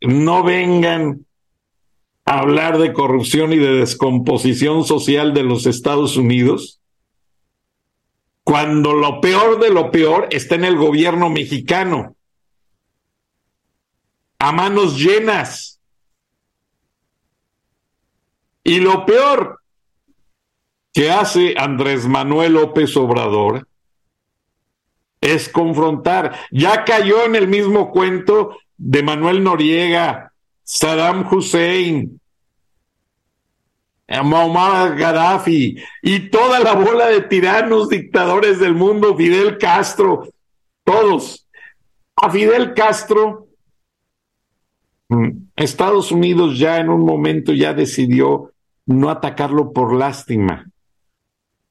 no 0.00 0.42
vengan 0.42 1.26
hablar 2.36 2.78
de 2.78 2.92
corrupción 2.92 3.52
y 3.52 3.58
de 3.58 3.72
descomposición 3.72 4.84
social 4.84 5.32
de 5.32 5.44
los 5.44 5.66
Estados 5.66 6.16
Unidos 6.16 6.78
cuando 8.48 8.94
lo 8.94 9.20
peor 9.20 9.60
de 9.60 9.68
lo 9.68 9.90
peor 9.90 10.28
está 10.30 10.54
en 10.54 10.64
el 10.64 10.76
gobierno 10.76 11.28
mexicano, 11.28 12.16
a 14.38 14.52
manos 14.52 14.98
llenas. 14.98 15.82
Y 18.64 18.80
lo 18.80 19.04
peor 19.04 19.60
que 20.94 21.10
hace 21.10 21.56
Andrés 21.58 22.06
Manuel 22.06 22.54
López 22.54 22.96
Obrador 22.96 23.68
es 25.20 25.50
confrontar. 25.50 26.34
Ya 26.50 26.86
cayó 26.86 27.26
en 27.26 27.36
el 27.36 27.48
mismo 27.48 27.90
cuento 27.90 28.56
de 28.78 29.02
Manuel 29.02 29.44
Noriega, 29.44 30.27
Saddam 30.70 31.26
Hussein, 31.32 32.20
Muammar 34.06 34.98
Gaddafi 34.98 35.82
y 36.02 36.28
toda 36.28 36.60
la 36.60 36.74
bola 36.74 37.06
de 37.06 37.22
tiranos 37.22 37.88
dictadores 37.88 38.58
del 38.58 38.74
mundo, 38.74 39.16
Fidel 39.16 39.56
Castro, 39.56 40.28
todos. 40.84 41.48
A 42.16 42.28
Fidel 42.28 42.74
Castro, 42.74 43.48
mm, 45.08 45.28
Estados 45.56 46.12
Unidos 46.12 46.58
ya 46.58 46.76
en 46.76 46.90
un 46.90 47.00
momento 47.00 47.54
ya 47.54 47.72
decidió 47.72 48.52
no 48.84 49.08
atacarlo 49.08 49.72
por 49.72 49.94
lástima. 49.94 50.70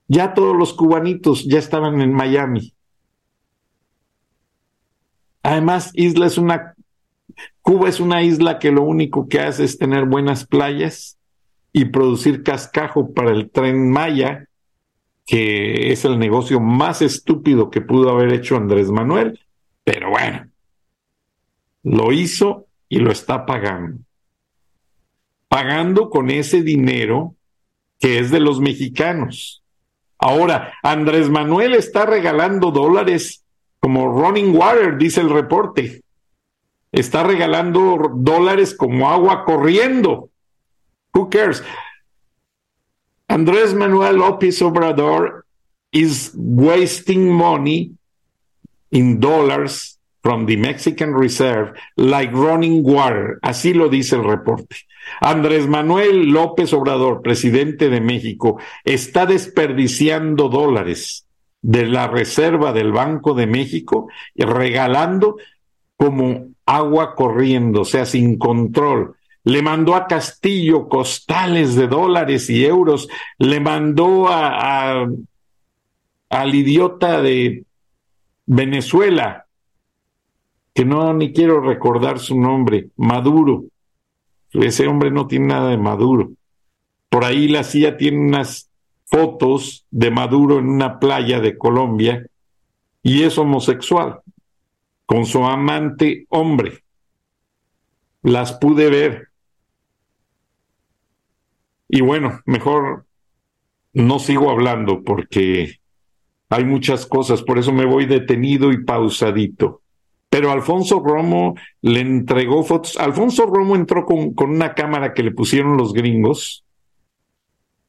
Ya 0.08 0.34
todos 0.34 0.58
los 0.58 0.74
cubanitos 0.74 1.46
ya 1.46 1.60
estaban 1.60 2.02
en 2.02 2.14
Miami. 2.14 2.74
Además, 5.44 5.92
Isla 5.94 6.26
es 6.26 6.40
una, 6.40 6.77
Cuba 7.62 7.90
es 7.90 8.00
una 8.00 8.24
isla 8.24 8.60
que 8.60 8.72
lo 8.72 8.84
único 8.84 9.28
que 9.28 9.40
hace 9.40 9.64
es 9.64 9.78
tener 9.78 10.06
buenas 10.06 10.46
playas 10.46 11.18
y 11.74 11.86
producir 11.86 12.44
cascajo 12.44 13.14
para 13.14 13.32
el 13.32 13.50
tren 13.50 13.90
Maya, 13.92 14.48
que 15.26 15.92
es 15.92 16.06
el 16.06 16.18
negocio 16.18 16.60
más 16.60 17.02
estúpido 17.02 17.70
que 17.70 17.82
pudo 17.82 18.10
haber 18.10 18.34
hecho 18.34 18.56
Andrés 18.56 18.90
Manuel, 18.90 19.40
pero 19.84 20.10
bueno, 20.10 20.50
lo 21.84 22.12
hizo 22.12 22.66
y 22.90 23.00
lo 23.00 23.12
está 23.12 23.46
pagando. 23.46 24.00
Pagando 25.48 26.10
con 26.10 26.30
ese 26.30 26.62
dinero 26.62 27.36
que 28.00 28.20
es 28.20 28.32
de 28.32 28.40
los 28.40 28.60
mexicanos. 28.60 29.64
Ahora, 30.18 30.74
Andrés 30.84 31.30
Manuel 31.30 31.74
está 31.74 32.06
regalando 32.06 32.72
dólares 32.72 33.44
como 33.80 34.08
running 34.08 34.56
water, 34.56 34.98
dice 34.98 35.22
el 35.22 35.30
reporte. 35.30 36.02
Está 36.92 37.24
regalando 37.24 38.12
dólares 38.16 38.74
como 38.76 39.10
agua 39.10 39.44
corriendo. 39.46 40.30
Who 41.14 41.30
cares? 41.30 41.64
Andrés 43.28 43.74
Manuel 43.74 44.18
López 44.18 44.62
Obrador 44.62 45.46
is 45.92 46.32
wasting 46.36 47.32
money 47.32 47.92
in 48.92 49.20
dollars 49.20 49.98
from 50.22 50.46
the 50.46 50.58
Mexican 50.58 51.14
Reserve 51.14 51.74
like 51.96 52.32
running 52.34 52.84
water. 52.84 53.40
Así 53.42 53.74
lo 53.74 53.90
dice 53.90 54.16
el 54.16 54.24
reporte. 54.24 54.76
Andrés 55.22 55.68
Manuel 55.68 56.32
López 56.32 56.74
Obrador, 56.74 57.22
presidente 57.22 57.90
de 57.90 58.02
México, 58.02 58.60
está 58.84 59.26
desperdiciando 59.26 60.50
dólares 60.50 61.26
de 61.62 61.86
la 61.86 62.08
reserva 62.08 62.74
del 62.74 62.92
Banco 62.92 63.34
de 63.34 63.48
México 63.48 64.10
y 64.36 64.44
regalando 64.44 65.38
como 65.96 66.47
agua 66.68 67.16
corriendo, 67.16 67.82
o 67.82 67.86
sea, 67.86 68.06
sin 68.06 68.38
control. 68.38 69.16
Le 69.44 69.62
mandó 69.62 69.96
a 69.96 70.06
Castillo 70.06 70.90
costales 70.90 71.76
de 71.76 71.88
dólares 71.88 72.50
y 72.50 72.66
euros, 72.66 73.08
le 73.40 73.60
mandó 73.60 74.28
a, 74.28 75.08
al 76.30 76.56
idiota 76.56 77.22
de 77.22 77.64
Venezuela, 78.46 79.46
que 80.74 80.86
no 80.86 81.14
ni 81.14 81.32
quiero 81.34 81.62
recordar 81.62 82.20
su 82.20 82.40
nombre, 82.40 82.90
Maduro. 82.98 83.64
Ese 84.52 84.88
hombre 84.88 85.12
no 85.12 85.28
tiene 85.28 85.48
nada 85.48 85.70
de 85.70 85.78
Maduro. 85.78 86.32
Por 87.10 87.24
ahí 87.24 87.48
la 87.48 87.64
CIA 87.64 87.98
tiene 87.98 88.20
unas 88.20 88.70
fotos 89.06 89.86
de 89.90 90.12
Maduro 90.12 90.60
en 90.60 90.68
una 90.68 91.00
playa 91.00 91.40
de 91.40 91.58
Colombia 91.58 92.28
y 93.02 93.24
es 93.24 93.38
homosexual, 93.38 94.20
con 95.08 95.26
su 95.26 95.44
amante 95.44 96.28
hombre. 96.30 96.84
Las 98.22 98.54
pude 98.54 98.90
ver. 98.90 99.30
Y 101.88 102.02
bueno, 102.02 102.42
mejor 102.46 103.06
no 103.94 104.20
sigo 104.20 104.52
hablando 104.52 105.04
porque 105.04 105.80
hay 106.50 106.66
muchas 106.66 107.06
cosas, 107.06 107.42
por 107.42 107.58
eso 107.58 107.72
me 107.72 107.86
voy 107.86 108.06
detenido 108.06 108.72
y 108.72 108.84
pausadito. 108.84 109.82
Pero 110.30 110.52
Alfonso 110.52 111.00
Romo 111.00 111.56
le 111.82 112.02
entregó 112.02 112.64
fotos. 112.66 112.98
Alfonso 112.98 113.46
Romo 113.46 113.78
entró 113.78 114.06
con, 114.06 114.34
con 114.34 114.52
una 114.52 114.76
cámara 114.76 115.14
que 115.14 115.24
le 115.24 115.32
pusieron 115.32 115.78
los 115.78 115.94
gringos 115.94 116.66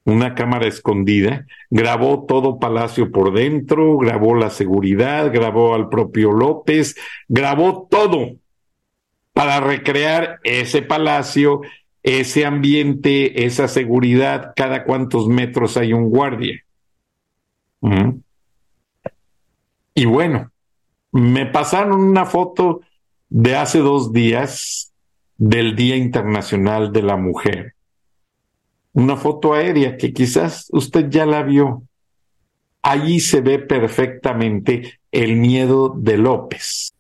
una 0.08 0.34
cámara 0.34 0.66
escondida, 0.66 1.46
grabó 1.70 2.24
todo 2.24 2.58
Palacio 2.58 3.12
por 3.12 3.34
dentro, 3.34 3.98
grabó 3.98 4.34
la 4.34 4.48
seguridad, 4.48 5.30
grabó 5.32 5.74
al 5.74 5.90
propio 5.90 6.32
López, 6.32 6.96
grabó 7.28 7.86
todo 7.90 8.36
para 9.34 9.60
recrear 9.60 10.40
ese 10.44 10.80
palacio, 10.80 11.60
ese 12.02 12.46
ambiente, 12.46 13.44
esa 13.44 13.68
seguridad, 13.68 14.54
cada 14.56 14.84
cuántos 14.84 15.28
metros 15.28 15.76
hay 15.76 15.92
un 15.92 16.08
guardia. 16.08 16.64
Y 19.94 20.06
bueno, 20.06 20.50
me 21.12 21.44
pasaron 21.44 22.00
una 22.00 22.24
foto 22.24 22.80
de 23.28 23.56
hace 23.56 23.80
dos 23.80 24.12
días 24.12 24.92
del 25.36 25.76
Día 25.76 25.96
Internacional 25.96 26.92
de 26.92 27.02
la 27.02 27.16
Mujer 27.16 27.74
una 28.98 29.16
foto 29.16 29.54
aérea 29.54 29.96
que 29.96 30.12
quizás 30.12 30.66
usted 30.72 31.08
ya 31.08 31.24
la 31.24 31.44
vio. 31.44 31.84
Allí 32.82 33.20
se 33.20 33.40
ve 33.40 33.60
perfectamente 33.60 34.98
el 35.12 35.36
miedo 35.36 35.94
de 35.96 36.18
López. 36.18 36.92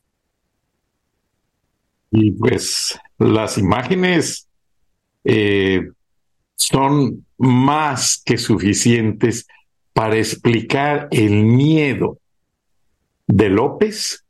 Y 2.12 2.30
pues 2.30 2.96
las 3.18 3.58
imágenes 3.58 4.46
eh, 5.24 5.90
son 6.54 7.26
más 7.36 8.22
que 8.24 8.38
suficientes 8.38 9.48
para 9.92 10.18
explicar 10.18 11.08
el 11.10 11.42
miedo 11.42 12.18
de 13.26 13.48
López 13.48 14.24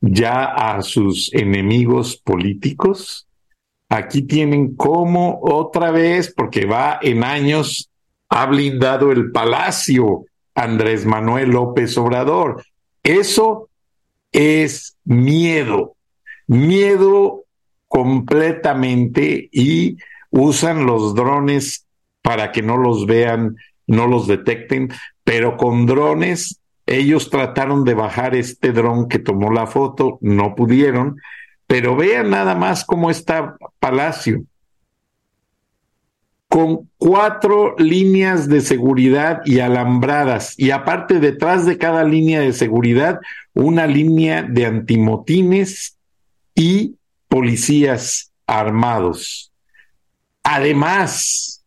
ya 0.00 0.44
a 0.44 0.80
sus 0.82 1.34
enemigos 1.34 2.16
políticos 2.16 3.26
Aquí 3.90 4.22
tienen 4.22 4.76
como 4.76 5.40
otra 5.42 5.90
vez, 5.90 6.32
porque 6.34 6.64
va 6.64 6.98
en 7.02 7.24
años, 7.24 7.90
ha 8.28 8.46
blindado 8.46 9.10
el 9.10 9.32
palacio 9.32 10.24
Andrés 10.54 11.04
Manuel 11.04 11.50
López 11.50 11.98
Obrador. 11.98 12.64
Eso 13.02 13.68
es 14.30 14.96
miedo, 15.04 15.96
miedo 16.46 17.44
completamente 17.88 19.48
y 19.50 19.96
usan 20.30 20.86
los 20.86 21.16
drones 21.16 21.84
para 22.22 22.52
que 22.52 22.62
no 22.62 22.76
los 22.76 23.06
vean, 23.06 23.56
no 23.88 24.06
los 24.06 24.28
detecten, 24.28 24.92
pero 25.24 25.56
con 25.56 25.86
drones 25.86 26.60
ellos 26.86 27.30
trataron 27.30 27.84
de 27.84 27.94
bajar 27.94 28.34
este 28.34 28.72
dron 28.72 29.08
que 29.08 29.18
tomó 29.18 29.52
la 29.52 29.66
foto, 29.66 30.18
no 30.20 30.54
pudieron, 30.54 31.20
pero 31.70 31.94
vean 31.94 32.30
nada 32.30 32.56
más 32.56 32.84
cómo 32.84 33.12
está 33.12 33.56
Palacio. 33.78 34.42
Con 36.48 36.90
cuatro 36.98 37.76
líneas 37.78 38.48
de 38.48 38.60
seguridad 38.60 39.42
y 39.44 39.60
alambradas. 39.60 40.58
Y 40.58 40.72
aparte, 40.72 41.20
detrás 41.20 41.66
de 41.66 41.78
cada 41.78 42.02
línea 42.02 42.40
de 42.40 42.52
seguridad, 42.54 43.20
una 43.54 43.86
línea 43.86 44.42
de 44.42 44.66
antimotines 44.66 45.96
y 46.56 46.96
policías 47.28 48.32
armados. 48.48 49.52
Además, 50.42 51.64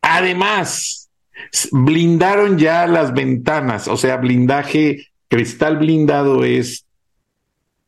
además, 0.00 1.10
blindaron 1.72 2.56
ya 2.56 2.86
las 2.86 3.12
ventanas, 3.12 3.88
o 3.88 3.96
sea, 3.96 4.16
blindaje, 4.16 5.08
cristal 5.26 5.78
blindado 5.78 6.44
es 6.44 6.83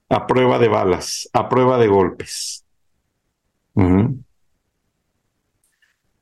a 0.09 0.26
prueba 0.26 0.59
de 0.59 0.68
balas, 0.68 1.28
a 1.32 1.48
prueba 1.48 1.78
de 1.78 1.88
golpes. 1.88 2.64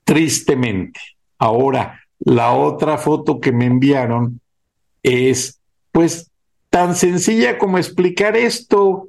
Tristemente. 0.04 1.00
Ahora, 1.38 2.00
la 2.18 2.52
otra 2.52 2.98
foto 2.98 3.40
que 3.40 3.52
me 3.52 3.66
enviaron 3.66 4.40
es, 5.02 5.60
pues, 5.92 6.30
tan 6.70 6.96
sencilla 6.96 7.58
como 7.58 7.78
explicar 7.78 8.36
esto. 8.36 9.08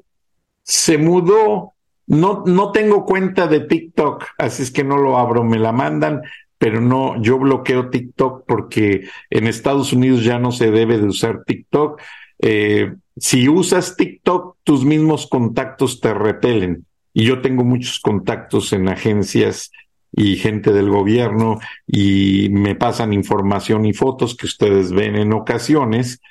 Se 0.63 0.97
mudó. 0.97 1.73
No, 2.07 2.43
no 2.45 2.71
tengo 2.71 3.03
cuenta 3.05 3.47
de 3.47 3.61
TikTok, 3.61 4.25
así 4.37 4.61
es 4.61 4.69
que 4.69 4.83
no 4.83 4.97
lo 4.97 5.17
abro, 5.17 5.43
me 5.43 5.57
la 5.57 5.71
mandan, 5.71 6.21
pero 6.59 6.79
no, 6.79 7.19
yo 7.19 7.39
bloqueo 7.39 7.89
TikTok 7.89 8.45
porque 8.45 9.09
en 9.31 9.47
Estados 9.47 9.91
Unidos 9.91 10.23
ya 10.23 10.37
no 10.37 10.51
se 10.51 10.69
debe 10.69 10.99
de 10.99 11.07
usar 11.07 11.43
TikTok. 11.45 11.99
Eh, 12.37 12.93
si 13.17 13.47
usas 13.47 13.95
TikTok, 13.95 14.57
tus 14.63 14.83
mismos 14.83 15.27
contactos 15.27 16.01
te 16.01 16.13
repelen. 16.13 16.85
Y 17.13 17.23
yo 17.23 17.41
tengo 17.41 17.63
muchos 17.63 17.99
contactos 17.99 18.73
en 18.73 18.89
agencias 18.89 19.71
y 20.11 20.35
gente 20.37 20.71
del 20.71 20.89
gobierno 20.89 21.59
y 21.87 22.49
me 22.49 22.75
pasan 22.75 23.13
información 23.13 23.85
y 23.85 23.93
fotos 23.93 24.35
que 24.35 24.45
ustedes 24.45 24.91
ven 24.91 25.15
en 25.15 25.33
ocasiones 25.33 26.21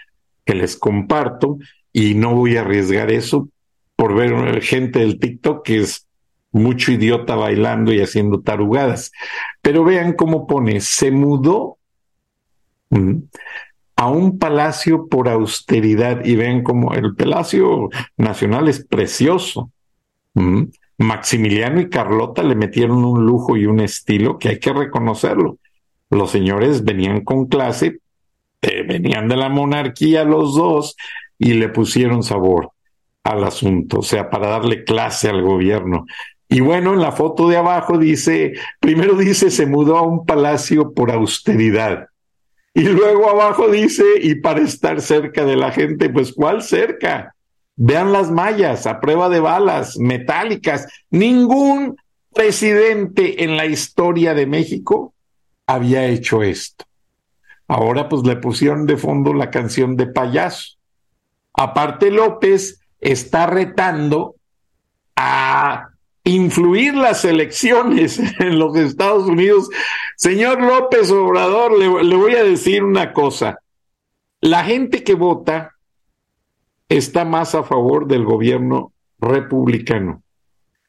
que 0.45 0.55
les 0.55 0.77
comparto 0.77 1.59
y 1.93 2.15
no 2.15 2.35
voy 2.35 2.57
a 2.57 2.63
arriesgar 2.63 3.11
eso 3.11 3.49
por 3.97 4.15
ver 4.15 4.61
gente 4.63 5.01
del 5.01 5.19
TikTok 5.19 5.65
que 5.65 5.81
es 5.81 6.07
mucho 6.51 6.93
idiota 6.93 7.35
bailando 7.35 7.93
y 7.93 8.01
haciendo 8.01 8.41
tarugadas. 8.41 9.11
Pero 9.61 9.85
vean 9.85 10.13
cómo 10.13 10.47
pone, 10.47 10.81
se 10.81 11.11
mudó 11.11 11.79
a 14.05 14.09
un 14.09 14.39
palacio 14.39 15.09
por 15.09 15.31
austeridad 15.31 16.23
y 16.27 16.37
vean 16.37 16.63
cómo 16.63 16.93
el 16.93 17.15
Palacio 17.15 17.89
Nacional 18.19 18.69
es 18.69 18.85
precioso. 18.85 19.71
Maximiliano 20.99 21.81
y 21.81 21.89
Carlota 21.89 22.43
le 22.43 22.55
metieron 22.55 23.03
un 23.03 23.25
lujo 23.25 23.57
y 23.57 23.65
un 23.65 23.81
estilo 23.81 24.39
que 24.39 24.51
hay 24.51 24.59
que 24.59 24.75
reconocerlo. 24.75 25.57
Los 26.11 26.31
señores 26.31 26.85
venían 26.85 27.23
con 27.23 27.47
clase, 27.47 28.01
venían 28.61 29.27
de 29.27 29.37
la 29.37 29.49
monarquía 29.49 30.25
los 30.25 30.55
dos 30.55 30.97
y 31.39 31.55
le 31.55 31.71
pusieron 31.71 32.23
sabor 32.23 32.73
al 33.23 33.43
asunto, 33.43 34.01
o 34.01 34.03
sea, 34.03 34.29
para 34.29 34.49
darle 34.49 34.85
clase 34.85 35.31
al 35.31 35.41
gobierno. 35.41 36.05
Y 36.47 36.61
bueno, 36.61 36.93
en 36.93 37.01
la 37.01 37.13
foto 37.13 37.49
de 37.49 37.57
abajo 37.57 37.97
dice, 37.97 38.53
primero 38.81 39.17
dice, 39.17 39.51
se 39.51 39.65
mudó 39.65 39.97
a 39.97 40.03
un 40.03 40.27
palacio 40.27 40.93
por 40.93 41.11
austeridad. 41.11 42.09
Y 42.75 42.83
luego 42.83 43.31
abajo 43.31 43.69
dice, 43.69 44.05
y 44.21 44.35
para 44.35 44.61
estar 44.61 45.01
cerca 45.01 45.45
de 45.45 45.55
la 45.55 45.71
gente, 45.71 46.11
pues 46.11 46.33
¿cuál 46.33 46.63
cerca? 46.63 47.35
Vean 47.77 48.13
las 48.13 48.33
mallas 48.33 48.87
a 48.87 49.01
prueba 49.01 49.29
de 49.29 49.39
balas 49.39 49.97
metálicas. 49.97 50.87
Ningún 51.11 51.97
presidente 52.35 53.45
en 53.45 53.57
la 53.57 53.67
historia 53.67 54.35
de 54.35 54.47
México 54.47 55.15
había 55.67 56.07
hecho 56.07 56.43
esto. 56.43 56.85
Ahora 57.69 58.09
pues 58.09 58.23
le 58.25 58.37
pusieron 58.37 58.87
de 58.87 58.97
fondo 58.97 59.33
la 59.33 59.51
canción 59.51 59.97
de 59.97 60.09
payaso. 60.09 60.75
Aparte 61.55 62.11
López 62.11 62.81
está 63.01 63.47
retando 63.47 64.35
a 65.17 65.91
influir 66.25 66.95
las 66.95 67.25
elecciones 67.25 68.19
en 68.41 68.59
los 68.59 68.77
Estados 68.77 69.27
Unidos. 69.27 69.69
Señor 70.17 70.63
López 70.63 71.11
Obrador, 71.11 71.79
le, 71.79 72.05
le 72.05 72.17
voy 72.17 72.35
a 72.35 72.43
decir 72.43 72.83
una 72.83 73.13
cosa. 73.13 73.59
La 74.41 74.65
gente 74.65 75.05
que 75.05 75.15
vota 75.15 75.75
está 76.89 77.25
más 77.25 77.55
a 77.55 77.63
favor 77.63 78.07
del 78.07 78.25
gobierno 78.25 78.93
republicano. 79.19 80.23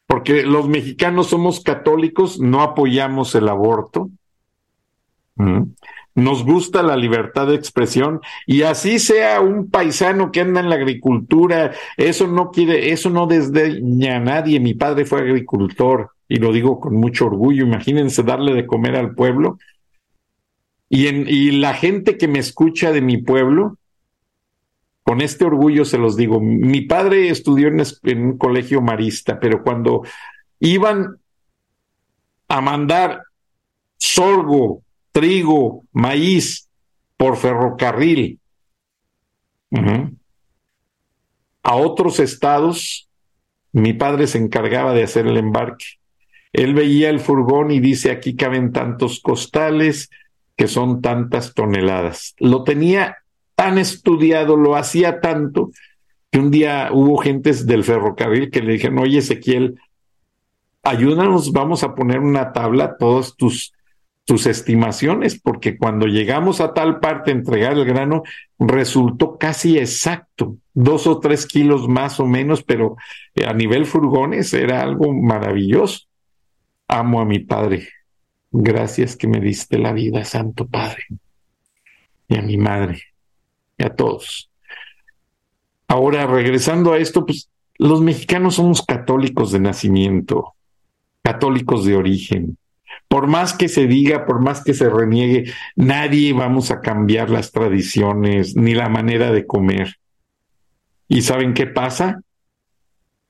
Porque 0.07 0.43
los 0.43 0.67
mexicanos 0.67 1.27
somos 1.27 1.61
católicos, 1.61 2.39
no 2.39 2.61
apoyamos 2.61 3.33
el 3.35 3.49
aborto. 3.49 4.09
Nos 6.15 6.45
gusta 6.45 6.81
la 6.81 6.95
libertad 6.95 7.47
de 7.47 7.55
expresión 7.55 8.21
y 8.47 8.61
así 8.61 8.99
sea 8.99 9.41
un 9.41 9.69
paisano 9.69 10.31
que 10.31 10.39
anda 10.39 10.61
en 10.61 10.69
la 10.69 10.75
agricultura, 10.75 11.73
eso 11.97 12.27
no 12.27 12.51
quiere, 12.51 12.93
eso 12.93 13.09
no 13.09 13.27
desdeña 13.27 14.15
a 14.15 14.19
nadie. 14.21 14.61
Mi 14.61 14.73
padre 14.73 15.05
fue 15.05 15.19
agricultor 15.19 16.11
y 16.29 16.37
lo 16.37 16.53
digo 16.53 16.79
con 16.79 16.95
mucho 16.95 17.25
orgullo. 17.25 17.65
Imagínense 17.65 18.23
darle 18.23 18.53
de 18.53 18.65
comer 18.65 18.95
al 18.95 19.13
pueblo. 19.13 19.59
Y, 20.87 21.07
en, 21.07 21.27
y 21.27 21.51
la 21.51 21.73
gente 21.73 22.17
que 22.17 22.29
me 22.29 22.39
escucha 22.39 22.93
de 22.93 23.01
mi 23.01 23.17
pueblo, 23.17 23.77
con 25.03 25.21
este 25.21 25.45
orgullo 25.45 25.85
se 25.85 25.97
los 25.97 26.15
digo, 26.15 26.39
mi 26.39 26.81
padre 26.81 27.29
estudió 27.29 27.67
en, 27.67 28.25
un 28.25 28.37
colegio 28.39 28.81
marista, 28.81 29.39
pero 29.39 29.63
cuando 29.63 30.01
iban 30.59 31.17
a 32.47 32.61
mandar 32.61 33.21
sorgo, 33.97 34.81
trigo, 35.15 35.85
maíz 35.93 36.67
por 37.15 37.37
ferrocarril 37.37 38.41
a 41.63 41.75
otros 41.75 42.19
estados, 42.19 43.07
mi 43.71 43.93
padre 43.93 44.27
se 44.27 44.37
encargaba 44.37 44.93
de 44.93 45.03
hacer 45.03 45.25
el 45.25 45.37
embarque. 45.37 45.85
Él 46.51 46.73
veía 46.73 47.09
el 47.09 47.21
furgón 47.21 47.71
y 47.71 47.79
dice, 47.79 48.11
aquí 48.11 48.35
caben 48.35 48.73
tantos 48.73 49.21
costales, 49.21 50.09
que 50.57 50.67
son 50.67 51.01
tantas 51.01 51.53
toneladas. 51.53 52.35
Lo 52.37 52.63
tenía 52.63 53.19
tan 53.55 53.77
estudiado, 53.77 54.57
lo 54.57 54.75
hacía 54.75 55.21
tanto, 55.21 55.71
que 56.29 56.39
un 56.39 56.51
día 56.51 56.89
hubo 56.91 57.17
gentes 57.17 57.65
del 57.65 57.85
ferrocarril 57.85 58.51
que 58.51 58.61
le 58.61 58.73
dijeron, 58.73 58.99
oye 58.99 59.19
Ezequiel, 59.19 59.79
ayúdanos, 60.83 61.53
vamos 61.53 61.83
a 61.83 61.95
poner 61.95 62.19
una 62.19 62.51
tabla, 62.51 62.97
todas 62.97 63.37
tus, 63.37 63.74
tus 64.25 64.47
estimaciones, 64.47 65.39
porque 65.39 65.77
cuando 65.77 66.07
llegamos 66.07 66.59
a 66.59 66.73
tal 66.73 66.99
parte 66.99 67.31
a 67.31 67.35
entregar 67.35 67.73
el 67.73 67.85
grano, 67.85 68.23
resultó 68.59 69.37
casi 69.37 69.77
exacto, 69.77 70.57
dos 70.73 71.05
o 71.07 71.19
tres 71.19 71.45
kilos 71.45 71.87
más 71.87 72.19
o 72.19 72.25
menos, 72.25 72.63
pero 72.63 72.97
a 73.45 73.53
nivel 73.53 73.85
furgones 73.85 74.53
era 74.53 74.81
algo 74.81 75.13
maravilloso. 75.13 76.07
Amo 76.87 77.21
a 77.21 77.25
mi 77.25 77.39
padre. 77.39 77.87
Gracias 78.51 79.15
que 79.15 79.27
me 79.27 79.39
diste 79.39 79.77
la 79.77 79.93
vida, 79.93 80.23
Santo 80.23 80.67
Padre. 80.67 81.03
Y 82.27 82.37
a 82.37 82.41
mi 82.41 82.57
madre 82.57 83.01
y 83.77 83.83
a 83.85 83.95
todos. 83.95 84.49
Ahora, 85.87 86.25
regresando 86.25 86.93
a 86.93 86.97
esto, 86.97 87.25
pues 87.25 87.49
los 87.77 88.01
mexicanos 88.01 88.55
somos 88.55 88.81
católicos 88.81 89.51
de 89.51 89.59
nacimiento, 89.59 90.55
católicos 91.21 91.85
de 91.85 91.95
origen. 91.95 92.57
Por 93.15 93.27
más 93.27 93.53
que 93.53 93.69
se 93.69 93.87
diga, 93.87 94.25
por 94.25 94.41
más 94.41 94.61
que 94.61 94.73
se 94.73 94.89
reniegue, 94.89 95.49
nadie 95.77 96.33
vamos 96.33 96.69
a 96.69 96.81
cambiar 96.81 97.29
las 97.29 97.53
tradiciones 97.53 98.57
ni 98.57 98.73
la 98.73 98.89
manera 98.89 99.31
de 99.31 99.47
comer. 99.47 99.95
¿Y 101.07 101.21
saben 101.21 101.53
qué 101.53 101.65
pasa? 101.65 102.19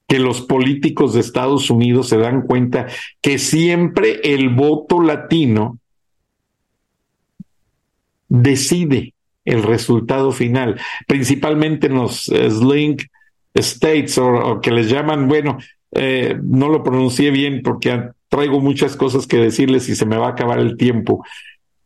Que 0.07 0.17
los 0.17 0.41
políticos 0.41 1.13
de 1.13 1.19
Estados 1.19 1.69
Unidos 1.69 2.09
se 2.09 2.17
dan 2.17 2.41
cuenta 2.47 2.88
que 3.21 3.38
siempre 3.38 4.21
el 4.23 4.49
voto 4.49 5.03
latino 5.03 5.77
decide 8.27 9.13
el 9.43 9.61
resultado 9.61 10.31
final, 10.31 10.81
principalmente 11.05 11.86
en 11.86 11.93
los 11.93 12.27
eh, 12.29 12.49
Slink 12.49 13.03
States 13.53 14.17
o, 14.17 14.61
que 14.61 14.71
les 14.71 14.89
llaman, 14.89 15.27
bueno, 15.27 15.59
eh, 15.91 16.39
no 16.41 16.69
lo 16.69 16.81
pronuncié 16.81 17.29
bien 17.29 17.61
porque 17.63 18.14
traigo 18.36 18.59
muchas 18.59 18.97
cosas 18.97 19.27
que 19.27 19.38
decirles 19.38 19.88
y 19.88 19.95
se 19.95 20.05
me 20.05 20.17
va 20.17 20.27
a 20.27 20.31
acabar 20.31 20.59
el 20.59 20.75
tiempo, 20.75 21.25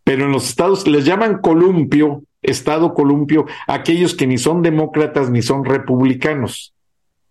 pero 0.03 0.25
en 0.25 0.31
los 0.31 0.49
estados 0.49 0.87
les 0.87 1.05
llaman 1.05 1.41
columpio, 1.41 2.23
estado 2.41 2.95
columpio, 2.95 3.45
aquellos 3.67 4.15
que 4.15 4.25
ni 4.25 4.39
son 4.39 4.63
demócratas 4.63 5.29
ni 5.29 5.43
son 5.43 5.63
republicanos 5.63 6.73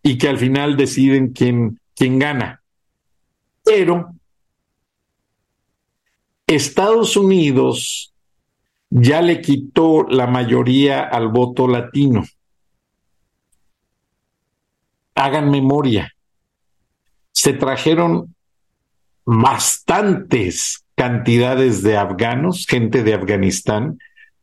y 0.04 0.18
que 0.18 0.28
al 0.28 0.38
final 0.38 0.76
deciden 0.76 1.32
quién, 1.32 1.80
quién 1.96 2.20
gana. 2.20 2.62
Pero 3.64 4.12
Estados 6.46 7.16
Unidos 7.16 8.14
ya 8.88 9.20
le 9.20 9.40
quitó 9.40 10.06
la 10.08 10.28
mayoría 10.28 11.02
al 11.02 11.26
voto 11.26 11.66
latino. 11.66 12.22
Hagan 15.16 15.50
memoria. 15.50 16.14
Se 17.32 17.52
trajeron 17.52 18.36
bastantes 19.30 20.86
cantidades 20.94 21.82
de 21.82 21.98
afganos, 21.98 22.66
gente 22.66 23.02
de 23.02 23.12
Afganistán, 23.12 23.98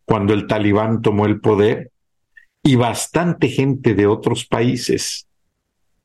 cuando 0.06 0.36
el 0.36 0.46
talibán 0.46 1.02
tomó 1.02 1.26
el 1.26 1.40
poder, 1.40 1.90
y 2.62 2.76
bastante 2.76 3.48
gente 3.48 3.96
de 3.96 4.06
otros 4.06 4.46
países. 4.46 5.26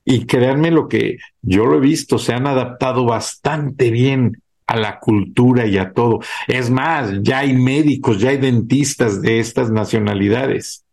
Y 0.02 0.24
créanme 0.24 0.70
lo 0.70 0.88
que 0.88 1.18
yo 1.42 1.66
lo 1.66 1.76
he 1.76 1.80
visto, 1.80 2.16
se 2.16 2.32
han 2.32 2.46
adaptado 2.46 3.04
bastante 3.04 3.90
bien 3.90 4.40
a 4.66 4.78
la 4.78 4.98
cultura 4.98 5.66
y 5.66 5.76
a 5.76 5.92
todo. 5.92 6.20
Es 6.48 6.70
más, 6.70 7.12
ya 7.20 7.40
hay 7.40 7.52
médicos, 7.52 8.18
ya 8.18 8.30
hay 8.30 8.38
dentistas 8.38 9.20
de 9.20 9.40
estas 9.40 9.70
nacionalidades, 9.70 10.84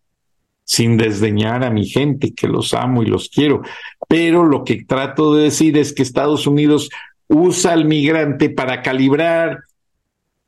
sin 0.66 0.98
desdeñar 0.98 1.64
a 1.64 1.72
mi 1.72 1.86
gente, 1.86 2.34
que 2.34 2.50
los 2.50 2.74
amo 2.74 3.02
y 3.02 3.06
los 3.06 3.30
quiero. 3.30 3.62
Pero 4.10 4.44
lo 4.44 4.66
que 4.66 4.84
trato 4.84 5.34
de 5.36 5.44
decir 5.44 5.78
es 5.78 5.94
que 5.94 6.04
Estados 6.04 6.48
Unidos 6.48 6.90
usa 7.28 7.74
al 7.74 7.86
migrante 7.86 8.50
para 8.50 8.82
calibrar 8.82 9.60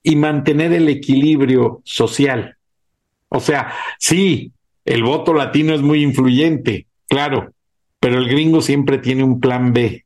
y 0.04 0.16
mantener 0.16 0.74
el 0.74 0.88
equilibrio 0.90 1.82
social. 1.84 2.58
O 3.30 3.40
sea, 3.40 3.74
sí, 4.00 4.52
el 4.86 5.04
voto 5.04 5.34
latino 5.34 5.74
es 5.74 5.82
muy 5.82 6.02
influyente, 6.02 6.88
claro, 7.08 7.54
pero 8.00 8.18
el 8.18 8.28
gringo 8.28 8.62
siempre 8.62 8.98
tiene 8.98 9.24
un 9.24 9.40
plan 9.40 9.74
B. 9.74 10.06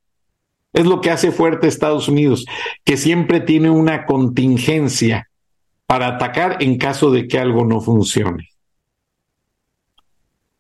Es 0.74 0.86
lo 0.86 1.02
que 1.02 1.12
hace 1.12 1.32
fuerte 1.32 1.68
Estados 1.68 2.08
Unidos, 2.08 2.46
que 2.84 2.98
siempre 2.98 3.40
tiene 3.40 3.70
una 3.70 4.06
contingencia 4.06 5.30
para 5.86 6.08
atacar 6.08 6.58
en 6.62 6.78
caso 6.78 7.12
de 7.12 7.28
que 7.28 7.38
algo 7.38 7.66
no 7.66 7.80
funcione. 7.80 8.50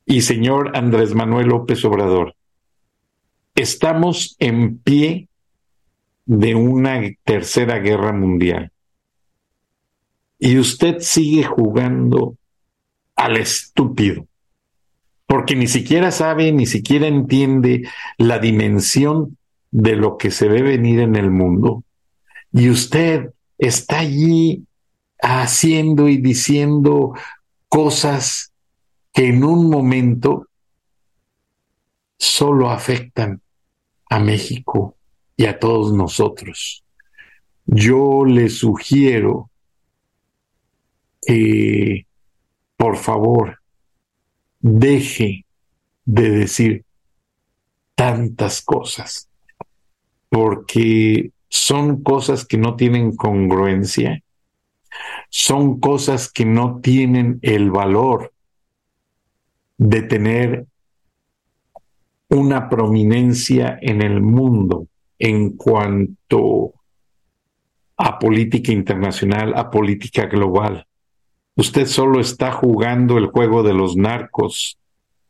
Y 0.05 0.21
señor 0.21 0.77
Andrés 0.77 1.15
Manuel 1.15 1.47
López 1.47 1.83
Obrador, 1.85 2.35
estamos 3.55 4.35
en 4.39 4.77
pie 4.77 5.27
de 6.25 6.55
una 6.55 7.01
tercera 7.23 7.79
guerra 7.79 8.13
mundial. 8.13 8.71
Y 10.39 10.57
usted 10.57 10.99
sigue 10.99 11.43
jugando 11.43 12.37
al 13.15 13.37
estúpido, 13.37 14.27
porque 15.25 15.55
ni 15.55 15.67
siquiera 15.67 16.11
sabe, 16.11 16.51
ni 16.51 16.65
siquiera 16.65 17.07
entiende 17.07 17.87
la 18.17 18.39
dimensión 18.39 19.37
de 19.71 19.95
lo 19.95 20.17
que 20.17 20.31
se 20.31 20.47
ve 20.47 20.61
venir 20.61 20.99
en 20.99 21.15
el 21.15 21.31
mundo. 21.31 21.83
Y 22.51 22.69
usted 22.69 23.31
está 23.57 23.99
allí 23.99 24.65
haciendo 25.21 26.09
y 26.09 26.17
diciendo 26.17 27.13
cosas 27.69 28.51
que 29.13 29.29
en 29.29 29.43
un 29.43 29.69
momento 29.69 30.47
solo 32.17 32.69
afectan 32.69 33.41
a 34.09 34.19
México 34.19 34.97
y 35.35 35.45
a 35.45 35.59
todos 35.59 35.93
nosotros. 35.93 36.83
Yo 37.65 38.25
le 38.25 38.49
sugiero 38.49 39.49
que 41.25 42.05
por 42.83 42.97
favor, 42.97 43.59
deje 44.59 45.45
de 46.03 46.29
decir 46.31 46.83
tantas 47.95 48.61
cosas, 48.61 49.29
porque 50.27 51.31
son 51.47 52.03
cosas 52.03 52.45
que 52.45 52.57
no 52.57 52.75
tienen 52.75 53.15
congruencia, 53.15 54.21
son 55.29 55.79
cosas 55.79 56.29
que 56.29 56.43
no 56.43 56.81
tienen 56.81 57.39
el 57.41 57.71
valor 57.71 58.33
de 59.77 60.01
tener 60.01 60.65
una 62.27 62.67
prominencia 62.67 63.79
en 63.81 64.01
el 64.01 64.21
mundo 64.21 64.87
en 65.23 65.51
cuanto 65.51 66.73
a 67.95 68.19
política 68.19 68.73
internacional, 68.73 69.53
a 69.55 69.71
política 69.71 70.25
global. 70.25 70.85
Usted 71.55 71.87
solo 71.87 72.19
está 72.19 72.51
jugando 72.51 73.17
el 73.17 73.27
juego 73.27 73.63
de 73.63 73.73
los 73.73 73.95
narcos, 73.95 74.77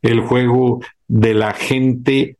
el 0.02 0.20
juego 0.20 0.80
de 1.06 1.34
la 1.34 1.52
gente 1.52 2.38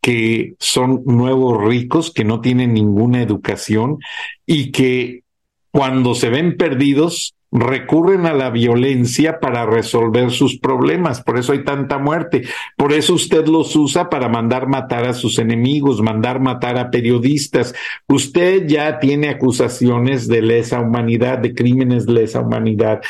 que 0.00 0.54
son 0.60 1.02
nuevos 1.04 1.64
ricos, 1.66 2.12
que 2.12 2.22
no 2.22 2.40
tienen 2.40 2.74
ninguna 2.74 3.22
educación 3.22 3.98
y 4.46 4.70
que 4.70 5.24
cuando 5.72 6.14
se 6.14 6.30
ven 6.30 6.56
perdidos 6.56 7.33
recurren 7.54 8.26
a 8.26 8.34
la 8.34 8.50
violencia 8.50 9.38
para 9.38 9.64
resolver 9.64 10.32
sus 10.32 10.58
problemas. 10.58 11.22
Por 11.22 11.38
eso 11.38 11.52
hay 11.52 11.62
tanta 11.62 11.98
muerte. 11.98 12.42
Por 12.76 12.92
eso 12.92 13.14
usted 13.14 13.46
los 13.46 13.76
usa 13.76 14.10
para 14.10 14.28
mandar 14.28 14.66
matar 14.66 15.04
a 15.04 15.14
sus 15.14 15.38
enemigos, 15.38 16.02
mandar 16.02 16.40
matar 16.40 16.76
a 16.76 16.90
periodistas. 16.90 17.72
Usted 18.08 18.66
ya 18.66 18.98
tiene 18.98 19.28
acusaciones 19.28 20.26
de 20.26 20.42
lesa 20.42 20.80
humanidad, 20.80 21.38
de 21.38 21.54
crímenes 21.54 22.06
de 22.06 22.12
lesa 22.12 22.40
humanidad 22.40 23.00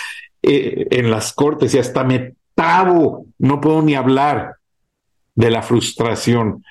eh, 0.43 0.89
en 0.91 1.11
las 1.11 1.33
cortes 1.33 1.75
y 1.75 1.79
hasta 1.79 2.05
me 2.05 2.35
tabo, 2.55 3.25
no 3.39 3.63
puedo 3.63 3.81
ni 3.81 3.95
hablar 3.95 4.57
de 5.35 5.51
la 5.51 5.63
frustración. 5.63 6.63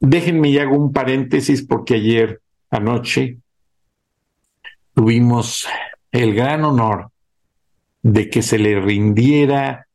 Déjenme 0.00 0.48
y 0.48 0.58
hago 0.58 0.76
un 0.76 0.92
paréntesis 0.92 1.64
porque 1.64 1.94
ayer 1.94 2.40
anoche 2.70 3.38
tuvimos 4.94 5.68
el 6.14 6.32
gran 6.32 6.64
honor 6.64 7.10
de 8.00 8.30
que 8.30 8.40
se 8.40 8.56
le 8.56 8.80
rindiera 8.80 9.88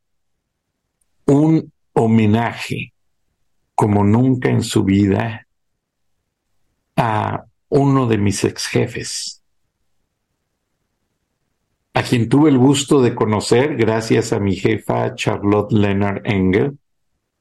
un 1.24 1.72
homenaje 1.94 2.92
como 3.74 4.04
nunca 4.04 4.50
en 4.50 4.62
su 4.62 4.84
vida 4.84 5.46
a 6.94 7.46
uno 7.70 8.06
de 8.06 8.18
mis 8.18 8.44
ex 8.44 8.66
jefes, 8.66 9.42
a 11.94 12.02
quien 12.02 12.28
tuve 12.28 12.50
el 12.50 12.58
gusto 12.58 13.00
de 13.00 13.14
conocer 13.14 13.76
gracias 13.76 14.34
a 14.34 14.40
mi 14.40 14.56
jefa 14.56 15.14
Charlotte 15.14 15.72
Leonard 15.72 16.20
Engel, 16.26 16.78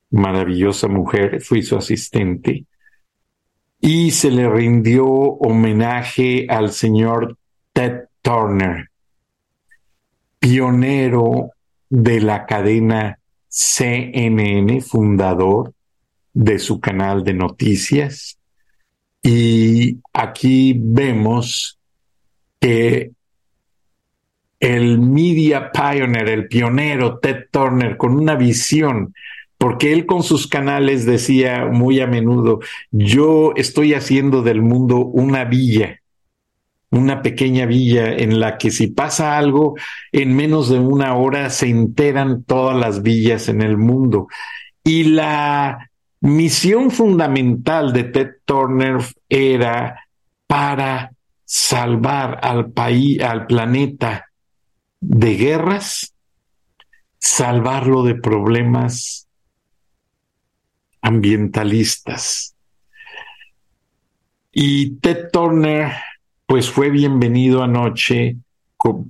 maravillosa 0.09 0.87
mujer, 0.87 1.41
fui 1.41 1.63
su 1.63 1.75
asistente, 1.75 2.65
y 3.81 4.11
se 4.11 4.31
le 4.31 4.49
rindió 4.49 5.05
homenaje 5.05 6.47
al 6.47 6.71
señor 6.71 7.37
Ted 7.73 8.08
Turner, 8.21 8.89
pionero 10.39 11.51
de 11.89 12.21
la 12.21 12.45
cadena 12.45 13.19
CNN, 13.47 14.81
fundador 14.81 15.73
de 16.33 16.59
su 16.59 16.79
canal 16.79 17.23
de 17.23 17.33
noticias. 17.33 18.37
Y 19.21 19.99
aquí 20.13 20.75
vemos 20.77 21.79
que 22.59 23.11
el 24.59 24.99
media 24.99 25.71
pioneer, 25.71 26.29
el 26.29 26.47
pionero 26.47 27.19
Ted 27.19 27.45
Turner, 27.51 27.97
con 27.97 28.13
una 28.13 28.35
visión, 28.35 29.13
porque 29.57 29.91
él 29.91 30.05
con 30.05 30.23
sus 30.23 30.47
canales 30.47 31.05
decía 31.05 31.65
muy 31.65 31.99
a 31.99 32.07
menudo, 32.07 32.59
yo 32.91 33.53
estoy 33.55 33.93
haciendo 33.93 34.41
del 34.41 34.61
mundo 34.61 34.99
una 34.99 35.43
villa 35.45 35.98
una 36.91 37.21
pequeña 37.21 37.65
villa 37.65 38.13
en 38.13 38.39
la 38.39 38.57
que 38.57 38.71
si 38.71 38.87
pasa 38.87 39.37
algo, 39.37 39.75
en 40.11 40.35
menos 40.35 40.69
de 40.69 40.79
una 40.79 41.15
hora 41.15 41.49
se 41.49 41.67
enteran 41.67 42.43
todas 42.43 42.75
las 42.75 43.03
villas 43.03 43.47
en 43.47 43.61
el 43.61 43.77
mundo. 43.77 44.27
Y 44.83 45.03
la 45.03 45.89
misión 46.21 46.89
fundamental 46.91 47.93
de 47.93 48.05
Ted 48.05 48.29
Turner 48.45 48.97
era 49.27 50.03
para 50.47 51.11
salvar 51.45 52.39
al 52.41 52.71
país, 52.71 53.21
al 53.21 53.45
planeta 53.45 54.25
de 54.99 55.35
guerras, 55.35 56.13
salvarlo 57.19 58.03
de 58.03 58.15
problemas 58.15 59.27
ambientalistas. 61.01 62.55
Y 64.51 64.95
Ted 64.95 65.29
Turner 65.31 65.91
pues 66.49 66.67
fue 66.71 66.89
bienvenido 66.89 67.61
anoche 67.61 68.37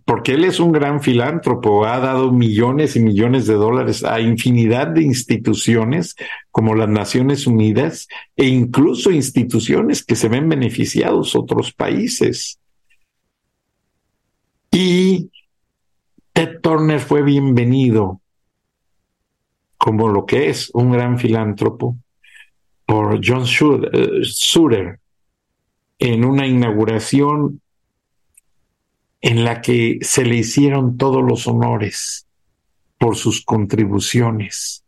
porque 0.04 0.34
él 0.34 0.44
es 0.44 0.60
un 0.60 0.74
gran 0.74 1.02
filántropo, 1.02 1.86
ha 1.86 1.98
dado 2.00 2.34
millones 2.34 2.98
y 2.98 3.00
millones 3.00 3.48
de 3.48 3.54
dólares 3.54 4.04
a 4.04 4.20
infinidad 4.20 4.88
de 4.88 5.04
instituciones 5.04 6.18
como 6.52 6.76
las 6.76 6.90
Naciones 6.90 7.48
Unidas 7.48 8.10
e 8.36 8.46
incluso 8.48 9.10
instituciones 9.10 10.04
que 10.04 10.18
se 10.18 10.28
ven 10.28 10.50
beneficiados 10.50 11.34
otros 11.34 11.72
países. 11.72 12.60
Y 14.70 15.32
Ted 16.34 16.60
Turner 16.60 17.00
fue 17.00 17.22
bienvenido 17.24 18.20
como 19.78 20.10
lo 20.10 20.26
que 20.26 20.50
es 20.50 20.72
un 20.74 20.92
gran 20.92 21.18
filántropo 21.18 21.96
por 22.86 23.22
John 23.24 23.46
Suter, 23.46 25.00
en 26.00 26.26
una 26.26 26.48
inauguración 26.48 27.62
en 29.22 29.44
la 29.44 29.62
que 29.62 30.00
se 30.02 30.24
le 30.24 30.38
hicieron 30.38 30.98
todos 30.98 31.24
los 31.24 31.46
honores 31.48 32.26
por 32.98 33.16
sus 33.16 33.44
contribuciones 33.44 34.84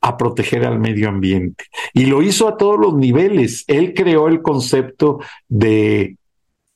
a 0.00 0.16
proteger 0.16 0.64
al 0.64 0.78
medio 0.78 1.08
ambiente. 1.08 1.64
Y 1.92 2.06
lo 2.06 2.22
hizo 2.22 2.48
a 2.48 2.56
todos 2.56 2.78
los 2.78 2.94
niveles. 2.94 3.64
Él 3.66 3.92
creó 3.94 4.28
el 4.28 4.42
concepto 4.42 5.20
de 5.48 6.16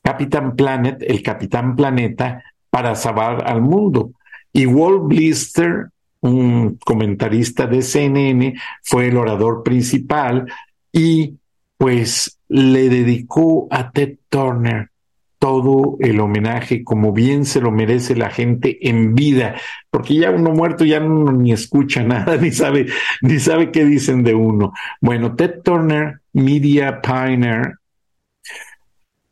Capitán 0.03 0.57
Planet, 0.57 1.03
el 1.03 1.23
Capitán 1.23 1.77
Planeta, 1.77 2.43
para 2.71 2.95
salvar 2.95 3.49
al 3.49 3.63
mundo. 3.63 4.13
Y 4.53 4.67
Walt 4.67 5.05
Blister 5.05 5.91
un 6.21 6.79
comentarista 6.85 7.67
de 7.67 7.83
CNN, 7.83 8.55
fue 8.83 9.09
el 9.09 9.17
orador 9.17 9.63
principal 9.63 10.47
y 10.93 11.35
pues 11.81 12.39
le 12.49 12.91
dedicó 12.91 13.67
a 13.71 13.91
Ted 13.91 14.19
Turner 14.29 14.91
todo 15.39 15.97
el 16.01 16.21
homenaje 16.21 16.85
como 16.85 17.15
bien 17.15 17.47
se 17.47 17.63
lo 17.63 17.71
merece 17.71 18.15
la 18.15 18.29
gente 18.29 18.87
en 18.87 19.15
vida, 19.15 19.55
porque 19.89 20.17
ya 20.17 20.31
uno 20.31 20.51
muerto 20.51 20.85
ya 20.85 21.01
no 21.01 21.33
ni 21.33 21.53
escucha 21.53 22.03
nada, 22.05 22.37
ni 22.37 22.53
sabe, 22.53 22.89
ni 23.23 23.39
sabe 23.39 23.71
qué 23.71 23.87
dicen 23.87 24.23
de 24.25 24.35
uno. 24.35 24.75
Bueno, 25.01 25.35
Ted 25.37 25.63
Turner, 25.65 26.21
Media 26.35 27.01
Pioneer, 27.01 27.77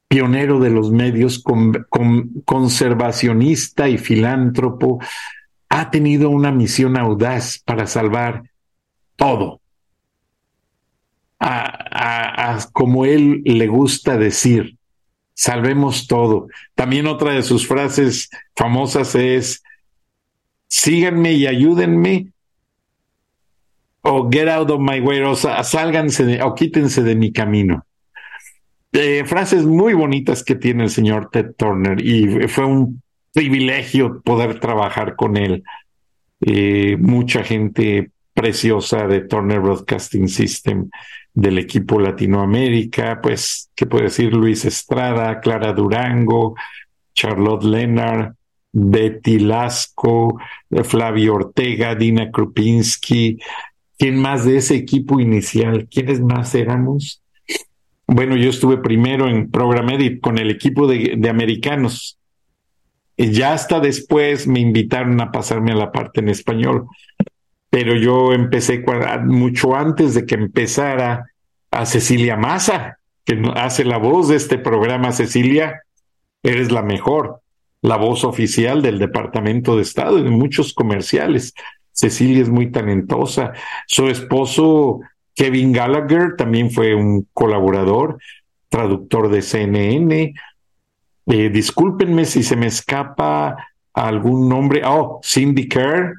pionero 0.08 0.58
de 0.58 0.70
los 0.70 0.90
medios, 0.90 1.42
con, 1.42 1.86
conservacionista 2.46 3.90
y 3.90 3.98
filántropo, 3.98 5.00
ha 5.68 5.90
tenido 5.90 6.30
una 6.30 6.50
misión 6.50 6.96
audaz 6.96 7.58
para 7.62 7.86
salvar 7.86 8.44
todo. 9.16 9.60
A, 11.40 12.58
como 12.72 13.04
él 13.04 13.42
le 13.44 13.66
gusta 13.66 14.16
decir, 14.16 14.76
salvemos 15.34 16.06
todo. 16.06 16.48
También 16.74 17.06
otra 17.06 17.32
de 17.32 17.42
sus 17.42 17.66
frases 17.66 18.28
famosas 18.56 19.14
es, 19.14 19.62
síganme 20.66 21.32
y 21.32 21.46
ayúdenme 21.46 22.32
o 24.02 24.28
get 24.30 24.48
out 24.48 24.70
of 24.70 24.80
my 24.80 25.00
way, 25.00 25.20
o 25.20 25.34
sálganse 25.36 26.42
o 26.42 26.54
quítense 26.54 27.02
de 27.02 27.14
mi 27.14 27.32
camino. 27.32 27.84
Eh, 28.92 29.24
frases 29.26 29.64
muy 29.64 29.92
bonitas 29.92 30.42
que 30.42 30.54
tiene 30.54 30.84
el 30.84 30.90
señor 30.90 31.28
Ted 31.30 31.54
Turner 31.56 32.00
y 32.00 32.48
fue 32.48 32.64
un 32.64 33.02
privilegio 33.32 34.22
poder 34.22 34.60
trabajar 34.60 35.14
con 35.14 35.36
él. 35.36 35.62
Eh, 36.40 36.96
mucha 36.98 37.44
gente 37.44 38.10
preciosa 38.32 39.06
de 39.06 39.22
Turner 39.22 39.60
Broadcasting 39.60 40.28
System 40.28 40.88
del 41.38 41.58
equipo 41.58 42.00
Latinoamérica, 42.00 43.20
pues, 43.22 43.70
¿qué 43.76 43.86
puede 43.86 44.04
decir? 44.04 44.32
Luis 44.34 44.64
Estrada, 44.64 45.38
Clara 45.38 45.72
Durango, 45.72 46.56
Charlotte 47.14 47.62
Leonard, 47.62 48.34
Betty 48.72 49.38
Lasco, 49.38 50.40
Flavio 50.82 51.34
Ortega, 51.34 51.94
Dina 51.94 52.32
Krupinski. 52.32 53.38
¿Quién 53.96 54.20
más 54.20 54.44
de 54.44 54.56
ese 54.56 54.74
equipo 54.74 55.20
inicial? 55.20 55.86
¿Quiénes 55.88 56.20
más 56.20 56.56
éramos? 56.56 57.22
Bueno, 58.08 58.36
yo 58.36 58.50
estuve 58.50 58.78
primero 58.78 59.28
en 59.28 59.48
Program 59.48 59.90
Edit 59.90 60.20
con 60.20 60.38
el 60.38 60.50
equipo 60.50 60.88
de, 60.88 61.14
de 61.16 61.28
americanos. 61.28 62.18
Y 63.16 63.30
ya 63.30 63.52
hasta 63.52 63.78
después 63.78 64.48
me 64.48 64.58
invitaron 64.58 65.20
a 65.20 65.30
pasarme 65.30 65.70
a 65.70 65.76
la 65.76 65.92
parte 65.92 66.18
en 66.18 66.30
español 66.30 66.88
pero 67.70 67.94
yo 67.94 68.32
empecé 68.32 68.84
mucho 69.24 69.76
antes 69.76 70.14
de 70.14 70.24
que 70.24 70.34
empezara 70.34 71.30
a 71.70 71.86
Cecilia 71.86 72.36
Massa, 72.36 72.98
que 73.24 73.40
hace 73.56 73.84
la 73.84 73.98
voz 73.98 74.28
de 74.28 74.36
este 74.36 74.58
programa. 74.58 75.12
Cecilia, 75.12 75.82
eres 76.42 76.72
la 76.72 76.82
mejor, 76.82 77.42
la 77.82 77.96
voz 77.96 78.24
oficial 78.24 78.80
del 78.80 78.98
Departamento 78.98 79.76
de 79.76 79.82
Estado 79.82 80.22
de 80.22 80.30
muchos 80.30 80.72
comerciales. 80.72 81.52
Cecilia 81.92 82.42
es 82.42 82.48
muy 82.48 82.70
talentosa. 82.70 83.52
Su 83.86 84.08
esposo, 84.08 85.00
Kevin 85.34 85.72
Gallagher, 85.72 86.36
también 86.36 86.70
fue 86.70 86.94
un 86.94 87.28
colaborador, 87.34 88.18
traductor 88.70 89.28
de 89.28 89.42
CNN. 89.42 90.34
Eh, 91.26 91.50
discúlpenme 91.50 92.24
si 92.24 92.42
se 92.42 92.56
me 92.56 92.66
escapa 92.66 93.56
algún 93.92 94.48
nombre. 94.48 94.82
Oh, 94.86 95.20
Cindy 95.22 95.68
Kerr, 95.68 96.14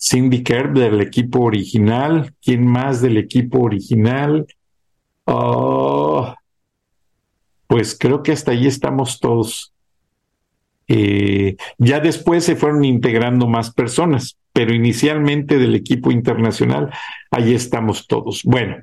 Cindy 0.00 0.42
Kerr 0.42 0.72
del 0.72 1.00
equipo 1.00 1.40
original. 1.40 2.34
¿Quién 2.42 2.66
más 2.66 3.02
del 3.02 3.18
equipo 3.18 3.60
original? 3.60 4.46
Oh, 5.24 6.34
pues 7.66 7.96
creo 7.98 8.22
que 8.22 8.32
hasta 8.32 8.52
ahí 8.52 8.66
estamos 8.66 9.20
todos. 9.20 9.72
Eh, 10.88 11.56
ya 11.78 12.00
después 12.00 12.44
se 12.44 12.56
fueron 12.56 12.84
integrando 12.84 13.46
más 13.46 13.72
personas, 13.72 14.38
pero 14.52 14.74
inicialmente 14.74 15.56
del 15.56 15.76
equipo 15.76 16.10
internacional, 16.10 16.90
ahí 17.30 17.54
estamos 17.54 18.08
todos. 18.08 18.42
Bueno, 18.42 18.82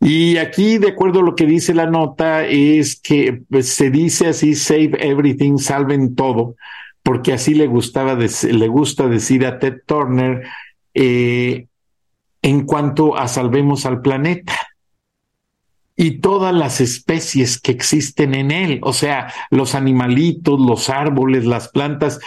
y 0.00 0.38
aquí, 0.38 0.78
de 0.78 0.88
acuerdo 0.88 1.20
a 1.20 1.22
lo 1.22 1.34
que 1.34 1.46
dice 1.46 1.74
la 1.74 1.86
nota, 1.86 2.46
es 2.46 2.98
que 3.00 3.42
pues, 3.48 3.68
se 3.68 3.90
dice 3.90 4.28
así, 4.28 4.54
save 4.54 4.92
everything, 4.98 5.58
salven 5.58 6.14
todo, 6.14 6.56
porque 7.02 7.32
así 7.32 7.54
le 7.54 7.66
gustaba 7.66 8.14
le 8.14 8.68
gusta 8.68 9.08
decir 9.08 9.46
a 9.46 9.58
Ted 9.58 9.82
Turner 9.86 10.46
eh, 10.94 11.66
en 12.42 12.64
cuanto 12.64 13.16
a 13.16 13.28
salvemos 13.28 13.86
al 13.86 14.00
planeta 14.00 14.54
y 15.96 16.20
todas 16.20 16.54
las 16.54 16.80
especies 16.80 17.60
que 17.60 17.72
existen 17.72 18.34
en 18.34 18.50
él, 18.50 18.80
o 18.82 18.94
sea, 18.94 19.30
los 19.50 19.74
animalitos, 19.74 20.58
los 20.58 20.88
árboles, 20.88 21.44
las 21.44 21.68
plantas. 21.68 22.20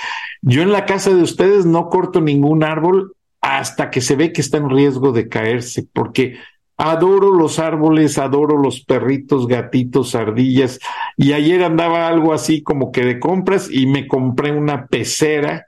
Yo 0.44 0.62
en 0.62 0.72
la 0.72 0.86
casa 0.86 1.10
de 1.10 1.24
ustedes 1.24 1.66
no 1.66 1.90
corto 1.90 2.22
ningún 2.22 2.64
árbol 2.64 3.16
hasta 3.42 3.90
que 3.90 4.02
se 4.02 4.16
ve 4.16 4.32
que 4.32 4.42
está 4.42 4.58
en 4.58 4.70
riesgo 4.70 5.12
de 5.12 5.28
caerse, 5.28 5.88
porque 5.92 6.38
Adoro 6.86 7.32
los 7.32 7.60
árboles, 7.60 8.18
adoro 8.18 8.58
los 8.58 8.82
perritos, 8.82 9.48
gatitos, 9.48 10.16
ardillas. 10.16 10.80
Y 11.16 11.32
ayer 11.32 11.64
andaba 11.64 12.10
algo 12.10 12.34
así 12.34 12.62
como 12.62 12.92
que 12.92 13.06
de 13.06 13.22
compras 13.22 13.70
y 13.72 13.88
me 13.88 14.06
compré 14.06 14.52
una 14.52 14.88
pecera 14.88 15.68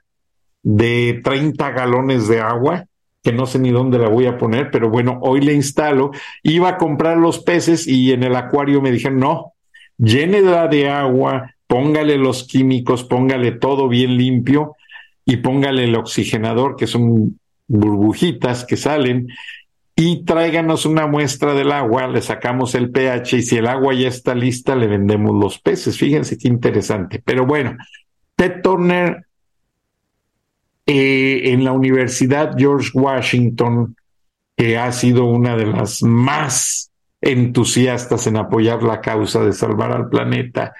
de 0.62 1.22
30 1.24 1.70
galones 1.70 2.28
de 2.28 2.42
agua, 2.42 2.84
que 3.22 3.32
no 3.32 3.46
sé 3.46 3.58
ni 3.58 3.70
dónde 3.70 3.98
la 3.98 4.08
voy 4.08 4.26
a 4.26 4.36
poner, 4.36 4.70
pero 4.70 4.90
bueno, 4.90 5.18
hoy 5.22 5.40
le 5.40 5.54
instalo. 5.54 6.10
Iba 6.42 6.68
a 6.68 6.76
comprar 6.76 7.16
los 7.16 7.38
peces 7.38 7.86
y 7.86 8.12
en 8.12 8.22
el 8.22 8.36
acuario 8.36 8.82
me 8.82 8.90
dijeron, 8.90 9.18
no, 9.18 9.54
llénela 9.96 10.68
de 10.68 10.90
agua, 10.90 11.54
póngale 11.66 12.18
los 12.18 12.44
químicos, 12.44 13.04
póngale 13.04 13.52
todo 13.52 13.88
bien 13.88 14.18
limpio 14.18 14.76
y 15.24 15.38
póngale 15.38 15.84
el 15.84 15.96
oxigenador, 15.96 16.76
que 16.76 16.86
son 16.86 17.38
burbujitas 17.68 18.66
que 18.66 18.76
salen, 18.76 19.28
y 19.98 20.24
tráiganos 20.24 20.84
una 20.84 21.06
muestra 21.06 21.54
del 21.54 21.72
agua, 21.72 22.06
le 22.06 22.20
sacamos 22.20 22.74
el 22.74 22.90
pH 22.90 23.38
y 23.38 23.42
si 23.42 23.56
el 23.56 23.66
agua 23.66 23.94
ya 23.94 24.08
está 24.08 24.34
lista, 24.34 24.76
le 24.76 24.86
vendemos 24.86 25.34
los 25.34 25.58
peces. 25.58 25.96
Fíjense 25.96 26.36
qué 26.36 26.48
interesante. 26.48 27.22
Pero 27.24 27.46
bueno, 27.46 27.78
Ted 28.36 28.60
Turner 28.62 29.24
eh, 30.84 31.50
en 31.50 31.64
la 31.64 31.72
Universidad 31.72 32.54
George 32.58 32.90
Washington, 32.92 33.96
que 34.54 34.76
ha 34.76 34.92
sido 34.92 35.24
una 35.24 35.56
de 35.56 35.66
las 35.66 36.02
más 36.02 36.92
entusiastas 37.22 38.26
en 38.26 38.36
apoyar 38.36 38.82
la 38.82 39.00
causa 39.00 39.42
de 39.42 39.54
salvar 39.54 39.92
al 39.92 40.10
planeta, 40.10 40.74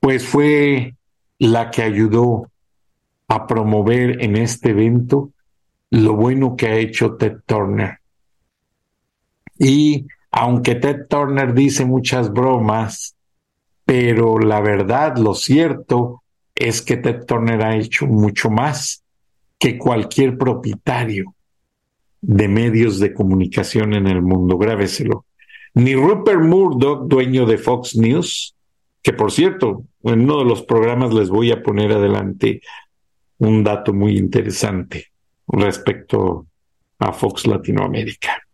pues 0.00 0.26
fue 0.26 0.94
la 1.38 1.70
que 1.70 1.82
ayudó 1.82 2.50
a 3.26 3.46
promover 3.46 4.22
en 4.22 4.36
este 4.36 4.70
evento 4.70 5.30
lo 5.90 6.14
bueno 6.14 6.56
que 6.56 6.66
ha 6.66 6.76
hecho 6.76 7.16
Ted 7.16 7.38
Turner 7.46 7.97
y 9.58 10.06
aunque 10.30 10.74
Ted 10.76 11.06
Turner 11.08 11.54
dice 11.54 11.84
muchas 11.84 12.32
bromas, 12.32 13.16
pero 13.84 14.38
la 14.38 14.60
verdad, 14.60 15.16
lo 15.16 15.34
cierto 15.34 16.22
es 16.54 16.82
que 16.82 16.96
Ted 16.96 17.24
Turner 17.24 17.62
ha 17.62 17.76
hecho 17.76 18.06
mucho 18.06 18.50
más 18.50 19.02
que 19.58 19.78
cualquier 19.78 20.36
propietario 20.36 21.34
de 22.20 22.48
medios 22.48 22.98
de 22.98 23.14
comunicación 23.14 23.94
en 23.94 24.06
el 24.06 24.22
mundo. 24.22 24.58
Grábeselo. 24.58 25.24
Ni 25.74 25.94
Rupert 25.94 26.42
Murdoch, 26.42 27.06
dueño 27.06 27.46
de 27.46 27.58
Fox 27.58 27.96
News, 27.96 28.54
que 29.02 29.12
por 29.12 29.32
cierto, 29.32 29.84
en 30.02 30.22
uno 30.22 30.38
de 30.38 30.44
los 30.44 30.62
programas 30.62 31.14
les 31.14 31.28
voy 31.28 31.50
a 31.50 31.62
poner 31.62 31.92
adelante 31.92 32.60
un 33.38 33.62
dato 33.62 33.92
muy 33.92 34.18
interesante 34.18 35.06
respecto 35.46 36.46
a 36.98 37.12
Fox 37.12 37.46
Latinoamérica. 37.46 38.47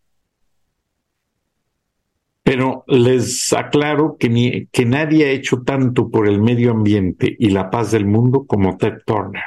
Pero 2.45 2.84
les 2.86 3.53
aclaro 3.53 4.16
que, 4.18 4.68
que 4.70 4.84
nadie 4.84 5.24
ha 5.24 5.30
hecho 5.30 5.62
tanto 5.62 6.11
por 6.11 6.28
el 6.28 6.40
medio 6.40 6.70
ambiente 6.70 7.34
y 7.38 7.49
la 7.49 7.70
paz 7.70 7.90
del 7.90 8.05
mundo 8.07 8.45
como 8.47 8.76
Ted 8.76 8.99
Turner. 9.05 9.42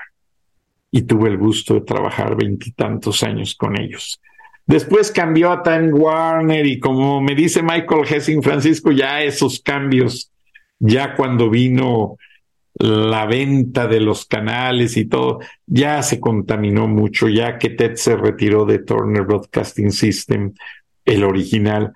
Y 0.92 1.04
tuve 1.04 1.30
el 1.30 1.38
gusto 1.38 1.76
de 1.76 1.82
trabajar 1.82 2.36
veintitantos 2.36 3.24
años 3.24 3.56
con 3.56 3.80
ellos. 3.80 4.20
Después 4.66 5.12
cambió 5.12 5.52
a 5.52 5.64
Time 5.64 5.94
Warner 5.94 6.66
y 6.66 6.80
como 6.80 7.22
me 7.22 7.36
dice 7.36 7.64
Michael 7.64 8.06
Hessing 8.06 8.44
Francisco, 8.44 8.92
ya 8.92 9.22
esos 9.24 9.62
cambios, 9.62 10.32
ya 10.80 11.16
cuando 11.16 11.50
vino 11.50 12.18
la 12.74 13.26
venta 13.26 13.88
de 13.88 14.02
los 14.02 14.26
canales 14.26 14.98
y 14.98 15.06
todo, 15.06 15.40
ya 15.66 16.04
se 16.04 16.20
contaminó 16.20 16.88
mucho, 16.88 17.30
ya 17.30 17.58
que 17.58 17.70
Ted 17.70 17.96
se 17.96 18.16
retiró 18.16 18.66
de 18.66 18.80
Turner 18.80 19.24
Broadcasting 19.24 19.92
System, 19.92 20.54
el 21.06 21.24
original, 21.24 21.94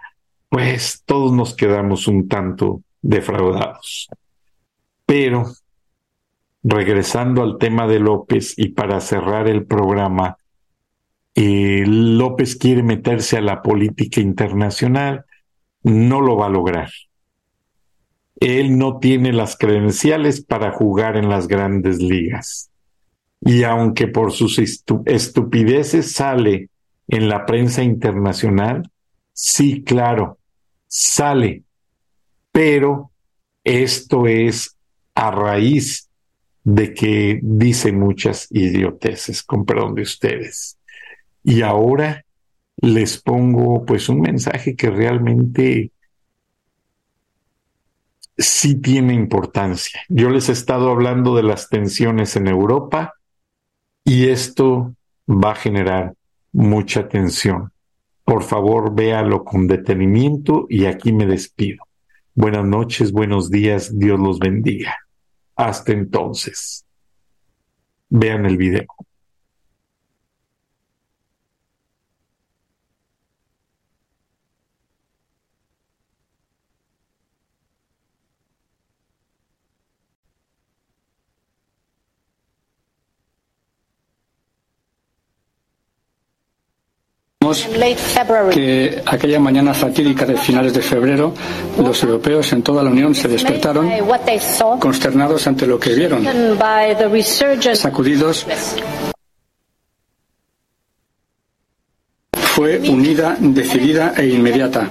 pues 0.52 1.04
todos 1.06 1.32
nos 1.32 1.56
quedamos 1.56 2.10
un 2.10 2.28
tanto 2.28 2.82
defraudados. 3.02 4.10
Pero 5.06 5.46
regresando 6.62 7.42
al 7.42 7.58
tema 7.58 7.88
de 7.88 8.00
López 8.00 8.56
y 8.58 8.68
para 8.74 9.00
cerrar 9.00 9.48
el 9.48 9.66
programa, 9.66 10.36
eh, 11.36 11.86
López 11.88 12.58
quiere 12.58 12.84
meterse 12.84 13.38
a 13.38 13.42
la 13.42 13.62
política 13.62 14.20
internacional, 14.20 15.24
no 15.84 16.20
lo 16.20 16.36
va 16.36 16.48
a 16.48 16.50
lograr. 16.50 16.90
Él 18.42 18.78
no 18.78 19.00
tiene 19.00 19.32
las 19.32 19.56
credenciales 19.56 20.44
para 20.44 20.74
jugar 20.74 21.16
en 21.16 21.30
las 21.30 21.48
grandes 21.48 22.02
ligas. 22.02 22.70
Y 23.40 23.64
aunque 23.64 24.10
por 24.10 24.34
sus 24.34 24.60
estupideces 24.60 26.12
sale 26.12 26.68
en 27.08 27.30
la 27.30 27.46
prensa 27.46 27.84
internacional, 27.84 28.92
sí, 29.32 29.82
claro, 29.86 30.40
sale, 30.92 31.64
pero 32.52 33.12
esto 33.64 34.28
es 34.28 34.76
a 35.16 35.32
raíz 35.32 36.10
de 36.64 36.94
que 36.94 37.40
dice 37.42 37.94
muchas 37.94 38.48
idioteces, 38.52 39.42
con 39.42 39.66
perdón 39.66 39.96
de 39.96 40.02
ustedes. 40.02 40.78
Y 41.44 41.62
ahora 41.62 42.26
les 42.76 43.22
pongo 43.22 43.86
pues 43.86 44.10
un 44.10 44.20
mensaje 44.20 44.76
que 44.76 44.90
realmente 44.90 45.92
sí 48.38 48.76
tiene 48.76 49.14
importancia. 49.14 50.02
Yo 50.10 50.30
les 50.30 50.50
he 50.50 50.52
estado 50.52 50.92
hablando 50.92 51.36
de 51.36 51.44
las 51.44 51.70
tensiones 51.70 52.36
en 52.36 52.48
Europa 52.48 53.14
y 54.04 54.28
esto 54.28 54.94
va 55.28 55.52
a 55.52 55.56
generar 55.56 56.16
mucha 56.52 57.08
tensión. 57.08 57.72
Por 58.32 58.44
favor, 58.44 58.96
véalo 58.96 59.44
con 59.44 59.68
detenimiento 59.68 60.66
y 60.70 60.86
aquí 60.86 61.12
me 61.12 61.26
despido. 61.26 61.84
Buenas 62.34 62.64
noches, 62.64 63.12
buenos 63.12 63.52
días, 63.52 64.00
Dios 64.00 64.18
los 64.18 64.40
bendiga. 64.40 64.96
Hasta 65.58 65.92
entonces. 65.92 66.86
Vean 68.08 68.46
el 68.46 68.56
video. 68.56 68.88
Que 88.52 89.02
aquella 89.06 89.40
mañana 89.40 89.74
fatídica 89.74 90.26
de 90.26 90.36
finales 90.36 90.74
de 90.74 90.82
febrero, 90.82 91.34
los 91.82 92.02
europeos 92.04 92.52
en 92.54 92.62
toda 92.62 92.84
la 92.84 92.90
Unión 92.90 93.16
se 93.16 93.28
despertaron 93.28 93.90
consternados 94.80 95.48
ante 95.48 95.68
lo 95.68 95.80
que 95.80 95.94
vieron, 95.94 96.26
sacudidos. 97.74 98.46
Fue 102.34 102.80
unida, 102.80 103.38
decidida 103.40 104.14
e 104.18 104.28
inmediata. 104.28 104.90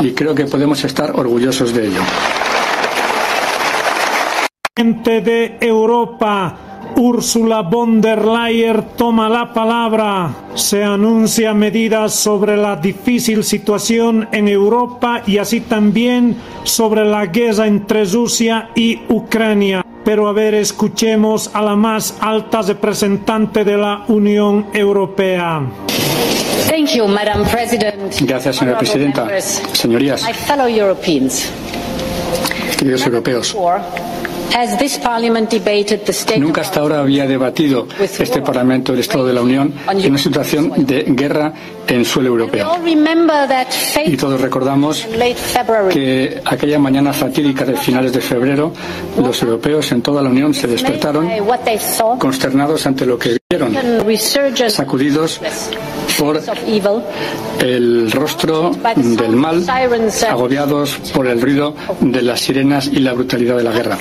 Y 0.00 0.12
creo 0.12 0.34
que 0.34 0.46
podemos 0.46 0.82
estar 0.84 1.10
orgullosos 1.10 1.74
de 1.74 1.86
ello. 1.88 2.00
Gente 4.76 5.20
de 5.20 5.58
Europa 5.60 6.69
Úrsula 6.96 7.62
von 7.62 8.00
der 8.00 8.24
Leyen 8.24 8.84
toma 8.96 9.28
la 9.28 9.52
palabra. 9.52 10.30
Se 10.54 10.82
anuncia 10.84 11.54
medidas 11.54 12.14
sobre 12.14 12.56
la 12.56 12.76
difícil 12.76 13.44
situación 13.44 14.28
en 14.32 14.48
Europa 14.48 15.22
y 15.26 15.38
así 15.38 15.60
también 15.62 16.36
sobre 16.64 17.04
la 17.04 17.26
guerra 17.26 17.66
entre 17.66 18.04
Rusia 18.04 18.70
y 18.74 19.00
Ucrania. 19.08 19.84
Pero 20.04 20.28
a 20.28 20.32
ver, 20.32 20.54
escuchemos 20.54 21.50
a 21.54 21.62
la 21.62 21.76
más 21.76 22.16
alta 22.20 22.62
representante 22.62 23.64
de 23.64 23.76
la 23.76 24.04
Unión 24.08 24.66
Europea. 24.72 25.62
Gracias, 28.20 28.56
señora 28.56 28.78
presidenta. 28.78 29.28
Señorías, 29.72 30.24
queridos 32.78 33.06
europeos. 33.06 33.56
Nunca 36.38 36.60
hasta 36.60 36.80
ahora 36.80 36.98
había 37.00 37.26
debatido 37.26 37.86
este 38.00 38.40
Parlamento 38.42 38.92
el 38.92 39.00
Estado 39.00 39.26
de 39.26 39.32
la 39.32 39.42
Unión 39.42 39.72
en 39.88 40.06
una 40.10 40.18
situación 40.18 40.72
de 40.86 41.04
guerra 41.08 41.52
en 41.90 42.04
suelo 42.04 42.28
europeo. 42.28 42.70
Y 44.06 44.16
todos 44.16 44.40
recordamos 44.40 45.06
que 45.92 46.40
aquella 46.44 46.78
mañana 46.78 47.12
fatídica 47.12 47.64
de 47.64 47.76
finales 47.76 48.12
de 48.12 48.20
febrero, 48.20 48.72
los 49.20 49.42
europeos 49.42 49.90
en 49.92 50.02
toda 50.02 50.22
la 50.22 50.30
Unión 50.30 50.54
se 50.54 50.66
despertaron 50.66 51.28
consternados 52.18 52.86
ante 52.86 53.04
lo 53.06 53.18
que 53.18 53.38
vieron, 53.50 53.76
sacudidos 54.68 55.40
por 56.18 56.40
el 57.60 58.10
rostro 58.12 58.70
del 58.94 59.36
mal, 59.36 59.64
agobiados 60.28 60.96
por 61.14 61.26
el 61.26 61.40
ruido 61.40 61.74
de 62.00 62.22
las 62.22 62.40
sirenas 62.40 62.86
y 62.86 63.00
la 63.00 63.12
brutalidad 63.12 63.56
de 63.56 63.62
la 63.64 63.72
guerra. 63.72 63.98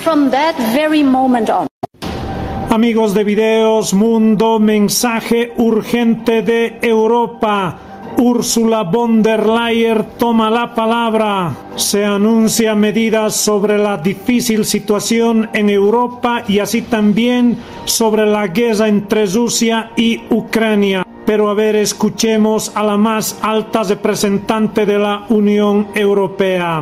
Amigos 2.70 3.16
de 3.16 3.24
Videos 3.24 3.96
Mundo, 3.96 4.60
mensaje 4.60 5.54
urgente 5.58 6.44
de 6.44 6.78
Europa. 6.84 7.80
Úrsula 8.16 8.84
von 8.84 9.24
der 9.24 9.48
Leyen 9.48 10.06
toma 10.20 10.52
la 10.52 10.76
palabra. 10.76 11.52
Se 11.76 12.06
anuncia 12.06 12.76
medidas 12.76 13.36
sobre 13.36 13.80
la 13.80 13.98
difícil 13.98 14.66
situación 14.66 15.50
en 15.54 15.72
Europa 15.72 16.44
y 16.48 16.60
así 16.60 16.84
también 16.84 17.58
sobre 17.86 18.28
la 18.28 18.46
guerra 18.46 18.88
entre 18.88 19.26
Rusia 19.26 19.90
y 19.98 20.22
Ucrania. 20.30 21.09
Pero 21.30 21.48
a 21.48 21.54
ver, 21.54 21.76
escuchemos 21.76 22.72
a 22.74 22.82
la 22.82 22.98
más 22.98 23.36
alta 23.44 23.84
representante 23.84 24.88
de 24.88 24.98
la 24.98 25.26
Unión 25.30 25.90
Europea. 25.94 26.82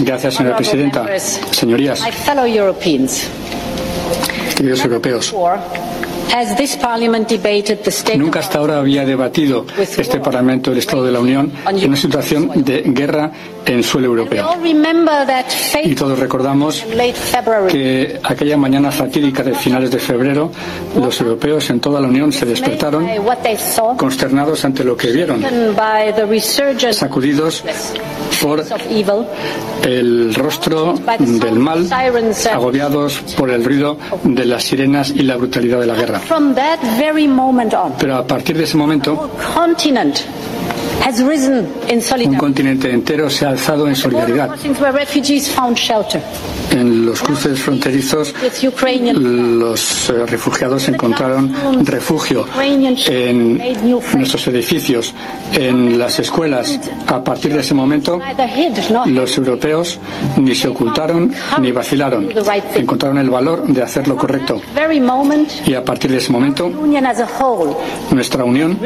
Gracias, 0.00 0.34
señora 0.34 0.56
presidenta. 0.58 1.06
Señorías, 1.50 2.04
queridos 4.54 4.84
europeos. 4.84 5.34
Nunca 8.16 8.40
hasta 8.40 8.58
ahora 8.58 8.78
había 8.78 9.04
debatido 9.04 9.64
este 9.78 10.20
Parlamento 10.20 10.72
el 10.72 10.78
Estado 10.78 11.04
de 11.04 11.12
la 11.12 11.20
Unión 11.20 11.52
en 11.66 11.86
una 11.88 11.96
situación 11.96 12.50
de 12.64 12.82
guerra 12.86 13.30
en 13.66 13.82
suelo 13.82 14.06
europeo. 14.08 14.46
Y 15.84 15.94
todos 15.94 16.18
recordamos 16.18 16.84
que 17.70 18.18
aquella 18.22 18.56
mañana 18.56 18.90
fatídica 18.90 19.42
de 19.42 19.54
finales 19.54 19.90
de 19.90 19.98
febrero, 19.98 20.50
los 20.98 21.20
europeos 21.20 21.68
en 21.70 21.80
toda 21.80 22.00
la 22.00 22.08
Unión 22.08 22.32
se 22.32 22.46
despertaron 22.46 23.06
consternados 23.96 24.64
ante 24.64 24.84
lo 24.84 24.96
que 24.96 25.10
vieron, 25.12 25.44
sacudidos 26.92 27.64
por 28.40 28.64
el 29.84 30.34
rostro 30.34 30.94
del 31.18 31.58
mal, 31.58 31.88
agobiados 32.52 33.18
por 33.36 33.50
el 33.50 33.64
ruido 33.64 33.98
de 34.24 34.44
las 34.44 34.64
sirenas 34.64 35.10
y 35.10 35.22
la 35.22 35.36
brutalidad 35.36 35.80
de 35.80 35.86
la 35.86 35.94
guerra. 35.94 36.17
Pero 37.98 38.16
a 38.16 38.26
partir 38.26 38.56
de 38.56 38.64
ese 38.64 38.76
momento, 38.76 39.30
un 42.26 42.36
continente 42.36 42.90
entero 42.90 43.30
se 43.30 43.46
ha 43.46 43.50
alzado 43.50 43.88
en 43.88 43.96
solidaridad. 43.96 44.50
En 46.70 47.06
los 47.06 47.22
cruces 47.22 47.58
fronterizos, 47.60 48.34
los 49.14 50.10
eh, 50.10 50.26
refugiados 50.26 50.88
encontraron 50.88 51.54
refugio 51.84 52.46
en 52.60 53.58
nuestros 54.14 54.46
edificios, 54.48 55.14
en 55.54 55.98
las 55.98 56.18
escuelas. 56.18 56.78
A 57.06 57.22
partir 57.24 57.54
de 57.54 57.60
ese 57.60 57.74
momento, 57.74 58.20
los 59.06 59.38
europeos 59.38 59.98
ni 60.36 60.54
se 60.54 60.68
ocultaron 60.68 61.32
ni 61.60 61.72
vacilaron. 61.72 62.28
Encontraron 62.74 63.18
el 63.18 63.30
valor 63.30 63.66
de 63.66 63.82
hacer 63.82 64.06
lo 64.08 64.16
correcto. 64.16 64.60
Y 65.66 65.74
a 65.74 65.84
partir 65.84 66.10
de 66.10 66.18
ese 66.18 66.32
momento, 66.32 66.70
nuestra 68.10 68.44
unión 68.44 68.78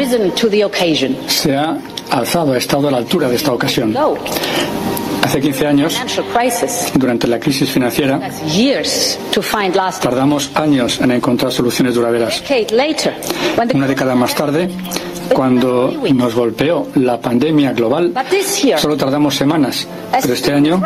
se 1.26 1.56
ha 1.56 1.78
alzado, 2.12 2.52
ha 2.52 2.58
estado 2.58 2.88
a 2.88 2.90
la 2.90 2.98
altura 2.98 3.28
de 3.28 3.36
esta 3.36 3.52
ocasión. 3.52 3.96
Hace 5.22 5.40
15 5.40 5.66
años, 5.66 6.00
durante 6.94 7.26
la 7.26 7.38
crisis 7.38 7.70
financiera, 7.70 8.20
tardamos 10.00 10.50
años 10.54 11.00
en 11.00 11.12
encontrar 11.12 11.52
soluciones 11.52 11.94
duraderas. 11.94 12.42
Una 13.72 13.86
década 13.86 14.14
más 14.14 14.34
tarde, 14.34 14.68
cuando 15.34 15.92
nos 16.14 16.34
golpeó 16.34 16.88
la 16.96 17.20
pandemia 17.20 17.72
global, 17.72 18.12
solo 18.76 18.96
tardamos 18.96 19.34
semanas. 19.34 19.86
Pero 20.20 20.34
este 20.34 20.52
año, 20.52 20.82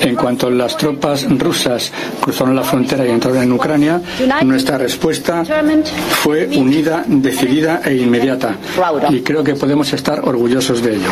en 0.00 0.16
cuanto 0.16 0.50
las 0.50 0.76
tropas 0.76 1.26
rusas 1.38 1.92
cruzaron 2.20 2.54
la 2.54 2.62
frontera 2.62 3.06
y 3.06 3.10
entraron 3.10 3.42
en 3.42 3.52
Ucrania, 3.52 4.00
nuestra 4.42 4.78
respuesta 4.78 5.44
fue 6.22 6.46
unida, 6.46 7.04
decidida 7.06 7.80
e 7.84 7.96
inmediata. 7.96 8.56
Y 9.10 9.20
creo 9.20 9.42
que 9.42 9.54
podemos 9.54 9.92
estar 9.92 10.20
orgullosos 10.20 10.82
de 10.82 10.96
ello. 10.96 11.08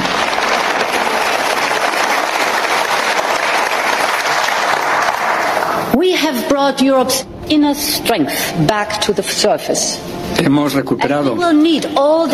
Have 6.20 6.48
brought 6.48 6.80
Europe's 6.82 7.24
inner 7.48 7.74
strength 7.74 8.54
back 8.66 9.00
to 9.00 9.12
the 9.12 9.22
surface. 9.22 9.98
Hemos 10.38 10.74
recuperado 10.74 11.36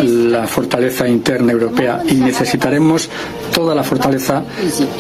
la 0.03 0.47
fortaleza 0.47 1.09
interna 1.09 1.53
europea 1.53 2.03
y 2.09 2.15
necesitaremos 2.15 3.09
toda 3.53 3.75
la 3.75 3.83
fortaleza 3.83 4.45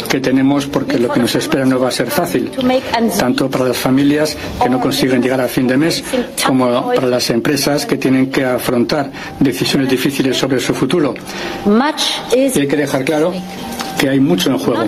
que 0.08 0.18
tenemos 0.20 0.66
porque 0.66 0.98
lo 0.98 1.12
que 1.12 1.20
nos 1.20 1.34
espera 1.34 1.64
no 1.66 1.78
va 1.78 1.88
a 1.88 1.90
ser 1.90 2.10
fácil, 2.10 2.50
tanto 3.18 3.50
para 3.50 3.66
las 3.66 3.76
familias 3.76 4.36
que 4.62 4.68
no 4.68 4.80
consiguen 4.80 5.22
llegar 5.22 5.40
a 5.40 5.46
fin 5.48 5.66
de 5.66 5.76
mes 5.76 6.02
como 6.46 6.86
para 6.94 7.06
las 7.06 7.28
empresas 7.30 7.84
que 7.86 7.96
tienen 7.98 8.30
que 8.30 8.44
afrontar 8.44 9.10
decisiones 9.38 9.90
difíciles 9.90 10.36
sobre 10.36 10.58
su 10.58 10.74
futuro. 10.74 11.14
Y 12.34 12.58
hay 12.58 12.66
que 12.66 12.76
dejar 12.76 13.04
claro 13.04 13.32
que 13.98 14.08
hay 14.08 14.20
mucho 14.20 14.50
en 14.50 14.58
juego. 14.58 14.84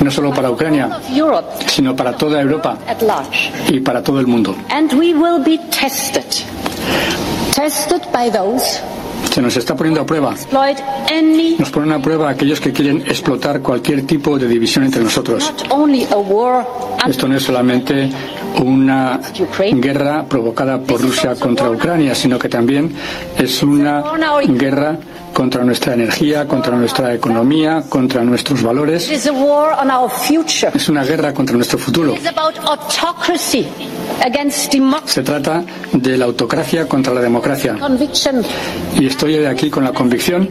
No 0.00 0.10
solo 0.10 0.32
para 0.32 0.50
Ucrania, 0.50 1.00
sino 1.66 1.94
para 1.94 2.12
toda 2.16 2.40
Europa 2.40 2.76
y 3.68 3.80
para 3.80 4.02
todo 4.02 4.20
el 4.20 4.26
mundo. 4.26 4.54
Se 9.30 9.42
nos 9.42 9.56
está 9.56 9.74
poniendo 9.74 10.00
a 10.02 10.06
prueba. 10.06 10.34
Nos 11.58 11.70
ponen 11.70 11.92
a 11.92 11.98
prueba 12.00 12.30
aquellos 12.30 12.60
que 12.60 12.72
quieren 12.72 13.00
explotar 13.06 13.60
cualquier 13.60 14.06
tipo 14.06 14.38
de 14.38 14.46
división 14.46 14.84
entre 14.84 15.02
nosotros. 15.02 15.52
Esto 17.06 17.28
no 17.28 17.36
es 17.36 17.42
solamente 17.42 18.10
una 18.62 19.20
guerra 19.72 20.24
provocada 20.28 20.80
por 20.80 21.00
Rusia 21.00 21.34
contra 21.34 21.68
Ucrania, 21.70 22.14
sino 22.14 22.38
que 22.38 22.48
también 22.48 22.94
es 23.36 23.62
una 23.62 24.02
guerra 24.46 24.98
contra 25.34 25.62
nuestra 25.64 25.92
energía, 25.92 26.46
contra 26.48 26.74
nuestra 26.76 27.12
economía, 27.12 27.84
contra 27.88 28.22
nuestros 28.22 28.62
valores. 28.62 29.10
Es 29.10 30.88
una 30.88 31.04
guerra 31.04 31.34
contra 31.34 31.56
nuestro 31.56 31.78
futuro. 31.78 32.14
Se 35.04 35.22
trata 35.22 35.64
de 35.92 36.16
la 36.16 36.24
autocracia 36.24 36.88
contra 36.88 37.12
la 37.12 37.20
democracia. 37.20 37.76
Y 38.98 39.06
estoy 39.06 39.44
aquí 39.44 39.68
con 39.68 39.84
la 39.84 39.92
convicción 39.92 40.48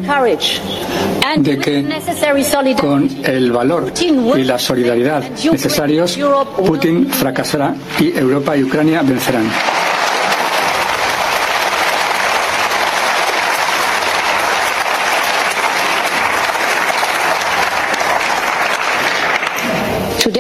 de 1.38 1.58
que 1.58 2.76
con 2.80 3.10
el 3.24 3.52
valor 3.52 3.92
y 4.36 4.44
la 4.44 4.60
solidaridad 4.60 5.24
necesarios, 5.52 6.20
Putin 6.58 7.10
fracasará 7.10 7.74
y 8.00 8.16
Europa 8.18 8.56
y 8.58 8.64
Ucrania 8.64 9.02
vencerán. 9.02 9.46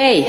Today, 0.03 0.27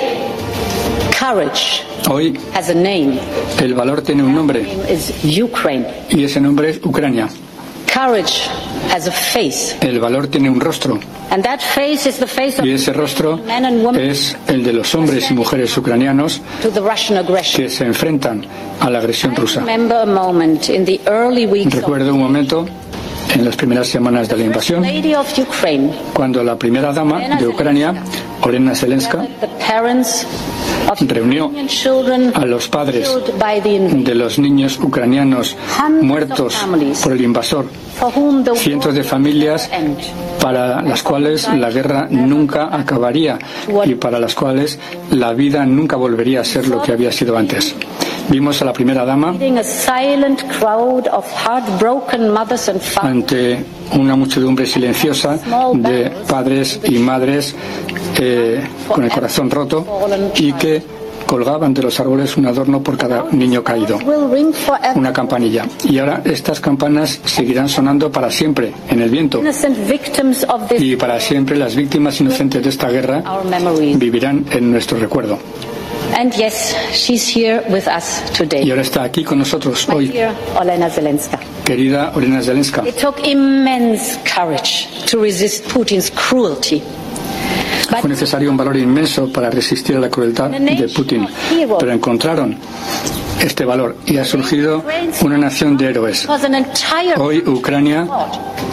courage 1.18 1.82
Hoy 2.08 2.38
has 2.52 2.68
a 2.68 2.74
name. 2.74 3.18
el 3.60 3.74
valor 3.74 4.02
tiene 4.02 4.22
un 4.22 4.32
nombre 4.32 4.60
Is 4.88 5.12
Ukraine. 5.42 5.84
y 6.10 6.22
ese 6.22 6.40
nombre 6.40 6.70
es 6.70 6.76
Ucrania. 6.84 7.28
Courage 7.92 8.48
has 8.92 9.08
a 9.08 9.10
face. 9.10 9.76
El 9.80 9.98
valor 9.98 10.28
tiene 10.28 10.48
un 10.48 10.60
rostro 10.60 11.00
And 11.32 11.42
that 11.42 11.60
face 11.60 12.08
is 12.08 12.18
the 12.20 12.26
face 12.28 12.60
of 12.60 12.64
y 12.66 12.70
ese 12.70 12.92
rostro 12.92 13.36
men 13.38 13.64
and 13.64 13.84
women 13.84 14.00
es 14.00 14.36
el 14.46 14.62
de 14.62 14.74
los 14.74 14.94
hombres 14.94 15.28
y 15.32 15.34
mujeres 15.34 15.76
ucranianos 15.76 16.40
to 16.62 16.70
the 16.70 16.80
Russian 16.80 17.18
aggression. 17.18 17.64
que 17.64 17.68
se 17.68 17.84
enfrentan 17.84 18.46
a 18.78 18.88
la 18.90 19.00
agresión 19.00 19.32
I 19.32 19.40
rusa. 19.40 19.58
remember 19.58 19.96
a 20.02 20.06
moment 20.06 20.68
in 20.68 20.84
the 20.84 21.00
early 21.06 21.46
weeks 21.46 21.74
Recuerdo 21.74 22.14
un 22.14 22.20
momento 22.20 22.64
en 23.32 23.44
las 23.44 23.56
primeras 23.56 23.88
semanas 23.88 24.28
de 24.28 24.36
la 24.36 24.44
invasión 24.44 24.84
cuando 26.12 26.42
la 26.42 26.56
primera 26.56 26.92
dama 26.92 27.20
de 27.38 27.46
Ucrania, 27.46 27.94
Olena 28.42 28.74
Zelenska, 28.74 29.26
reunió 31.00 31.50
a 32.34 32.44
los 32.44 32.68
padres 32.68 33.10
de 33.92 34.14
los 34.14 34.38
niños 34.38 34.78
ucranianos 34.78 35.56
muertos 36.02 36.56
por 37.02 37.12
el 37.12 37.20
invasor, 37.22 37.66
cientos 38.56 38.94
de 38.94 39.04
familias 39.04 39.70
para 40.40 40.82
las 40.82 41.02
cuales 41.02 41.48
la 41.48 41.70
guerra 41.70 42.06
nunca 42.10 42.68
acabaría 42.74 43.38
y 43.84 43.94
para 43.94 44.18
las 44.18 44.34
cuales 44.34 44.78
la 45.10 45.32
vida 45.32 45.64
nunca 45.64 45.96
volvería 45.96 46.40
a 46.40 46.44
ser 46.44 46.68
lo 46.68 46.82
que 46.82 46.92
había 46.92 47.12
sido 47.12 47.36
antes. 47.36 47.74
Vimos 48.28 48.60
a 48.62 48.64
la 48.64 48.72
primera 48.72 49.04
dama 49.04 49.34
ante 53.02 53.64
una 53.92 54.16
muchedumbre 54.16 54.66
silenciosa 54.66 55.38
de 55.74 56.10
padres 56.26 56.80
y 56.84 56.98
madres 56.98 57.54
eh, 58.18 58.66
con 58.88 59.04
el 59.04 59.10
corazón 59.10 59.50
roto 59.50 59.84
y 60.36 60.52
que 60.54 60.82
colgaban 61.34 61.74
de 61.74 61.82
los 61.82 61.98
árboles 61.98 62.36
un 62.36 62.46
adorno 62.46 62.80
por 62.80 62.96
cada 62.96 63.24
niño 63.32 63.64
caído, 63.64 63.98
una 64.94 65.12
campanilla. 65.12 65.66
Y 65.82 65.98
ahora 65.98 66.22
estas 66.24 66.60
campanas 66.60 67.18
seguirán 67.24 67.68
sonando 67.68 68.08
para 68.12 68.30
siempre 68.30 68.72
en 68.88 69.00
el 69.02 69.10
viento. 69.10 69.42
Y 70.78 70.94
para 70.94 71.18
siempre 71.18 71.56
las 71.56 71.74
víctimas 71.74 72.20
inocentes 72.20 72.62
de 72.62 72.68
esta 72.70 72.88
guerra 72.88 73.24
vivirán 73.96 74.44
en 74.52 74.70
nuestro 74.70 74.96
recuerdo. 74.96 75.36
And 76.16 76.32
yes, 76.34 76.76
she's 76.92 77.26
here 77.36 77.64
with 77.68 77.88
us 77.88 78.22
Y 78.30 78.36
today. 78.38 78.70
ahora 78.70 78.82
está 78.82 79.02
aquí 79.02 79.24
con 79.24 79.38
nosotros 79.38 79.88
My 79.88 79.94
hoy, 79.96 80.12
Olena 80.60 80.88
Zelenska. 80.88 81.40
querida 81.64 82.12
Olena 82.14 82.40
Zelenska. 82.40 82.86
It 82.86 82.94
took 83.00 83.26
immense 83.26 84.20
courage 84.22 84.86
to 85.10 85.20
resist 85.20 85.66
Putin's 85.72 86.12
cruelty. 86.12 86.80
Fue 87.88 88.08
necesario 88.08 88.50
un 88.50 88.56
valor 88.56 88.76
inmenso 88.76 89.30
para 89.32 89.50
resistir 89.50 89.96
a 89.96 90.00
la 90.00 90.08
crueldad 90.10 90.50
de 90.50 90.88
Putin, 90.94 91.26
pero 91.78 91.92
encontraron 91.92 92.56
este 93.40 93.64
valor 93.64 93.96
y 94.06 94.18
ha 94.18 94.24
surgido 94.24 94.82
una 95.22 95.38
nación 95.38 95.76
de 95.76 95.86
héroes. 95.86 96.26
Hoy 97.16 97.42
Ucrania 97.46 98.06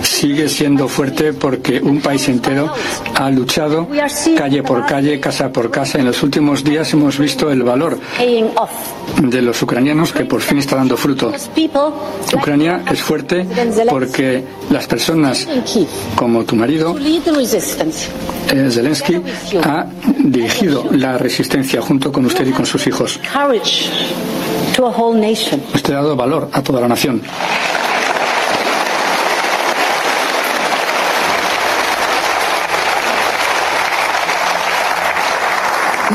sigue 0.01 0.49
siendo 0.49 0.87
fuerte 0.87 1.33
porque 1.33 1.79
un 1.79 2.01
país 2.01 2.27
entero 2.27 2.73
ha 3.15 3.29
luchado 3.29 3.87
calle 4.37 4.63
por 4.63 4.85
calle, 4.85 5.19
casa 5.19 5.51
por 5.51 5.69
casa. 5.69 5.99
En 5.99 6.05
los 6.05 6.21
últimos 6.23 6.63
días 6.63 6.91
hemos 6.93 7.17
visto 7.17 7.51
el 7.51 7.63
valor 7.63 7.99
de 9.21 9.41
los 9.41 9.61
ucranianos 9.61 10.13
que 10.13 10.25
por 10.25 10.41
fin 10.41 10.59
está 10.59 10.77
dando 10.77 10.97
fruto. 10.97 11.31
Ucrania 12.33 12.83
es 12.91 13.01
fuerte 13.01 13.45
porque 13.89 14.43
las 14.69 14.87
personas 14.87 15.47
como 16.15 16.43
tu 16.43 16.55
marido, 16.55 16.95
eh, 16.97 18.69
Zelensky, 18.71 19.21
ha 19.63 19.85
dirigido 20.19 20.85
la 20.91 21.17
resistencia 21.17 21.81
junto 21.81 22.11
con 22.11 22.25
usted 22.25 22.47
y 22.47 22.51
con 22.51 22.65
sus 22.65 22.85
hijos. 22.87 23.19
To 24.75 24.85
a 24.85 24.91
whole 24.91 25.13
nation. 25.19 25.61
Usted 25.73 25.93
ha 25.93 26.01
dado 26.01 26.15
valor 26.15 26.49
a 26.53 26.61
toda 26.61 26.79
la 26.79 26.87
nación. 26.87 27.21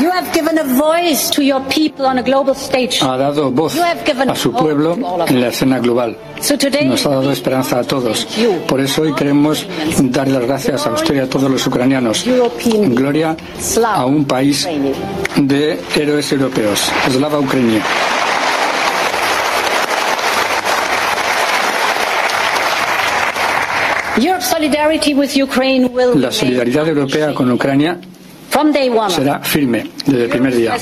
You 0.01 0.11
have 0.11 0.31
given 0.31 0.57
a 0.59 0.63
voice 0.63 1.29
to 1.31 1.41
your 1.43 1.61
people 1.69 2.05
on 2.05 2.19
a 2.19 2.23
global 2.23 2.53
stage. 2.55 3.01
Ha 3.01 3.17
dado 3.17 3.49
voz 3.51 3.75
a 3.79 4.35
su 4.35 4.51
pueblo 4.51 4.93
en 5.27 5.41
la 5.41 5.47
escena 5.47 5.79
global. 5.79 6.15
So 6.39 6.55
today, 6.55 6.85
Nos 6.87 7.05
ha 7.07 7.09
dado 7.09 7.31
esperanza 7.31 7.79
a 7.79 7.83
todos. 7.83 8.27
Por 8.67 8.79
eso 8.79 9.01
hoy 9.01 9.13
queremos 9.13 9.65
dar 10.03 10.27
las 10.27 10.43
gracias 10.45 10.85
a 10.85 10.91
usted 10.91 11.15
y 11.15 11.19
a 11.19 11.29
todos 11.29 11.49
los 11.49 11.65
ucranianos. 11.65 12.25
Gloria 12.89 13.35
a 13.85 14.05
un 14.05 14.25
país 14.25 14.67
de 15.35 15.79
héroes 15.95 16.31
europeos. 16.31 16.91
Slava 17.09 17.39
Ucrania. 17.39 17.81
Europe's 24.19 24.47
solidarity 24.49 24.55
with 24.55 24.55
Ukraine 24.55 24.55
will 24.55 24.56
La 26.15 26.31
solidaridad 26.31 26.87
europea 26.87 27.33
con 27.33 27.51
Ucrania 27.51 27.99
será 29.09 29.39
firme 29.43 29.87
desde 30.05 30.23
el 30.25 30.29
primer 30.29 30.55
día. 30.55 30.75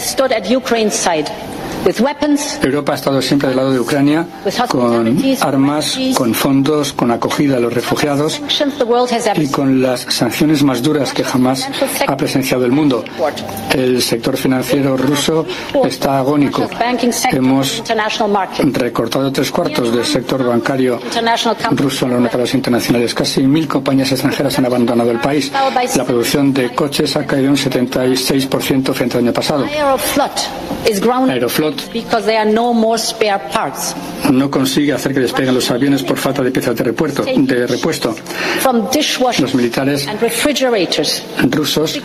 Europa 2.64 2.92
ha 2.94 2.96
estado 2.96 3.22
siempre 3.22 3.50
del 3.50 3.58
lado 3.58 3.72
de 3.72 3.80
Ucrania 3.80 4.26
con 4.68 5.18
armas, 5.42 5.98
con 6.16 6.34
fondos, 6.34 6.94
con 6.94 7.12
acogida 7.12 7.58
a 7.58 7.60
los 7.60 7.74
refugiados 7.74 8.42
sanctions 8.56 8.78
the 8.78 8.84
world 8.84 9.12
has 9.12 9.28
ever 9.28 9.42
y 9.42 9.50
con 9.50 9.82
las 9.82 10.02
sanciones 10.02 10.64
más 10.64 10.82
duras 10.82 11.14
que 11.14 11.24
jamás 11.24 11.68
ha 12.08 12.18
presenciado 12.18 12.66
el 12.66 12.72
mundo. 12.72 13.04
El 13.74 14.02
sector 14.02 14.38
financiero 14.38 14.98
ruso 14.98 15.46
está 15.84 16.20
agónico. 16.20 16.68
Hemos 17.32 17.84
recortado 18.74 19.32
tres 19.32 19.52
cuartos 19.52 19.96
del 19.96 20.06
sector 20.06 20.44
bancario 20.44 21.00
ruso 21.72 22.06
en 22.06 22.12
los 22.12 22.22
mercados 22.22 22.54
internacionales. 22.54 23.14
Casi 23.14 23.44
mil 23.44 23.68
compañías 23.68 24.12
extranjeras 24.12 24.58
han 24.60 24.66
abandonado 24.66 25.12
el 25.12 25.20
país. 25.20 25.52
La 25.96 26.06
producción 26.06 26.54
de 26.54 26.74
coches 26.74 27.16
ha 27.16 27.26
caído 27.26 27.50
un 27.50 27.58
76% 27.58 28.94
frente 28.94 29.18
al 29.18 29.24
año 29.24 29.34
pasado. 29.34 29.66
Aeroflot 31.30 31.75
is 31.76 31.90
grounded 31.90 32.56
Aeroflot 32.56 33.16
Aeroflot 33.22 34.16
no 34.32 34.50
consigue 34.50 34.94
hacer 34.94 35.14
que 35.14 35.20
despeguen 35.20 35.54
los 35.54 35.70
aviones 35.72 36.04
por 36.04 36.18
falta 36.18 36.42
de 36.42 36.52
piezas 36.52 36.76
de, 36.76 36.84
repuesto. 36.84 37.24
De 37.24 37.68
repuesto. 37.68 38.16
Los 39.40 39.56
militares 39.56 40.08
rusos 41.52 42.00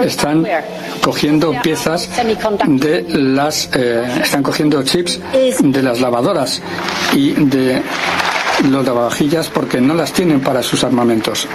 están 0.00 0.46
cogiendo 1.02 1.52
piezas 1.62 2.08
de 2.66 3.04
las, 3.08 3.70
eh, 3.74 4.04
están 4.22 4.42
cogiendo 4.42 4.82
chips 4.82 5.20
de 5.60 5.82
las 5.82 6.00
lavadoras 6.00 6.62
y 7.14 7.32
de 7.32 7.82
los 8.68 8.84
lavavajillas 8.84 9.48
porque 9.48 9.80
no 9.80 9.94
las 9.94 10.12
tienen 10.12 10.40
para 10.40 10.62
sus 10.62 10.84
armamentos. 10.84 11.48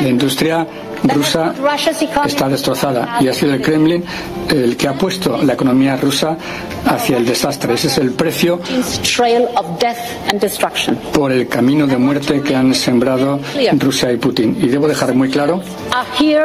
La 0.00 0.08
industria 0.08 0.66
rusa 1.02 1.54
está 2.26 2.48
destrozada 2.48 3.18
y 3.20 3.28
ha 3.28 3.34
sido 3.34 3.54
el 3.54 3.62
Kremlin 3.62 4.04
el 4.48 4.76
que 4.76 4.88
ha 4.88 4.94
puesto 4.94 5.42
la 5.42 5.54
economía 5.54 5.96
rusa 5.96 6.36
hacia 6.86 7.16
el 7.16 7.26
desastre. 7.26 7.74
Ese 7.74 7.88
es 7.88 7.98
el 7.98 8.12
precio 8.12 8.60
por 11.12 11.32
el 11.32 11.48
camino 11.48 11.86
de 11.86 11.96
muerte 11.96 12.40
que 12.40 12.54
han 12.54 12.74
sembrado 12.74 13.40
Rusia 13.78 14.12
y 14.12 14.16
Putin. 14.16 14.56
Y 14.60 14.68
debo 14.68 14.88
dejar 14.88 15.14
muy 15.14 15.30
claro 15.30 15.60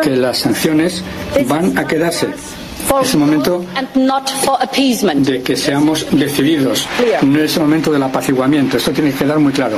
que 0.01 0.15
las 0.15 0.39
sanciones 0.39 1.03
van 1.47 1.77
a 1.77 1.87
quedarse 1.87 2.27
es 3.01 3.13
el 3.13 3.19
momento 3.19 3.65
de 5.23 5.41
que 5.41 5.55
seamos 5.55 6.05
decididos. 6.11 6.87
No 7.21 7.39
es 7.41 7.55
el 7.55 7.63
momento 7.63 7.91
del 7.91 8.03
apaciguamiento. 8.03 8.77
Esto 8.77 8.91
tiene 8.91 9.11
que 9.11 9.19
quedar 9.19 9.39
muy 9.39 9.53
claro. 9.53 9.77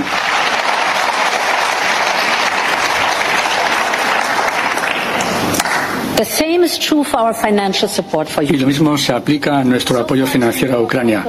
Y 8.41 8.57
lo 8.57 8.67
mismo 8.67 8.97
se 8.97 9.13
aplica 9.13 9.59
a 9.59 9.63
nuestro 9.63 9.99
apoyo 9.99 10.25
financiero 10.25 10.77
a 10.77 10.81
Ucrania. 10.81 11.25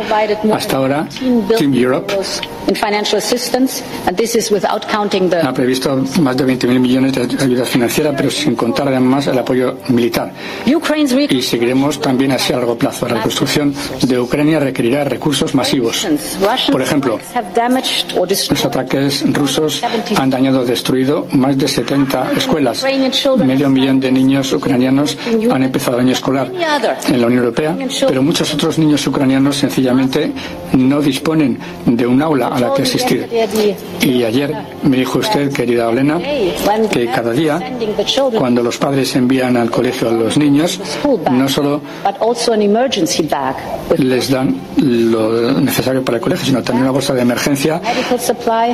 Hasta 0.53 0.77
ahora, 0.77 1.07
Team 1.59 1.75
Europe 1.75 2.15
ha 5.43 5.53
previsto 5.53 6.05
más 6.21 6.37
de 6.37 6.47
20.000 6.47 6.79
millones 6.79 7.13
de 7.13 7.45
ayuda 7.45 7.65
financiera, 7.65 8.15
pero 8.17 8.31
sin 8.31 8.55
contar 8.55 8.89
además 8.89 9.27
el 9.27 9.39
apoyo 9.39 9.79
militar. 9.89 10.33
Y 10.65 11.43
seguiremos 11.43 12.01
también 12.01 12.33
así 12.33 12.53
a 12.53 12.57
largo 12.57 12.77
plazo. 12.77 13.07
La 13.09 13.17
reconstrucción 13.17 13.75
de 14.03 14.19
Ucrania 14.19 14.61
requerirá 14.61 15.05
recursos 15.05 15.55
masivos. 15.55 16.07
Por 16.71 16.83
ejemplo, 16.83 17.19
los 18.51 18.65
ataques 18.65 19.25
rusos 19.33 19.83
han 20.17 20.31
dañado 20.31 20.61
o 20.61 20.65
destruido 20.65 21.27
más 21.33 21.59
de 21.59 21.69
70 21.69 22.33
escuelas. 22.37 22.85
Medio 23.45 23.69
millón 23.69 24.01
de 24.01 24.13
niños 24.13 24.53
ucranianos 24.53 24.84
han 24.87 25.63
empezado 25.63 25.97
el 25.97 26.05
año 26.05 26.13
escolar 26.13 26.51
en 27.09 27.21
la 27.21 27.27
Unión 27.27 27.45
Europea, 27.45 27.77
pero 28.07 28.23
muchos 28.23 28.53
otros 28.55 28.79
niños 28.79 29.07
ucranianos 29.07 29.57
sencillamente 29.57 30.33
no 30.73 31.01
disponen 31.01 31.59
de 31.87 32.07
un 32.07 32.21
aula 32.23 32.49
a 32.49 32.61
la 32.61 32.75
que 32.75 32.83
asistir. 32.83 33.29
Y 34.01 34.23
ayer 34.23 34.55
me 34.83 34.97
dijo 34.99 35.19
usted, 35.19 35.53
querida 35.53 35.89
Olena, 35.89 36.19
que 36.91 37.07
cada 37.07 37.33
día, 37.33 37.61
cuando 38.37 38.63
los 38.63 38.77
padres 38.79 39.15
envían 39.17 39.57
al 39.57 39.71
colegio 39.71 40.09
a 40.09 40.13
los 40.13 40.37
niños, 40.37 40.81
no 41.31 41.49
solo 41.49 41.81
les 43.99 44.31
dan 44.31 44.57
lo 44.77 45.53
necesario 45.61 46.05
para 46.05 46.19
el 46.19 46.23
colegio, 46.23 46.47
sino 46.47 46.63
también 46.63 46.85
una 46.85 46.93
bolsa 46.93 47.15
de 47.15 47.23
emergencia 47.23 47.81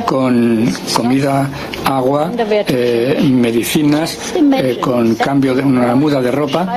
con 0.05 0.71
comida, 0.93 1.49
agua, 1.85 2.31
eh, 2.67 3.19
medicinas, 3.31 4.33
eh, 4.35 4.77
con 4.79 5.15
cambio 5.15 5.55
de 5.55 5.63
una 5.63 5.90
muda 5.95 6.21
de 6.21 6.31
ropa. 6.31 6.67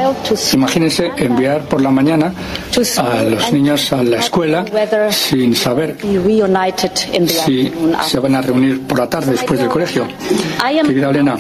Imagínense 0.53 1.11
enviar 1.17 1.63
por 1.63 1.81
la 1.81 1.91
mañana 1.91 2.33
a 2.99 3.23
los 3.23 3.53
niños 3.53 3.93
a 3.93 4.03
la 4.03 4.19
escuela 4.19 4.65
sin 5.11 5.55
saber 5.55 5.97
si 7.27 7.73
se 8.07 8.19
van 8.19 8.35
a 8.35 8.41
reunir 8.41 8.83
por 8.87 8.99
la 8.99 9.09
tarde 9.09 9.33
después 9.33 9.59
del 9.61 9.69
colegio. 9.69 10.07
Querida 10.87 11.11
Elena, 11.11 11.39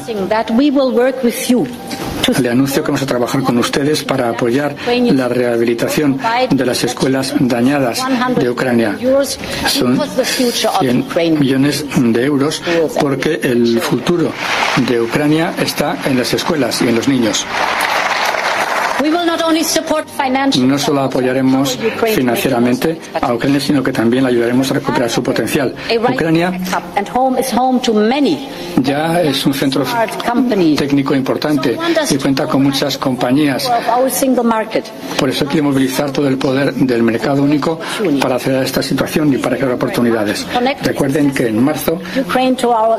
le 2.40 2.50
anuncio 2.50 2.82
que 2.82 2.88
vamos 2.88 3.02
a 3.02 3.06
trabajar 3.06 3.42
con 3.42 3.58
ustedes 3.58 4.04
para 4.04 4.30
apoyar 4.30 4.76
la 4.86 5.28
rehabilitación 5.28 6.18
de 6.50 6.66
las 6.66 6.84
escuelas 6.84 7.34
dañadas 7.38 8.02
de 8.36 8.50
Ucrania. 8.50 8.96
Son 9.68 10.00
100 10.22 11.38
millones 11.38 11.84
de 11.96 12.24
euros 12.24 12.62
porque 13.00 13.40
el 13.42 13.80
futuro 13.80 14.32
de 14.88 15.00
Ucrania 15.00 15.54
está 15.58 15.98
en 16.04 16.18
las 16.18 16.32
escuelas 16.34 16.80
y 16.82 16.88
en 16.88 16.96
los 16.96 17.08
niños. 17.08 17.46
No 20.58 20.78
solo 20.78 21.02
apoyaremos 21.02 21.78
financieramente 22.14 22.98
a 23.20 23.34
Ucrania, 23.34 23.60
sino 23.60 23.82
que 23.82 23.92
también 23.92 24.24
la 24.24 24.30
ayudaremos 24.30 24.70
a 24.70 24.74
recuperar 24.74 25.10
su 25.10 25.22
potencial. 25.22 25.74
Ucrania 26.14 26.52
ya 28.82 29.20
es 29.22 29.46
un 29.46 29.54
centro 29.54 29.84
técnico 30.76 31.14
importante 31.14 31.78
y 32.10 32.16
cuenta 32.16 32.46
con 32.46 32.62
muchas 32.62 32.98
compañías. 32.98 33.70
Por 35.18 35.30
eso 35.30 35.46
quiere 35.46 35.62
movilizar 35.62 36.10
todo 36.10 36.28
el 36.28 36.38
poder 36.38 36.74
del 36.74 37.02
mercado 37.02 37.42
único 37.42 37.78
para 38.20 38.36
acelerar 38.36 38.64
esta 38.64 38.82
situación 38.82 39.32
y 39.32 39.38
para 39.38 39.56
crear 39.56 39.72
oportunidades. 39.72 40.46
Recuerden 40.82 41.32
que 41.32 41.48
en 41.48 41.62
marzo 41.62 42.00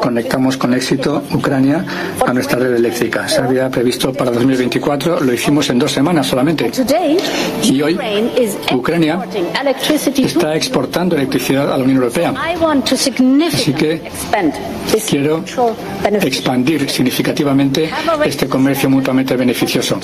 conectamos 0.02 0.58
con 0.58 0.74
éxito 0.74 1.24
Ucrania 1.34 1.86
a 2.26 2.34
nuestra 2.34 2.60
red 2.60 2.76
eléctrica. 2.76 3.28
Se 3.28 3.42
había 3.42 3.70
previsto 3.70 4.14
para 4.14 4.32
2024, 4.32 5.20
lo 5.22 5.34
hicimos 5.34 5.70
en 5.70 5.80
dos 5.80 5.85
semanas 5.92 6.28
solamente. 6.28 6.72
Y 7.64 7.82
hoy 7.82 7.98
Ucrania 8.74 9.20
está 10.18 10.56
exportando 10.56 11.16
electricidad 11.16 11.72
a 11.72 11.78
la 11.78 11.84
Unión 11.84 11.98
Europea. 11.98 12.34
Así 13.54 13.74
que 13.74 14.02
quiero 15.08 15.44
expandir 16.22 16.90
significativmente 16.90 17.90
este 18.26 18.48
comercio 18.48 18.90
mutuamente 18.90 19.36
beneficioso. 19.36 20.00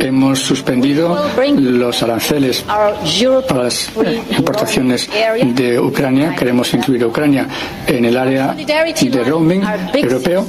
Hemos 0.00 0.38
suspendido 0.38 1.30
los 1.56 2.02
aranceles 2.02 2.62
para 2.62 3.62
las 3.62 3.90
importaciones 4.36 5.08
de 5.54 5.80
Ucrania. 5.80 6.34
Queremos 6.36 6.72
incluir 6.74 7.02
a 7.02 7.06
Ucrania 7.06 7.46
en 7.86 8.04
el 8.04 8.16
área 8.16 8.54
de 8.54 9.24
roaming 9.24 9.62
europeo. 9.94 10.46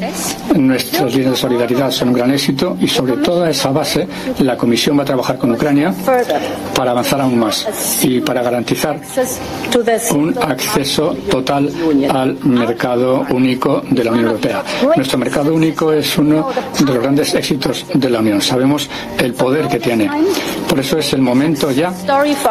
Nuestras 0.55 1.13
líneas 1.13 1.31
de 1.31 1.37
solidaridad 1.37 1.91
son 1.91 2.09
un 2.09 2.13
gran 2.15 2.31
éxito 2.31 2.77
y 2.79 2.87
sobre 2.87 3.08
toda 3.17 3.49
esa 3.49 3.71
base 3.71 4.07
la 4.39 4.57
Comisión 4.57 4.97
va 4.97 5.03
a 5.03 5.05
trabajar 5.05 5.37
con 5.37 5.51
Ucrania 5.51 5.93
para 6.75 6.91
avanzar 6.91 7.21
aún 7.21 7.39
más 7.39 7.67
y 8.03 8.21
para 8.21 8.41
garantizar 8.41 8.99
un 10.11 10.35
acceso 10.41 11.15
total 11.29 11.69
al 12.09 12.37
mercado 12.43 13.25
único 13.31 13.81
de 13.89 14.03
la 14.03 14.11
Unión 14.11 14.27
Europea. 14.27 14.63
Nuestro 14.95 15.17
mercado 15.17 15.53
único 15.53 15.91
es 15.91 16.17
uno 16.17 16.49
de 16.77 16.85
los 16.85 16.97
grandes 17.01 17.33
éxitos 17.33 17.85
de 17.93 18.09
la 18.09 18.19
Unión. 18.19 18.41
Sabemos 18.41 18.89
el 19.17 19.33
poder 19.33 19.67
que 19.67 19.79
tiene. 19.79 20.09
Por 20.67 20.79
eso 20.79 20.97
es 20.97 21.13
el 21.13 21.21
momento 21.21 21.71
ya 21.71 21.93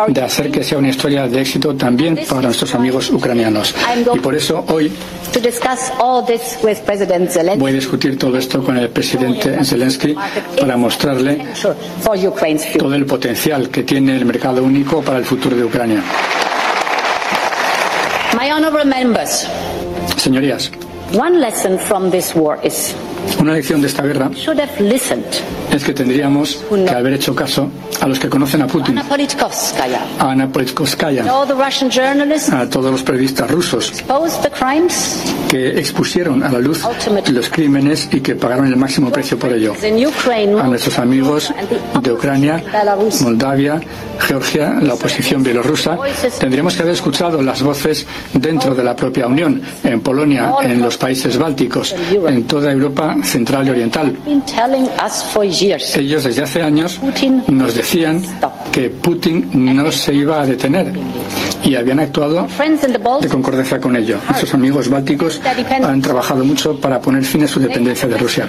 de 0.09 0.22
hacer 0.22 0.51
que 0.51 0.64
sea 0.64 0.78
una 0.78 0.89
historia 0.89 1.26
de 1.26 1.40
éxito 1.40 1.74
también 1.74 2.18
para 2.28 2.43
nuestros 2.43 2.74
amigos 2.74 3.10
ucranianos. 3.10 3.74
Y 4.14 4.18
por 4.18 4.35
eso 4.35 4.64
hoy 4.68 4.93
voy 7.56 7.70
a 7.70 7.74
discutir 7.74 8.18
todo 8.18 8.36
esto 8.36 8.62
con 8.62 8.76
el 8.76 8.89
presidente 8.90 9.64
Zelensky 9.64 10.14
para 10.60 10.76
mostrarle 10.76 11.46
todo 12.78 12.94
el 12.94 13.06
potencial 13.06 13.68
que 13.68 13.82
tiene 13.82 14.16
el 14.16 14.24
mercado 14.24 14.62
único 14.62 15.02
para 15.02 15.18
el 15.18 15.24
futuro 15.24 15.56
de 15.56 15.64
Ucrania. 15.64 16.02
Señorías, 20.16 20.70
una 23.40 23.53
lección 23.55 23.81
de 23.81 23.86
esta 23.86 24.03
guerra 24.03 24.31
es 25.73 25.85
que 25.85 25.93
tendríamos 25.93 26.65
que 26.70 26.90
haber 26.90 27.15
hecho 27.15 27.35
caso 27.35 27.70
a 28.01 28.07
los 28.07 28.19
que 28.19 28.28
conocen 28.28 28.62
a 28.62 28.66
Putin, 28.66 28.99
a 28.99 30.31
Ana 30.31 30.51
Politkovskaya, 30.51 31.24
a 32.53 32.70
todos 32.70 32.90
los 32.90 33.03
periodistas 33.03 33.51
rusos 33.51 33.93
que 35.49 35.78
expusieron 35.78 36.43
a 36.43 36.51
la 36.51 36.59
luz 36.59 36.82
los 37.32 37.49
crímenes 37.49 38.09
y 38.12 38.20
que 38.20 38.35
pagaron 38.35 38.66
el 38.66 38.77
máximo 38.77 39.11
precio 39.11 39.39
por 39.39 39.53
ello, 39.53 39.74
a 39.74 40.66
nuestros 40.66 40.99
amigos 40.99 41.53
de 42.03 42.12
Ucrania, 42.12 42.62
Moldavia, 43.23 43.81
Georgia, 44.19 44.78
la 44.81 44.95
oposición 44.95 45.43
bielorrusa. 45.43 45.97
Tendríamos 46.39 46.74
que 46.74 46.82
haber 46.82 46.95
escuchado 46.95 47.40
las 47.43 47.62
voces 47.62 48.07
dentro 48.32 48.74
de 48.74 48.85
la 48.85 48.95
propia 48.95 49.27
Unión, 49.27 49.61
en 49.85 50.01
Polonia, 50.01 50.53
en 50.62 50.81
los 50.81 50.97
países 50.97 51.39
bálticos, 51.39 51.95
en 52.11 52.45
toda 52.45 52.73
Europa 52.73 53.07
Central 53.22 53.66
y 53.66 53.70
Oriental. 53.70 54.16
Ellos 55.97 56.24
desde 56.24 56.43
hace 56.43 56.62
años 56.62 57.01
nos 57.48 57.74
decían 57.74 58.22
que 58.72 58.90
Putin 58.90 59.48
no 59.74 59.90
se 59.93 60.14
iba 60.14 60.40
a 60.40 60.47
detener 60.47 60.93
y 61.64 61.74
habían 61.74 62.01
actuado 62.01 62.47
de 63.20 63.28
concordancia 63.28 63.80
con 63.80 63.97
ello. 63.97 64.18
Nuestros 64.28 64.55
amigos 64.55 64.89
bálticos 64.89 65.40
han 65.82 66.01
trabajado 66.01 66.44
mucho 66.44 66.80
para 66.80 67.01
poner 67.01 67.24
fin 67.24 67.44
a 67.44 67.48
su 67.48 67.60
dependencia 67.60 68.09
de 68.09 68.16
Rusia. 68.16 68.47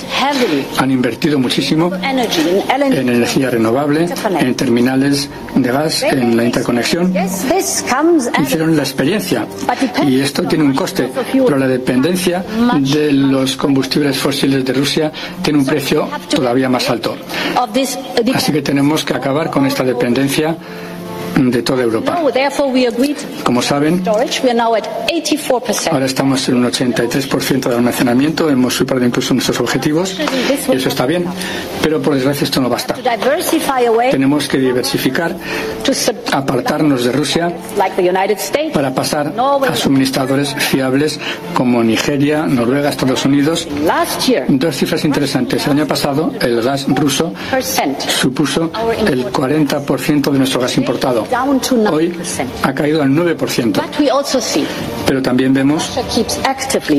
Han 0.77 0.91
invertido 0.91 1.40
muchísimo 1.40 1.91
en 2.02 3.10
energía 3.10 3.49
renovable, 3.49 4.07
en 4.40 4.56
terminales 4.56 5.30
de 5.56 5.72
gas, 5.72 6.03
en 6.03 6.38
la 6.38 6.44
interconexión. 6.45 7.14
Hicieron 8.41 8.76
la 8.76 8.84
experiencia 8.84 9.45
y 10.07 10.19
esto 10.19 10.44
tiene 10.44 10.64
un 10.64 10.73
coste, 10.76 11.10
pero 11.31 11.57
la 11.57 11.68
dependencia 11.68 12.44
de 12.80 13.11
los 13.11 13.56
combustibles 13.57 14.18
fósiles 14.18 14.48
de 14.49 14.73
Rusia 14.73 15.11
tiene 15.41 15.59
un 15.59 15.65
precio 15.65 16.07
todavía 16.30 16.69
más 16.69 16.89
alto. 16.89 17.15
Así 18.34 18.51
que 18.51 18.61
tenemos 18.61 19.03
que 19.03 19.13
acabar 19.13 19.49
con 19.49 19.65
esta 19.65 19.84
dependencia 19.84 20.55
de 21.40 21.64
toda 21.64 21.84
Europa. 21.84 22.20
Como 23.44 23.61
saben, 23.61 24.03
ahora 25.91 26.06
estamos 26.06 26.49
en 26.49 26.56
un 26.56 26.66
83% 26.66 27.70
de 27.70 27.76
almacenamiento, 27.76 28.49
hemos 28.49 28.74
superado 28.76 29.06
incluso 29.06 29.34
nuestros 29.34 29.60
objetivos 29.61 30.20
y 30.72 30.76
eso 30.76 30.90
está 30.90 31.06
bien, 31.06 31.26
pero 31.82 32.02
por 32.02 32.16
desgracia 32.16 32.44
esto 32.44 32.60
no 32.60 32.70
basta. 32.70 32.95
Tenemos 34.11 34.48
que 34.49 34.57
diversificar, 34.57 35.36
apartarnos 36.32 37.06
de 37.06 37.11
Rusia 37.14 37.53
para 38.74 38.94
pasar 38.94 39.34
a 39.68 39.76
suministradores 39.76 40.53
fiables 40.56 41.20
como 41.53 41.82
Nigeria, 41.84 42.45
Noruega, 42.45 42.90
Estados 42.90 43.26
Unidos. 43.26 43.68
Dos 44.49 44.76
cifras 44.76 45.06
interesantes. 45.06 45.66
El 45.66 45.72
año 45.72 45.88
pasado 45.88 46.34
el 46.41 46.61
gas 46.61 46.86
ruso 46.90 47.34
supuso 48.07 48.72
el 49.07 49.26
40% 49.32 50.32
de 50.32 50.38
nuestro 50.38 50.60
gas 50.60 50.78
importado. 50.78 51.26
Hoy 51.91 52.14
ha 52.64 52.73
caído 52.73 53.01
al 53.01 53.10
9%. 53.10 53.81
Pero 55.06 55.22
también 55.22 55.53
vemos 55.53 55.99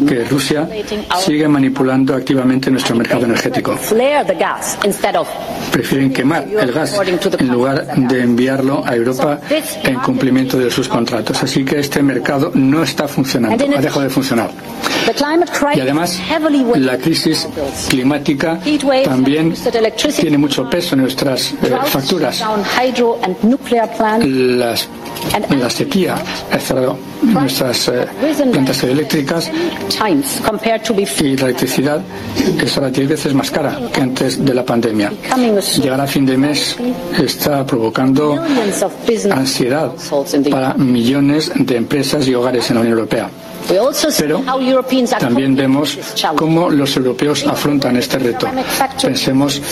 que 0.07 0.25
Rusia 0.25 0.69
sigue 1.19 1.49
manipulando 1.49 2.15
activamente 2.15 2.71
nuestro 2.71 2.97
mercado 2.97 3.25
energético. 3.25 3.77
Prefieren 5.73 6.13
quemar 6.13 6.47
el 6.49 6.73
gas 6.73 7.01
en 7.39 7.49
lugar 7.49 7.87
de 7.97 8.23
enviarlo 8.23 8.85
a 8.85 8.95
Europa 8.95 9.41
en 9.83 9.95
cumplimiento 10.01 10.59
de 10.59 10.71
sus 10.71 10.89
contratos. 10.89 11.43
Así 11.43 11.65
que 11.65 11.79
este 11.81 12.03
mercado 12.03 12.51
no 12.55 12.83
está 12.83 13.07
funcionando, 13.09 13.65
ha 13.77 13.81
dejado 13.81 14.03
de 14.03 14.11
funcionar. 14.11 14.51
Y 15.75 15.81
además, 15.81 16.21
la 16.77 16.99
crisis 16.99 17.49
climática 17.89 18.61
también 19.05 19.55
tiene 20.21 20.39
mucho 20.39 20.69
peso 20.69 20.95
en 20.95 21.01
nuestras 21.03 21.53
eh, 21.53 21.77
facturas 21.87 22.43
las, 24.19 24.89
la 25.51 25.71
sequía 25.71 26.17
ha 26.51 26.59
cerrado 26.59 26.97
nuestras 27.23 27.89
eh, 27.89 28.07
plantas 28.51 28.83
eléctricas 28.85 29.51
y 31.21 31.37
la 31.37 31.47
electricidad 31.47 32.01
es 32.63 32.77
ahora 32.77 32.91
10 32.91 33.09
veces 33.09 33.35
más 33.35 33.51
cara 33.51 33.79
que 33.93 34.01
antes 34.01 34.45
de 34.45 34.55
la 34.55 34.65
pandemia. 34.65 35.13
Llegar 35.83 36.01
a 36.01 36.07
fin 36.07 36.27
de 36.27 36.37
mes 36.37 36.77
está 37.19 37.65
provocando 37.67 38.43
ansiedad 39.31 39.93
para 40.51 40.75
millones 40.75 41.53
de 41.55 41.77
empresas 41.77 42.27
y 42.29 42.35
hogares 42.35 42.69
en 42.71 42.77
la 42.77 42.81
Unión 42.81 42.99
Europea. 42.99 43.31
Pero 44.19 44.43
también 45.19 45.55
vemos 45.55 45.99
cómo 46.35 46.71
los 46.71 46.97
europeos 46.97 47.47
afrontan 47.47 47.97
este 47.97 48.19
reto. 48.19 48.47
Pensemos 49.01 49.63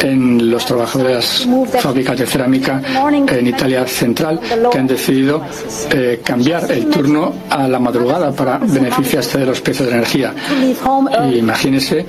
en 0.00 0.50
los 0.50 0.64
trabajadores 0.66 1.46
de 1.46 1.78
fábricas 1.78 2.18
de 2.18 2.26
cerámica 2.26 2.82
en 3.28 3.46
Italia 3.46 3.86
Central 3.86 4.40
que 4.70 4.78
han 4.78 4.86
decidido 4.86 5.42
eh, 5.90 6.20
cambiar 6.24 6.70
el 6.70 6.88
turno 6.88 7.32
a 7.48 7.68
la 7.68 7.78
madrugada 7.78 8.32
para 8.32 8.58
beneficiarse 8.58 9.38
de 9.38 9.46
los 9.46 9.60
precios 9.60 9.88
de 9.88 9.94
energía. 9.94 10.34
Y 11.30 11.38
imagínense 11.38 12.04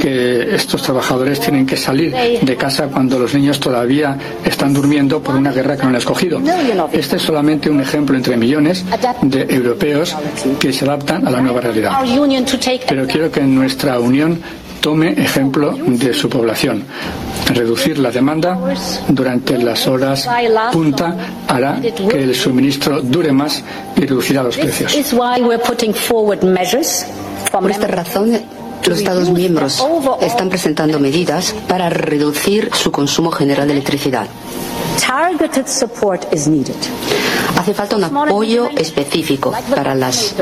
que 0.00 0.54
estos 0.54 0.82
trabajadores 0.82 1.40
tienen 1.40 1.66
que 1.66 1.76
salir 1.76 2.14
de 2.14 2.56
casa 2.56 2.86
cuando 2.86 3.18
los 3.18 3.34
niños 3.34 3.58
todavía 3.58 4.16
están 4.44 4.72
durmiendo 4.72 5.20
por 5.20 5.34
una 5.34 5.52
guerra 5.52 5.76
que 5.76 5.82
no 5.82 5.88
han 5.88 5.96
escogido. 5.96 6.40
Este 6.92 7.16
es 7.16 7.22
solamente 7.22 7.70
un 7.70 7.80
ejemplo 7.80 8.16
entre 8.16 8.36
millones 8.36 8.84
de 9.22 9.63
europeos 9.64 10.14
que 10.60 10.72
se 10.72 10.84
adaptan 10.84 11.26
a 11.26 11.30
la 11.30 11.40
nueva 11.40 11.60
realidad. 11.60 11.92
Pero 12.88 13.06
quiero 13.06 13.30
que 13.30 13.40
nuestra 13.40 13.98
Unión 13.98 14.40
tome 14.80 15.12
ejemplo 15.12 15.72
de 15.72 16.12
su 16.12 16.28
población. 16.28 16.84
Reducir 17.46 17.98
la 17.98 18.10
demanda 18.10 18.58
durante 19.08 19.56
las 19.56 19.86
horas 19.86 20.28
punta 20.72 21.16
hará 21.48 21.80
que 21.80 22.22
el 22.22 22.34
suministro 22.34 23.00
dure 23.00 23.32
más 23.32 23.62
y 23.96 24.00
reducirá 24.02 24.42
los 24.42 24.56
precios. 24.58 24.92
Por 27.50 27.70
esta 27.70 27.86
razón, 27.86 28.32
los 28.86 28.98
Estados 28.98 29.30
miembros 29.30 29.82
están 30.20 30.50
presentando 30.50 30.98
medidas 31.00 31.54
para 31.66 31.88
reducir 31.88 32.70
su 32.74 32.92
consumo 32.92 33.30
general 33.30 33.66
de 33.68 33.72
electricidad. 33.74 34.26
Hace 37.64 37.72
falta 37.72 37.96
un 37.96 38.04
apoyo 38.04 38.68
específico 38.76 39.50
para 39.74 39.94
las 39.94 40.34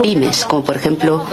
pymes, 0.00 0.44
como 0.44 0.62
por 0.62 0.76
ejemplo 0.76 1.24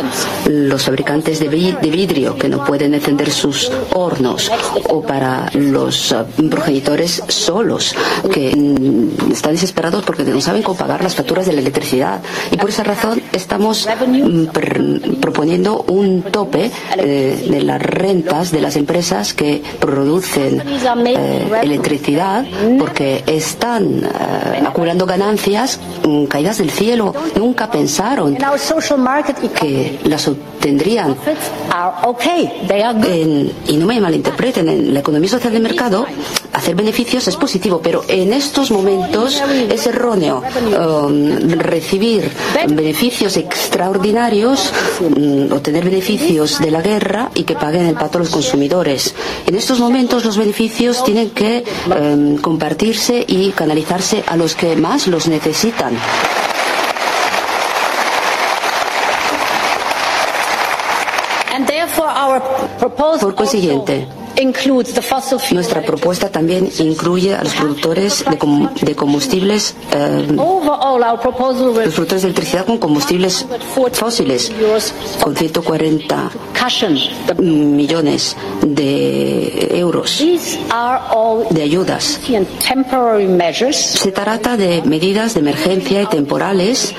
los 0.50 0.84
fabricantes 0.86 1.40
de 1.40 1.50
vidrio 1.50 2.36
que 2.36 2.50
no 2.50 2.66
pueden 2.66 2.96
encender 2.96 3.30
sus 3.30 3.72
hornos, 3.94 4.52
o 4.90 5.04
para 5.04 5.52
los 5.54 6.12
uh, 6.14 6.26
progenitores 6.50 7.22
solos 7.28 7.94
que 8.32 8.56
mm, 8.56 9.32
están 9.32 9.52
desesperados 9.52 10.04
porque 10.04 10.24
no 10.24 10.42
saben 10.42 10.64
cómo 10.64 10.80
pagar 10.80 11.04
las 11.04 11.14
facturas 11.14 11.46
de 11.46 11.54
la 11.54 11.62
electricidad. 11.62 12.20
Y 12.50 12.58
por 12.58 12.72
esa 12.72 12.84
razón 12.84 13.22
estamos 13.34 13.88
mm, 13.88 14.46
proponiendo 15.22 15.86
un 15.90 16.24
tope 16.24 16.72
eh, 16.98 17.48
de 17.52 17.62
las 17.62 17.80
rentas 17.80 18.52
de 18.52 18.62
las 18.62 18.76
empresas 18.78 19.36
que 19.36 19.62
producen 19.80 20.64
eh, 21.06 21.48
electricidad 21.62 22.46
porque 22.80 23.24
están 23.28 24.04
eh, 24.04 24.64
acumulando 24.66 25.03
ganancias 25.06 25.80
mm, 26.06 26.26
caídas 26.26 26.58
del 26.58 26.72
cielo. 26.72 27.14
Nunca 27.36 27.70
pensaron 27.70 28.38
que 29.54 30.00
las 30.04 30.28
obtendrían. 30.28 31.16
y 33.68 33.78
no 33.78 33.86
me 33.86 34.00
malinterpreten, 34.00 34.70
en 34.70 34.94
la 34.94 35.00
economía 35.00 35.30
social 35.30 35.54
de 35.54 35.60
mercado 35.60 36.06
hacer 36.54 36.76
beneficios 36.76 37.28
es 37.28 37.36
positivo, 37.36 37.82
pero 37.84 38.04
en 38.08 38.32
estos 38.32 38.72
momentos 38.72 39.42
es 39.70 39.88
erróneo 39.88 40.44
um, 40.80 41.50
recibir 41.60 42.32
beneficios 42.70 43.38
extraordinarios, 43.38 44.72
um, 45.02 45.52
obtener 45.52 45.84
beneficios 45.84 46.60
de 46.60 46.72
la 46.72 46.82
guerra 46.82 47.32
y 47.34 47.44
que 47.44 47.56
paguen 47.56 47.88
el 47.88 47.96
pato 47.96 48.20
los 48.20 48.30
consumidores. 48.30 49.16
En 49.48 49.56
estos 49.56 49.80
momentos 49.80 50.24
los 50.26 50.38
beneficios 50.38 51.04
tienen 51.04 51.32
que 51.32 51.64
um, 51.88 52.38
compartirse 52.38 53.26
y 53.28 53.50
canalizarse 53.52 54.24
a 54.28 54.38
los 54.38 54.56
que 54.56 54.76
más 54.76 54.93
los 55.08 55.28
necesitan. 55.28 55.98
Por 63.20 63.36
consiguiente, 63.36 64.08
nuestra 65.52 65.82
propuesta 65.82 66.30
también 66.30 66.70
incluye 66.80 67.36
a 67.36 67.44
los 67.44 67.54
productores 67.54 68.26
de, 68.82 68.96
combustibles, 68.96 69.76
eh, 69.92 70.28
los 70.36 71.94
productores 71.94 72.22
de 72.22 72.28
electricidad 72.30 72.66
con 72.66 72.78
combustibles 72.78 73.46
fósiles, 73.94 74.52
con 75.22 75.36
140 75.36 76.32
millones 77.40 78.36
de 78.62 79.78
euros 79.78 80.24
de 81.50 81.62
ayudas. 81.62 82.20
Se 83.76 84.12
trata 84.12 84.58
de 84.58 84.82
medidas 84.84 85.34
de 85.34 85.40
emergencia 85.40 86.02
y 86.02 86.06
temporales 86.08 86.94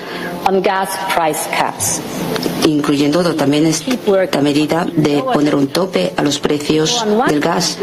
incluyendo 2.66 3.22
también 3.34 3.66
esta 3.66 4.40
medida 4.40 4.86
de 4.96 5.22
poner 5.22 5.54
un 5.54 5.68
tope 5.68 6.12
a 6.16 6.22
los 6.22 6.38
precios 6.38 7.04
del 7.28 7.40
gas. 7.40 7.78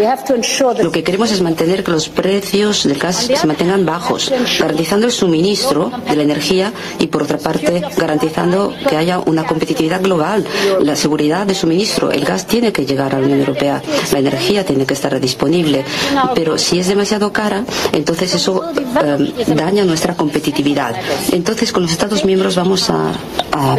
Lo 0.82 0.92
que 0.92 1.04
queremos 1.04 1.32
es 1.32 1.42
mantener 1.42 1.84
que 1.84 1.92
los 1.92 2.10
precios 2.10 2.84
del 2.84 2.98
gas 2.98 3.30
se 3.34 3.48
mantengan 3.48 3.86
bajos, 3.86 4.32
garantizando 4.60 5.06
el 5.06 5.12
suministro 5.12 5.92
de 6.08 6.16
la 6.16 6.24
energía 6.24 6.74
y, 7.00 7.08
por 7.08 7.24
otra 7.24 7.38
parte, 7.38 7.82
garantizando 7.98 8.74
que 8.88 8.98
haya 8.98 9.20
una 9.20 9.46
competitividad 9.46 10.02
global, 10.02 10.46
la 10.82 10.96
seguridad 10.96 11.46
de 11.46 11.56
suministro. 11.56 12.12
El 12.12 12.26
gas 12.26 12.48
tiene 12.48 12.72
que 12.72 12.86
llegar 12.86 13.14
a 13.16 13.20
la 13.20 13.26
Unión 13.26 13.40
Europea, 13.40 13.82
la 14.12 14.20
energía 14.20 14.66
tiene 14.66 14.86
que 14.86 14.94
estar 14.94 15.20
disponible, 15.20 15.84
pero 16.34 16.58
si 16.58 16.80
es 16.80 16.88
demasiado 16.88 17.32
cara, 17.32 17.64
entonces 17.92 18.34
eso 18.34 18.64
eh, 18.74 19.34
daña 19.56 19.84
nuestra 19.84 20.16
competitividad. 20.16 20.96
Entonces, 21.32 21.72
con 21.72 21.84
los 21.84 21.92
Estados 21.92 22.26
miembros 22.26 22.51
vamos 22.56 22.90
a, 22.90 23.14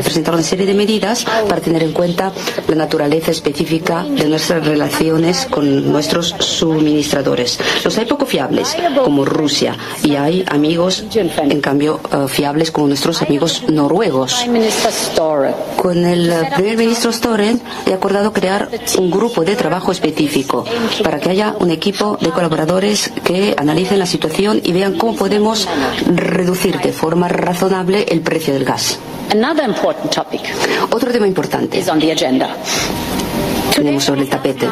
presentar 0.03 0.35
una 0.35 0.43
serie 0.43 0.66
de 0.66 0.74
medidas 0.74 1.24
para 1.49 1.61
tener 1.61 1.82
en 1.82 1.93
cuenta 1.93 2.32
la 2.69 2.74
naturaleza 2.74 3.31
específica 3.31 4.05
de 4.05 4.28
nuestras 4.28 4.65
relaciones 4.66 5.47
con 5.51 5.90
nuestros 5.90 6.35
suministradores. 6.39 7.59
Poco 8.13 8.27
fiables, 8.27 8.77
como 9.03 9.25
Rusia, 9.25 9.75
y 10.05 10.17
hay 10.17 10.45
amigos, 10.49 11.03
en 11.15 11.61
cambio, 11.63 11.99
eh, 12.13 12.29
fiables 12.29 12.71
como 12.71 12.87
nuestros 12.89 13.23
amigos 13.23 13.65
noruegos. 13.71 14.45
Con 15.77 16.05
el 16.05 16.31
primer 16.55 16.77
ministro 16.77 17.11
Storen 17.11 17.59
he 17.87 17.95
acordado 17.95 18.35
crear 18.35 18.69
un 18.99 19.11
grupo 19.11 19.45
de 19.45 19.57
trabajo 19.57 19.93
específico 19.93 20.67
para 21.03 21.21
que 21.21 21.31
haya 21.31 21.55
un 21.59 21.71
equipo 21.71 22.19
de 22.21 22.29
colaboradores 22.29 23.11
que 23.25 23.55
analicen 23.57 23.99
la 23.99 24.07
situación 24.07 24.61
y 24.63 24.73
vean 24.73 24.99
cómo 24.99 25.17
podemos 25.17 25.67
reducir 26.15 26.79
de 26.81 26.93
forma 26.93 27.29
razonable 27.29 28.05
el 28.11 28.21
precio 28.21 28.53
del 28.53 28.65
gas. 28.67 28.99
Otro 30.91 31.11
tema 31.11 31.27
importante 31.27 31.83
tenemos 33.74 34.05
sobre 34.05 34.23
el 34.23 34.28
tapete. 34.28 34.69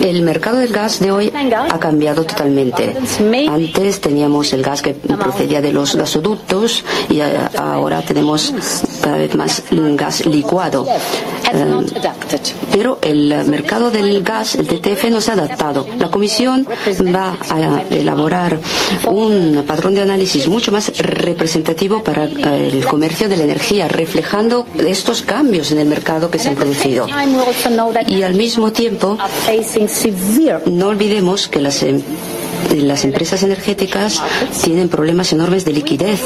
El 0.00 0.22
mercado 0.22 0.58
del 0.58 0.72
gas 0.72 1.00
de 1.00 1.10
hoy 1.10 1.32
ha 1.34 1.78
cambiado 1.78 2.24
totalmente. 2.24 2.96
Antes 3.48 4.00
teníamos 4.00 4.52
el 4.52 4.62
gas 4.62 4.82
que 4.82 4.94
procedía 4.94 5.60
de 5.60 5.72
los 5.72 5.94
gasoductos 5.96 6.84
y 7.08 7.20
ahora 7.20 8.02
tenemos 8.02 8.52
cada 9.02 9.16
vez 9.16 9.34
más 9.34 9.62
gas 9.70 10.26
licuado. 10.26 10.86
Eh, 11.52 11.84
pero 12.72 12.98
el 13.02 13.44
mercado 13.46 13.90
del 13.90 14.22
gas, 14.22 14.54
el 14.54 14.66
TTF, 14.66 15.10
no 15.10 15.20
se 15.20 15.30
ha 15.30 15.34
adaptado. 15.34 15.86
La 15.98 16.10
Comisión 16.10 16.66
va 17.14 17.36
a 17.48 17.82
elaborar 17.90 18.58
un 19.08 19.64
patrón 19.66 19.94
de 19.94 20.02
análisis 20.02 20.48
mucho 20.48 20.70
más 20.72 20.96
representativo 20.98 22.02
para 22.02 22.24
eh, 22.24 22.70
el 22.72 22.84
comercio 22.84 23.28
de 23.28 23.36
la 23.36 23.44
energía, 23.44 23.88
reflejando 23.88 24.66
estos 24.78 25.22
cambios 25.22 25.72
en 25.72 25.78
el 25.78 25.88
mercado 25.88 26.30
que 26.30 26.38
se 26.38 26.48
han 26.48 26.54
producido. 26.54 26.99
Y 28.08 28.22
al 28.22 28.34
mismo 28.34 28.72
tiempo, 28.72 29.16
no 30.66 30.88
olvidemos 30.88 31.48
que 31.48 31.60
las 31.60 31.82
em- 31.82 32.02
las 32.76 33.04
empresas 33.04 33.42
energéticas 33.42 34.22
tienen 34.62 34.88
problemas 34.88 35.32
enormes 35.32 35.64
de 35.64 35.72
liquidez 35.72 36.22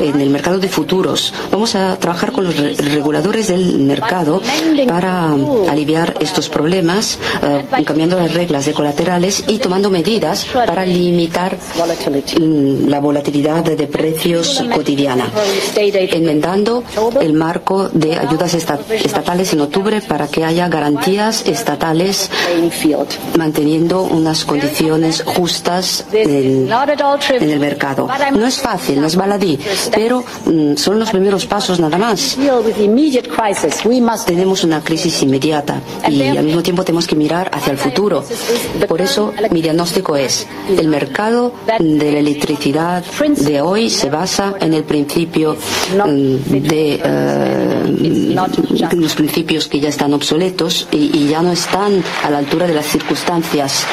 en 0.00 0.20
el 0.20 0.30
mercado 0.30 0.58
de 0.58 0.68
futuros. 0.68 1.34
Vamos 1.50 1.74
a 1.74 1.96
trabajar 1.96 2.32
con 2.32 2.44
los 2.44 2.56
reguladores 2.56 3.48
del 3.48 3.78
mercado 3.80 4.40
para 4.86 5.32
aliviar 5.68 6.14
estos 6.20 6.48
problemas, 6.48 7.18
eh, 7.42 7.84
cambiando 7.84 8.16
las 8.16 8.32
reglas 8.32 8.66
de 8.66 8.72
colaterales 8.72 9.44
y 9.46 9.58
tomando 9.58 9.90
medidas 9.90 10.46
para 10.54 10.86
limitar 10.86 11.56
mm, 11.56 12.88
la 12.88 13.00
volatilidad 13.00 13.64
de 13.64 13.86
precios 13.86 14.64
cotidiana, 14.74 15.30
enmendando 15.76 16.82
el 17.20 17.32
marco 17.34 17.88
de 17.92 18.16
ayudas 18.16 18.54
estatales 18.54 19.52
en 19.52 19.60
octubre 19.60 20.00
para 20.00 20.28
que 20.28 20.44
haya 20.44 20.68
garantías 20.68 21.46
estatales 21.46 22.30
manteniendo 23.36 24.02
unas 24.02 24.44
condiciones 24.44 25.22
justas 25.24 25.73
en, 26.12 27.50
el 27.50 27.60
mercado. 27.60 28.08
No 28.32 28.46
es 28.46 28.58
fácil, 28.58 29.00
no 29.00 29.06
es 29.06 29.16
baladí, 29.16 29.58
pero 29.92 30.24
mm, 30.46 30.76
son 30.76 30.98
los 30.98 31.10
primeros 31.10 31.46
pasos 31.46 31.80
nada 31.80 31.98
más. 31.98 32.36
Tenemos 34.26 34.64
una 34.64 34.80
crisis 34.82 35.22
inmediata 35.22 35.80
y 36.08 36.22
al 36.22 36.44
mismo 36.44 36.62
tiempo 36.62 36.84
tenemos 36.84 37.06
que 37.06 37.16
mirar 37.16 37.50
hacia 37.52 37.72
el 37.72 37.78
futuro. 37.78 38.24
Por 38.88 39.00
eso 39.00 39.32
mi 39.50 39.62
diagnóstico 39.62 40.16
es, 40.16 40.46
el 40.68 40.88
mercado 40.88 41.52
de 41.78 42.12
la 42.12 42.18
electricidad 42.18 43.04
de 43.36 43.60
hoy 43.60 43.90
se 43.90 44.10
basa 44.10 44.54
en 44.60 44.74
el 44.74 44.84
principio 44.84 45.54
mm, 45.54 46.52
de 46.68 47.00
eh, 47.04 48.36
los 48.92 49.14
principios 49.14 49.68
que 49.68 49.80
ya 49.80 49.88
están 49.88 50.12
obsoletos 50.14 50.88
y 50.90 51.28
ya 51.28 51.42
no 51.42 51.52
están 51.52 52.02
a 52.22 52.30
la 52.30 52.38
altura 52.38 52.66
de 52.66 52.74
las 52.74 52.86
circunstancias. 52.86 53.86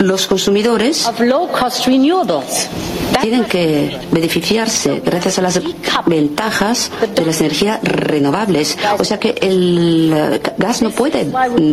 Los 0.00 0.26
consumidores 0.26 1.08
tienen 3.20 3.44
que 3.44 3.96
beneficiarse 4.10 5.00
gracias 5.04 5.38
a 5.38 5.42
las 5.42 5.60
ventajas 6.06 6.90
de 7.14 7.24
las 7.24 7.40
energías 7.40 7.80
renovables. 7.82 8.76
O 8.98 9.04
sea 9.04 9.20
que 9.20 9.36
el 9.40 10.40
gas 10.56 10.82
no 10.82 10.90
puede 10.90 11.26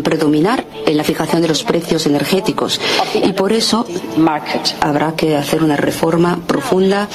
predominar 0.04 0.66
en 0.86 0.98
la 0.98 1.04
fijación 1.04 1.42
de 1.42 1.48
los 1.48 1.64
precios 1.64 2.06
energéticos. 2.06 2.80
Y 3.16 3.34
por 3.34 3.52
eso 3.52 3.88
habrá 4.82 5.16
que 5.16 5.36
hacer 5.36 5.64
una 5.64 5.78
reforma 5.78 6.40
profunda 6.46 7.08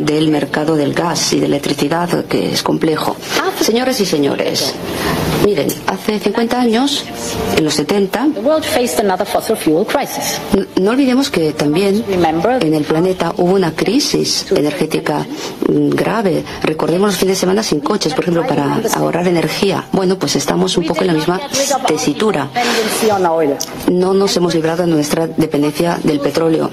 del 0.00 0.28
mercado 0.28 0.76
del 0.76 0.94
gas 0.94 1.32
y 1.32 1.40
de 1.40 1.46
electricidad 1.46 2.26
que 2.26 2.52
es 2.52 2.62
complejo. 2.62 3.16
Señoras 3.60 4.00
y 4.00 4.06
señores, 4.06 4.74
miren, 5.48 5.68
hace 5.86 6.18
50 6.18 6.60
años, 6.60 7.04
en 7.56 7.64
los 7.64 7.72
70, 7.74 8.28
no 10.80 10.90
olvidemos 10.90 11.30
que 11.30 11.52
también 11.54 12.04
en 12.60 12.74
el 12.74 12.84
planeta 12.84 13.32
hubo 13.38 13.54
una 13.54 13.74
crisis 13.74 14.44
energética 14.52 15.26
grave. 15.68 16.44
Recordemos 16.62 17.10
los 17.10 17.18
fines 17.18 17.36
de 17.36 17.40
semana 17.40 17.62
sin 17.62 17.80
coches, 17.80 18.14
por 18.14 18.24
ejemplo, 18.24 18.46
para 18.46 18.80
ahorrar 18.94 19.28
energía. 19.28 19.84
Bueno, 19.92 20.18
pues 20.18 20.36
estamos 20.36 20.76
un 20.76 20.86
poco 20.86 21.02
en 21.02 21.08
la 21.08 21.12
misma 21.12 21.40
tesitura. 21.86 22.48
No 23.90 24.14
nos 24.14 24.36
hemos 24.36 24.54
librado 24.54 24.84
de 24.84 24.90
nuestra 24.90 25.26
dependencia 25.26 25.98
del 26.02 26.20
petróleo. 26.20 26.70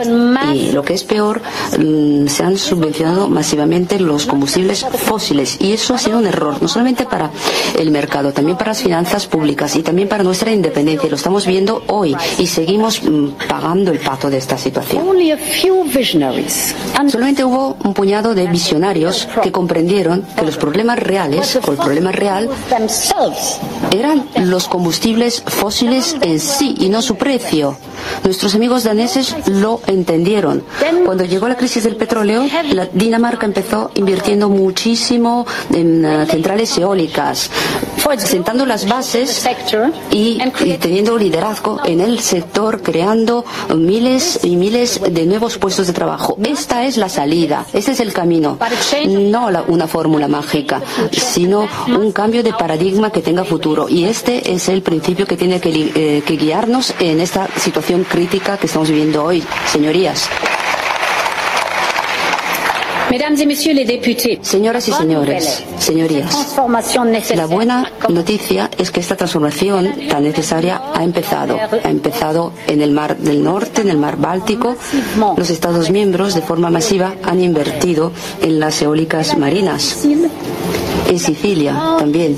Y 0.53 0.71
lo 0.71 0.83
que 0.83 0.93
es 0.93 1.03
peor, 1.03 1.41
mm, 1.77 2.27
se 2.27 2.43
han 2.43 2.57
subvencionado 2.57 3.27
masivamente 3.27 3.99
los 3.99 4.25
combustibles 4.25 4.85
fósiles. 5.05 5.57
Y 5.59 5.73
eso 5.73 5.93
ha 5.93 5.97
sido 5.97 6.17
un 6.17 6.27
error, 6.27 6.61
no 6.61 6.67
solamente 6.67 7.05
para 7.05 7.29
el 7.77 7.91
mercado, 7.91 8.31
también 8.31 8.57
para 8.57 8.71
las 8.71 8.81
finanzas 8.81 9.27
públicas 9.27 9.75
y 9.75 9.83
también 9.83 10.07
para 10.07 10.23
nuestra 10.23 10.51
independencia. 10.51 11.09
Lo 11.09 11.15
estamos 11.15 11.45
viendo 11.45 11.83
hoy 11.87 12.15
y 12.37 12.47
seguimos 12.47 13.03
mm, 13.03 13.47
pagando 13.49 13.91
el 13.91 13.99
pato 13.99 14.29
de 14.29 14.37
esta 14.37 14.57
situación. 14.57 15.03
Solamente 17.09 17.43
hubo 17.43 17.77
un 17.83 17.93
puñado 17.93 18.33
de 18.33 18.47
visionarios 18.47 18.84
que 19.41 19.51
comprendieron 19.51 20.25
que 20.37 20.45
los 20.45 20.57
problemas 20.57 20.99
reales, 20.99 21.55
el 21.55 21.77
problema 21.77 22.11
real, 22.11 22.49
eran 23.91 24.27
los 24.43 24.67
combustibles 24.67 25.43
fósiles 25.45 26.15
en 26.21 26.39
sí 26.39 26.75
y 26.79 26.89
no 26.89 27.01
su 27.01 27.15
precio. 27.15 27.77
Nuestros 28.23 28.55
amigos 28.55 28.83
daneses 28.83 29.35
lo 29.47 29.81
entendieron. 29.87 30.63
Cuando 31.05 31.25
llegó 31.25 31.47
la 31.47 31.55
crisis 31.55 31.83
del 31.83 31.95
petróleo, 31.95 32.43
Dinamarca 32.93 33.45
empezó 33.45 33.91
invirtiendo 33.95 34.49
muchísimo 34.49 35.45
en 35.73 36.05
uh, 36.05 36.25
centrales 36.25 36.77
eólicas, 36.77 37.49
sentando 38.17 38.65
las 38.65 38.87
bases 38.87 39.47
y, 40.11 40.39
teniendo 40.79 41.17
liderazgo 41.17 41.79
en 41.83 42.01
el 42.01 42.19
sector, 42.19 42.81
creando 42.81 43.45
miles 43.75 44.39
y 44.43 44.55
miles 44.55 45.01
de 45.09 45.25
nuevos 45.25 45.57
puestos 45.57 45.87
de 45.87 45.93
trabajo. 45.93 46.37
Esta 46.43 46.85
es 46.85 46.97
la 46.97 47.09
salida, 47.09 47.65
este 47.73 47.91
es 47.91 47.99
el 47.99 48.13
camino. 48.13 48.57
No 49.07 49.49
una 49.67 49.87
fórmula 49.87 50.27
mágica, 50.27 50.81
sino 51.11 51.67
un 51.87 52.11
cambio 52.11 52.43
de 52.43 52.53
paradigma 52.53 53.11
que 53.11 53.21
tenga 53.21 53.43
futuro. 53.43 53.87
Y 53.89 54.05
este 54.05 54.53
es 54.53 54.69
el 54.69 54.81
principio 54.81 55.25
que 55.25 55.37
tiene 55.37 55.59
que 55.59 55.69
eh, 55.95 56.23
guiarnos 56.37 56.93
en 56.99 57.19
esta 57.19 57.47
situación 57.57 58.03
crítica 58.03 58.57
que 58.57 58.67
estamos 58.67 58.89
viviendo 58.89 59.23
hoy, 59.23 59.43
señorías. 59.67 60.29
Señoras 64.41 64.87
y 64.87 64.91
señores, 64.91 65.63
señorías, 65.77 66.55
la 67.33 67.45
buena 67.45 67.91
noticia 68.09 68.69
es 68.77 68.91
que 68.91 68.99
esta 68.99 69.15
transformación 69.15 70.07
tan 70.09 70.23
necesaria 70.23 70.81
ha 70.93 71.03
empezado. 71.03 71.57
Ha 71.57 71.89
empezado 71.89 72.51
en 72.67 72.81
el 72.81 72.91
Mar 72.91 73.17
del 73.17 73.43
Norte, 73.43 73.81
en 73.81 73.89
el 73.89 73.97
Mar 73.97 74.17
Báltico. 74.17 74.75
Los 75.37 75.49
Estados 75.49 75.89
miembros 75.91 76.35
de 76.35 76.41
forma 76.41 76.69
masiva 76.69 77.15
han 77.23 77.41
invertido 77.41 78.11
en 78.41 78.59
las 78.59 78.81
eólicas 78.81 79.37
marinas. 79.37 80.05
En 81.07 81.19
Sicilia 81.19 81.95
también 81.99 82.35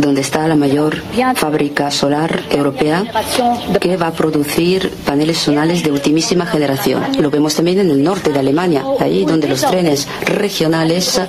donde 0.00 0.22
está 0.22 0.48
la 0.48 0.56
mayor 0.56 1.02
fábrica 1.34 1.90
solar 1.90 2.42
europea 2.50 3.04
que 3.80 3.96
va 3.96 4.08
a 4.08 4.12
producir 4.12 4.90
paneles 5.04 5.38
solares 5.38 5.82
de 5.82 5.92
ultimísima 5.92 6.46
generación. 6.46 7.02
Lo 7.18 7.30
vemos 7.30 7.54
también 7.54 7.80
en 7.80 7.90
el 7.90 8.02
norte 8.02 8.32
de 8.32 8.38
Alemania, 8.38 8.84
ahí 8.98 9.24
donde 9.24 9.48
los 9.48 9.60
trenes 9.60 10.08
regionales 10.24 11.20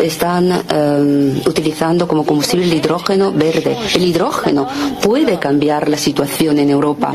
están 0.00 0.52
em, 0.68 1.40
utilizando 1.46 2.06
como 2.06 2.24
combustible 2.24 2.66
el 2.66 2.74
hidrógeno 2.74 3.32
verde. 3.32 3.76
El 3.94 4.04
hidrógeno 4.04 4.68
puede 5.02 5.38
cambiar 5.38 5.88
la 5.88 5.96
situación 5.96 6.58
en 6.58 6.70
Europa. 6.70 7.12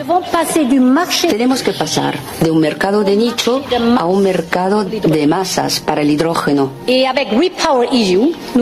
Tenemos 1.29 1.61
que 1.61 1.71
pasar 1.71 2.17
de 2.41 2.51
un 2.51 2.59
mercado 2.59 3.03
de 3.03 3.15
nicho 3.15 3.63
a 3.97 4.05
un 4.05 4.23
mercado 4.23 4.83
de 4.83 5.27
masas 5.27 5.79
para 5.79 6.01
el 6.01 6.09
hidrógeno. 6.11 6.71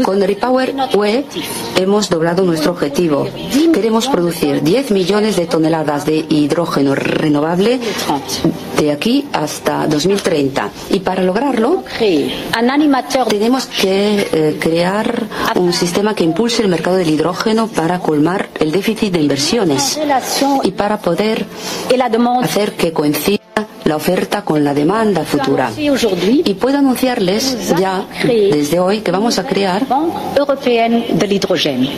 Con 0.04 0.22
Repower 0.22 0.76
UE 0.96 1.26
hemos 1.78 2.10
doblado 2.10 2.35
nuestro 2.44 2.72
objetivo. 2.72 3.28
Queremos 3.74 4.08
producir 4.08 4.62
10 4.62 4.92
millones 4.92 5.36
de 5.36 5.46
toneladas 5.46 6.06
de 6.06 6.26
hidrógeno 6.30 6.96
renovable 6.96 7.80
de 8.80 8.92
aquí 8.92 9.26
hasta 9.34 9.88
2030. 9.88 10.70
Y 10.92 11.00
para 11.00 11.24
lograrlo, 11.24 11.84
tenemos 13.30 13.66
que 13.68 14.28
eh, 14.32 14.58
crear 14.60 15.24
un 15.56 15.74
sistema 15.74 16.14
que 16.14 16.24
impulse 16.24 16.62
el 16.62 16.68
mercado 16.68 16.98
del 16.98 17.10
hidrógeno 17.10 17.68
para 17.68 18.00
colmar 18.00 18.50
el 18.60 18.72
déficit 18.72 19.14
de 19.14 19.22
inversiones 19.22 20.00
y 20.64 20.72
para 20.72 20.98
poder 20.98 21.46
hacer 22.44 22.74
que 22.74 22.92
coincida 22.92 23.65
la 23.86 23.96
oferta 23.96 24.44
con 24.44 24.64
la 24.64 24.74
demanda 24.74 25.24
futura. 25.24 25.72
Y 25.78 26.54
puedo 26.56 26.78
anunciarles 26.80 27.70
ya 27.78 28.06
desde 28.24 28.80
hoy 28.80 29.02
que 29.02 29.12
vamos 29.12 29.38
a 29.38 29.46
crear 29.46 29.86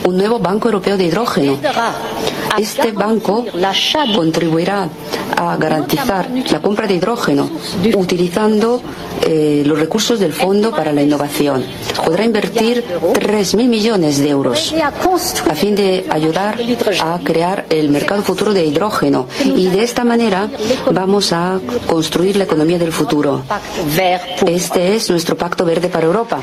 un 0.04 0.16
nuevo 0.16 0.38
Banco 0.38 0.68
Europeo 0.68 0.96
de 0.96 1.04
Hidrógeno. 1.04 1.58
Este 2.58 2.92
banco 2.92 3.46
contribuirá 4.14 4.88
a 5.36 5.56
garantizar 5.56 6.28
la 6.50 6.60
compra 6.60 6.86
de 6.86 6.94
hidrógeno 6.94 7.48
utilizando 7.96 8.82
eh, 9.22 9.62
los 9.64 9.78
recursos 9.78 10.18
del 10.18 10.32
Fondo 10.32 10.70
para 10.70 10.92
la 10.92 11.02
Innovación. 11.02 11.64
Podrá 12.04 12.24
invertir 12.24 12.84
3.000 12.84 13.68
millones 13.68 14.18
de 14.18 14.30
euros 14.30 14.74
a 14.80 15.54
fin 15.54 15.74
de 15.74 16.06
ayudar 16.10 16.58
a 17.00 17.20
crear 17.22 17.66
el 17.70 17.88
mercado 17.90 18.22
futuro 18.22 18.52
de 18.52 18.64
hidrógeno 18.64 19.26
y 19.44 19.68
de 19.68 19.82
esta 19.82 20.04
manera 20.04 20.48
vamos 20.92 21.32
a 21.32 21.60
construir 21.86 22.36
la 22.36 22.44
economía 22.44 22.78
del 22.78 22.92
futuro. 22.92 23.42
Este 24.46 24.94
es 24.94 25.10
nuestro 25.10 25.36
Pacto 25.36 25.64
Verde 25.64 25.88
para 25.88 26.06
Europa. 26.06 26.40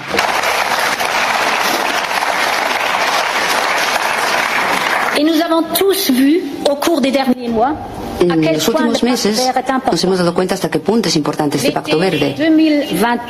En 8.20 8.54
los 8.54 8.68
últimos 8.68 9.04
meses 9.04 9.52
nos 9.92 10.04
hemos 10.04 10.18
dado 10.18 10.34
cuenta 10.34 10.56
hasta 10.56 10.70
qué 10.70 10.80
punto 10.80 11.10
es 11.10 11.16
importante 11.16 11.58
este 11.58 11.72
pacto 11.72 11.98
verde. 11.98 12.36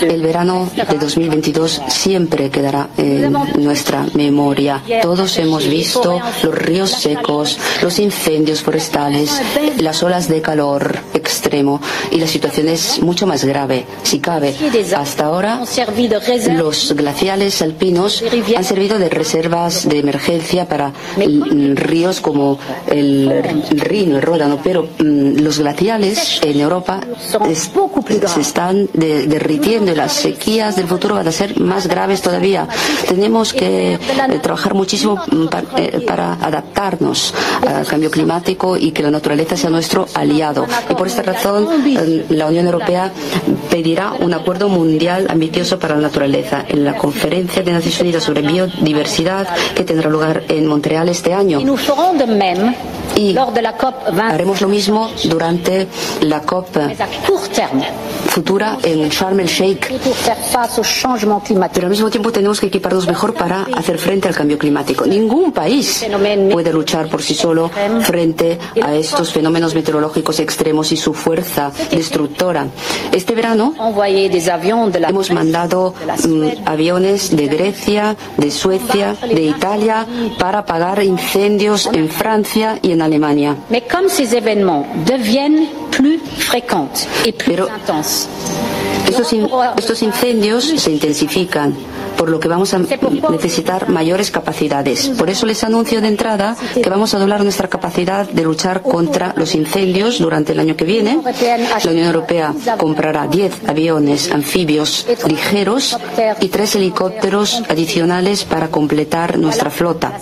El 0.02 0.22
verano 0.22 0.70
de 0.76 0.98
2022 0.98 1.82
siempre 1.88 2.50
quedará 2.50 2.90
en 2.98 3.34
nuestra 3.58 4.06
memoria. 4.14 4.82
Todos 5.02 5.38
hemos 5.38 5.68
visto 5.68 6.20
los 6.44 6.56
ríos 6.56 6.92
secos, 6.92 7.58
los 7.82 8.00
incendios 8.00 8.62
forestales, 8.62 9.42
las 9.80 10.02
olas 10.04 10.28
de 10.28 10.42
calor 10.42 11.00
extremo 11.26 11.82
y 12.12 12.20
la 12.20 12.28
situación 12.28 12.70
es 12.70 13.02
mucho 13.02 13.26
más 13.28 13.44
grave, 13.44 13.86
si 14.04 14.20
cabe. 14.20 14.54
Hasta 14.96 15.26
ahora, 15.26 15.62
los 16.58 16.94
glaciales 16.94 17.62
alpinos 17.62 18.24
han 18.56 18.64
servido 18.64 19.00
de 19.00 19.10
reservas 19.10 19.88
de 19.88 20.00
emergencia 20.00 20.68
para 20.68 20.94
ríos 21.18 22.22
como 22.22 22.60
el 22.88 23.44
Rino, 23.72 24.18
el 24.18 24.22
Ródano, 24.22 24.60
pero 24.64 24.88
Mm, 25.06 25.40
los 25.42 25.60
glaciales 25.60 26.40
en 26.42 26.60
Europa 26.60 27.00
se 28.28 28.42
están 28.42 28.90
derritiendo 28.94 29.92
y 29.92 29.96
las 29.96 30.14
sequías 30.14 30.76
del 30.76 30.88
futuro 30.88 31.16
van 31.16 31.28
a 31.28 31.32
ser 31.32 31.60
más 31.60 31.88
graves 31.88 32.22
todavía. 32.22 32.68
Tenemos 33.08 33.54
que 33.54 33.94
eh, 33.94 34.00
trabajar 34.42 34.74
muchísimo 34.74 35.16
mm, 35.16 35.48
eh, 35.78 36.04
para 36.08 36.34
adaptarnos 36.34 37.34
al 37.68 37.86
cambio 37.86 38.10
climático 38.10 38.78
y 38.78 38.92
que 38.92 39.04
la 39.04 39.12
naturaleza 39.12 39.58
sea 39.58 39.70
nuestro 39.70 40.08
aliado. 40.14 40.66
Y 40.90 40.96
por 40.96 41.08
esta 41.16 41.32
razón 41.32 41.68
la 42.30 42.48
Unión 42.48 42.66
Europea 42.66 43.12
pedirá 43.70 44.14
un 44.20 44.34
acuerdo 44.34 44.68
mundial 44.68 45.28
ambicioso 45.30 45.80
para 45.80 45.96
la 45.96 46.02
naturaleza 46.02 46.66
en 46.68 46.84
la 46.84 46.98
conferencia 46.98 47.64
de 47.64 47.72
Naciones 47.72 48.02
Unidas 48.02 48.24
sobre 48.24 48.42
biodiversidad 48.42 49.48
que 49.76 49.84
tendrá 49.84 50.10
lugar 50.10 50.44
en 50.50 50.68
Montreal 50.68 51.08
este 51.08 51.34
año. 51.34 51.60
Y 53.16 53.36
haremos 53.38 54.62
lo 54.62 54.68
mismo 54.68 55.10
durante 55.24 55.88
la 56.22 56.42
COP 56.42 56.78
futura 58.28 58.78
en 58.84 59.08
Sharm 59.10 59.40
el 59.40 59.48
Sheikh. 59.48 59.94
Pero 61.74 61.86
al 61.86 61.90
mismo 61.90 62.10
tiempo 62.10 62.32
tenemos 62.32 62.60
que 62.60 62.68
equiparnos 62.68 63.08
mejor 63.08 63.34
para 63.34 63.64
hacer 63.76 63.98
frente 63.98 64.28
al 64.28 64.36
cambio 64.36 64.58
climático. 64.58 65.06
Ningún 65.06 65.52
país 65.54 66.06
puede 66.52 66.74
luchar 66.74 67.08
por 67.08 67.22
sí 67.22 67.34
solo 67.34 67.70
frente 68.02 68.60
a 68.82 68.94
estos 68.94 69.32
fenómenos 69.32 69.74
meteorológicos 69.74 70.40
extremos 70.40 70.92
y 70.92 70.98
su 71.06 71.14
fuerza 71.14 71.72
destructora. 71.92 72.66
Este 73.12 73.36
verano 73.36 73.76
hemos 75.08 75.30
mandado 75.30 75.94
mm, 75.94 76.66
aviones 76.66 77.36
de 77.36 77.46
Grecia, 77.48 78.16
de 78.38 78.50
Suecia, 78.50 79.16
de 79.22 79.44
Italia 79.44 80.08
para 80.40 80.60
apagar 80.60 81.04
incendios 81.04 81.88
en 81.94 82.10
Francia 82.10 82.80
y 82.82 82.92
en 82.92 83.04
Alemania. 83.04 83.56
Pero 87.46 87.68
estos 89.20 90.02
incendios 90.04 90.66
se 90.78 90.92
intensifican 90.92 91.74
por 92.16 92.30
lo 92.30 92.40
que 92.40 92.48
vamos 92.48 92.74
a 92.74 92.80
necesitar 92.80 93.90
mayores 93.90 94.32
capacidades. 94.32 95.10
Por 95.10 95.30
eso 95.30 95.46
les 95.46 95.64
anuncio 95.64 96.02
de 96.02 96.08
entrada 96.08 96.56
que 96.74 96.90
vamos 96.90 97.14
a 97.14 97.20
doblar 97.20 97.44
nuestra 97.44 97.68
capacidad 97.68 98.28
de 98.28 98.44
luchar 98.44 98.82
contra 98.82 99.34
los 99.36 99.54
incendios 99.56 100.20
durante 100.20 100.54
el 100.54 100.60
año 100.60 100.76
que 100.76 100.86
viene. 100.86 101.20
La 101.84 101.92
Unión 101.92 102.08
Europea 102.08 102.54
comprará 102.78 103.28
10 103.28 103.68
aviones 103.68 104.32
anfibios 104.32 105.06
ligeros 105.28 105.98
y 106.40 106.48
tres 106.50 106.76
helicópteros 106.76 107.62
adicionales 107.70 108.46
para 108.46 108.70
completar 108.70 109.38
nuestra 109.38 109.70
flota. 109.70 110.18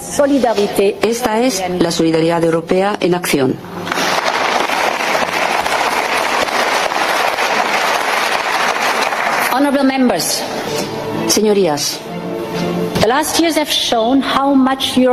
Esta 1.02 1.42
es 1.42 1.64
la 1.80 1.92
solidaridad 1.92 2.44
europea 2.44 2.98
en 3.00 3.16
acción. 3.16 3.56
Señorías, 11.28 12.00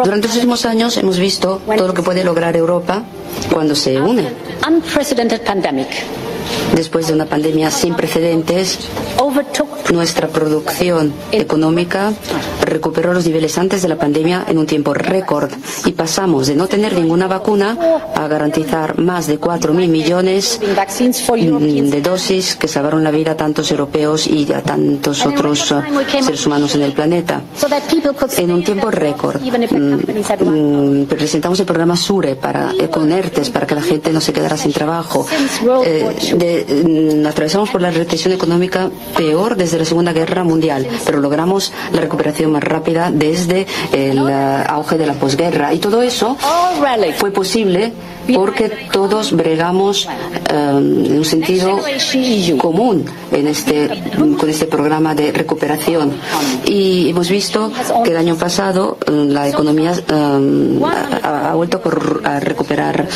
durante 0.05 0.29
los 0.29 0.37
últimos 0.37 0.65
años 0.65 0.97
hemos 0.97 1.19
visto 1.19 1.61
todo 1.77 1.89
lo 1.89 1.95
que 1.95 2.03
puede 2.03 2.23
lograr 2.25 2.57
Europa 2.57 3.03
cuando 3.53 3.75
se 3.75 4.01
une. 4.01 4.29
después 6.75 7.09
de 7.09 7.15
una 7.15 7.27
pandemia 7.27 7.71
sin 7.71 7.95
precedentes, 7.95 8.79
nuestra 9.93 10.29
producción 10.29 11.13
económica 11.33 12.13
recuperó 12.71 13.13
los 13.13 13.27
niveles 13.27 13.59
antes 13.59 13.83
de 13.83 13.89
la 13.89 13.97
pandemia 13.97 14.45
en 14.49 14.59
un 14.59 14.67
tiempo 14.67 14.95
récord 14.95 15.51
y 15.85 15.93
pasamos 15.93 16.47
de 16.47 16.57
no 16.57 16.67
tener 16.67 16.95
ninguna 16.95 17.27
vacuna 17.27 17.77
a 18.15 18.29
garantizar 18.29 18.99
más 18.99 19.27
de 19.27 19.39
4.000 19.41 19.89
millones 19.89 20.61
de 21.91 22.01
dosis 22.01 22.57
que 22.57 22.69
salvaron 22.69 23.05
la 23.05 23.11
vida 23.11 23.33
a 23.33 23.37
tantos 23.37 23.71
europeos 23.71 24.27
y 24.27 24.51
a 24.53 24.63
tantos 24.63 25.25
otros 25.27 25.71
uh, 25.73 25.83
seres 26.23 26.47
humanos 26.47 26.75
en 26.75 26.83
el 26.83 26.93
planeta. 26.93 27.43
En 28.39 28.51
un 28.53 28.65
tiempo 28.65 28.91
récord 28.91 29.41
mm, 29.41 31.03
mm, 31.03 31.07
presentamos 31.07 31.61
el 31.61 31.67
programa 31.67 31.97
SURE 31.97 32.37
para, 32.37 32.73
eh, 32.79 32.89
con 32.89 33.11
ERTES 33.13 33.51
para 33.51 33.67
que 33.67 33.75
la 33.75 33.83
gente 33.83 34.13
no 34.13 34.21
se 34.21 34.33
quedara 34.33 34.57
sin 34.57 34.73
trabajo. 34.73 35.27
Eh, 35.85 36.21
Mm, 36.31 37.27
atravesamos 37.27 37.71
por 37.71 37.83
la 37.83 37.91
recesión 37.91 38.33
económica 38.33 38.91
peor 39.17 39.57
desde 39.57 39.79
la 39.79 39.85
Segunda 39.85 40.13
Guerra 40.13 40.45
Mundial, 40.45 40.87
pero 41.05 41.21
logramos 41.21 41.73
la 41.93 42.01
recuperación 42.01 42.53
más 42.61 42.69
rápida 42.69 43.11
desde 43.11 43.67
el 43.93 44.21
uh, 44.21 44.29
auge 44.69 44.99
de 44.99 45.07
la 45.07 45.15
posguerra. 45.15 45.73
Y 45.73 45.79
todo 45.79 46.03
eso 46.03 46.37
fue 47.17 47.31
posible 47.31 47.93
porque 48.35 48.89
todos 48.93 49.33
bregamos 49.33 50.07
um, 50.07 51.05
en 51.05 51.19
un 51.19 51.25
sentido 51.25 51.81
común 52.59 53.05
en 53.33 53.47
este, 53.47 53.89
con 54.39 54.49
este 54.49 54.67
programa 54.67 55.15
de 55.15 55.33
recuperación. 55.33 56.13
Y 56.65 57.09
hemos 57.11 57.29
visto 57.29 57.73
que 58.05 58.11
el 58.11 58.17
año 58.17 58.37
pasado 58.37 58.99
um, 59.09 59.29
la 59.29 59.49
economía 59.49 59.93
um, 60.13 60.83
ha, 60.85 61.55
vuelto 61.55 61.81
a 62.25 62.41
recuperar 62.41 63.09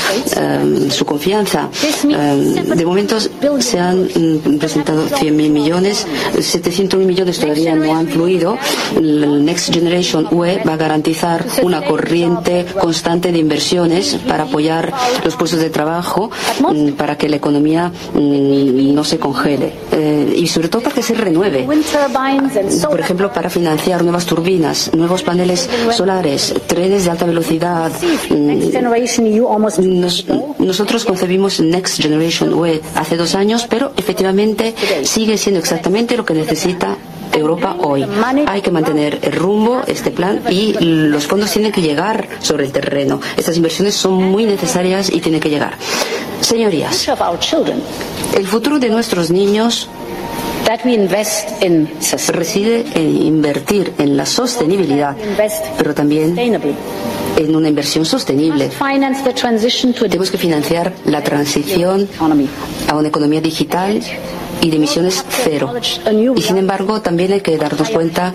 su 0.91 1.05
confianza. 1.05 1.69
de 2.03 2.85
momento 2.85 3.19
se 3.21 3.79
han 3.79 4.05
mm, 4.05 4.59
presentado 4.59 5.07
100.000 5.09 5.33
millones, 5.33 6.07
700.000 6.35 6.97
millones 6.99 7.39
todavía 7.39 7.75
no 7.75 7.95
han 7.95 8.09
fluido. 8.09 8.59
El 8.97 9.45
Next 9.45 9.73
Generation 9.73 10.27
UE 10.31 10.63
va 10.67 10.75
a 10.75 10.77
garantizar 10.77 11.45
una 11.63 11.83
corriente 11.83 12.67
constante 12.81 13.33
de 13.33 13.39
inversiones 13.39 14.19
para 14.29 14.45
apoyar 14.45 14.93
los 15.25 15.37
puestos 15.37 15.61
de 15.61 15.71
trabajo, 15.71 16.31
mm, 16.61 16.93
para 16.93 17.17
que 17.17 17.29
la 17.29 17.37
economía 17.37 17.91
mm, 18.15 18.95
no 18.95 19.05
se 19.05 19.19
congele 19.19 19.73
eh, 19.93 20.35
y 20.37 20.47
sobre 20.47 20.69
todo 20.69 20.83
para 20.83 20.95
que 20.95 21.03
se 21.03 21.15
renueve. 21.15 21.67
Por 22.89 23.01
ejemplo, 23.01 23.33
para 23.33 23.51
financiar 23.51 24.03
nuevas 24.03 24.27
turbinas, 24.27 24.91
nuevos 24.95 25.23
paneles 25.23 25.69
solares, 25.93 26.55
trenes 26.67 27.05
de 27.05 27.11
alta 27.11 27.25
velocidad. 27.27 27.93
nosotros 30.59 31.05
concebimos 31.05 31.61
Next 31.61 32.01
Generation 32.01 32.55
UE 32.55 32.81
hace 32.95 33.17
dos 33.17 33.35
años 33.35 33.67
pero 33.69 33.93
efectivamente 33.97 34.75
sigue 35.03 35.37
siendo 35.39 35.61
exactamente 35.61 36.17
lo 36.17 36.25
que 36.25 36.35
necesita 36.35 36.97
Europa 37.33 37.77
hoy. 37.81 38.05
Hay 38.47 38.61
que 38.63 38.71
mantener 38.71 39.19
el 39.23 39.33
rumbo, 39.33 39.83
este 39.87 40.11
plan, 40.11 40.43
y 40.51 40.75
los 40.81 41.27
fondos 41.27 41.51
tienen 41.53 41.73
que 41.73 41.81
llegar 41.83 42.29
sobre 42.41 42.65
el 42.65 42.73
terreno. 42.73 43.21
Estas 43.37 43.57
inversiones 43.57 43.95
son 43.95 44.15
muy 44.15 44.45
necesarias 44.45 45.11
y 45.13 45.21
tienen 45.21 45.41
que 45.41 45.51
llegar. 45.51 45.75
Señorías, 46.41 47.09
el 48.37 48.47
futuro 48.47 48.79
de 48.79 48.91
nuestros 48.91 49.31
niños 49.31 49.89
reside 52.29 52.85
en 52.95 53.23
invertir 53.23 53.93
en 53.99 54.17
la 54.17 54.27
sostenibilidad, 54.27 55.17
pero 55.77 55.95
también 55.95 56.37
en 56.39 57.57
una 57.57 57.69
inversión 57.69 58.05
sostenible. 58.05 58.71
Tenemos 60.09 60.31
que 60.31 60.39
financiar 60.39 60.93
la 61.07 61.23
transición 61.23 62.09
a 62.89 62.95
una 62.97 63.09
economía 63.09 63.41
digital 63.41 64.01
y 64.61 64.71
de 64.71 64.77
emisiones 64.77 65.25
cero. 65.29 65.73
Y 66.37 66.43
sin 66.43 66.59
embargo, 66.59 67.01
también 67.01 67.33
hay 67.33 67.41
que 67.41 67.57
darnos 67.57 67.91
cuenta 67.91 68.33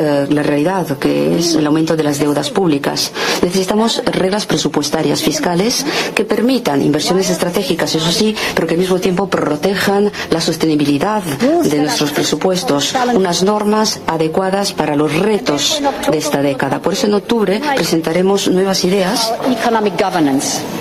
eh, 0.00 0.26
la 0.30 0.42
realidad, 0.42 0.98
que 0.98 1.38
es 1.38 1.54
el 1.54 1.66
aumento 1.66 1.96
de 1.96 2.02
las 2.02 2.18
deudas 2.18 2.50
públicas. 2.50 3.12
Necesitamos 3.42 4.02
reglas 4.04 4.46
presupuestarias 4.46 5.22
fiscales 5.22 5.84
que 6.14 6.24
permitan 6.24 6.82
inversiones 6.82 7.30
estratégicas, 7.30 7.94
eso 7.94 8.10
sí, 8.10 8.34
pero 8.54 8.66
que 8.66 8.74
al 8.74 8.80
mismo 8.80 8.98
tiempo 8.98 9.28
protejan 9.28 10.10
la 10.30 10.40
sostenibilidad 10.40 11.22
de 11.22 11.78
nuestros 11.78 12.10
presupuestos, 12.10 12.94
unas 13.14 13.42
normas 13.42 14.00
adecuadas 14.06 14.72
para 14.72 14.96
los 14.96 15.14
retos 15.16 15.80
de 16.10 16.18
esta 16.18 16.42
década. 16.42 16.80
Por 16.80 16.94
eso 16.94 17.06
en 17.06 17.14
octubre 17.14 17.60
presentaremos 17.76 18.48
nuevas 18.48 18.84
ideas 18.84 19.32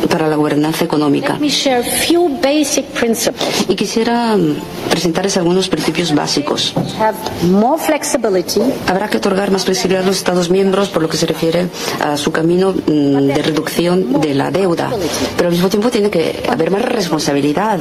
para 0.10 0.28
la 0.28 0.36
gobernanza 0.36 0.86
económica. 0.86 1.38
Y 3.68 3.76
quisiera 3.76 4.38
presentarles 4.90 5.38
algunos 5.38 5.70
principios 5.70 6.14
básicos. 6.14 6.74
Habrá 8.88 9.08
que 9.10 9.18
otorgar 9.18 9.52
más 9.52 9.66
flexibilidad 9.66 10.04
a 10.04 10.08
los 10.08 10.18
Estados 10.18 10.50
miembros 10.50 10.90
por 10.90 11.02
lo 11.02 11.10
que 11.10 11.18
se 11.18 11.26
refiere 11.26 11.68
a 12.00 12.18
su 12.18 12.32
camino 12.32 12.72
mm, 12.74 13.28
de 13.28 13.42
reducción 13.42 14.20
de 14.22 14.34
la 14.36 14.52
deuda. 14.52 14.90
Pero 15.38 15.48
al 15.50 15.54
mismo 15.54 15.70
tiempo 15.70 15.90
tiene 15.90 16.10
que 16.10 16.44
haber 16.50 16.72
más 16.72 16.82
responsabilidad, 16.84 17.80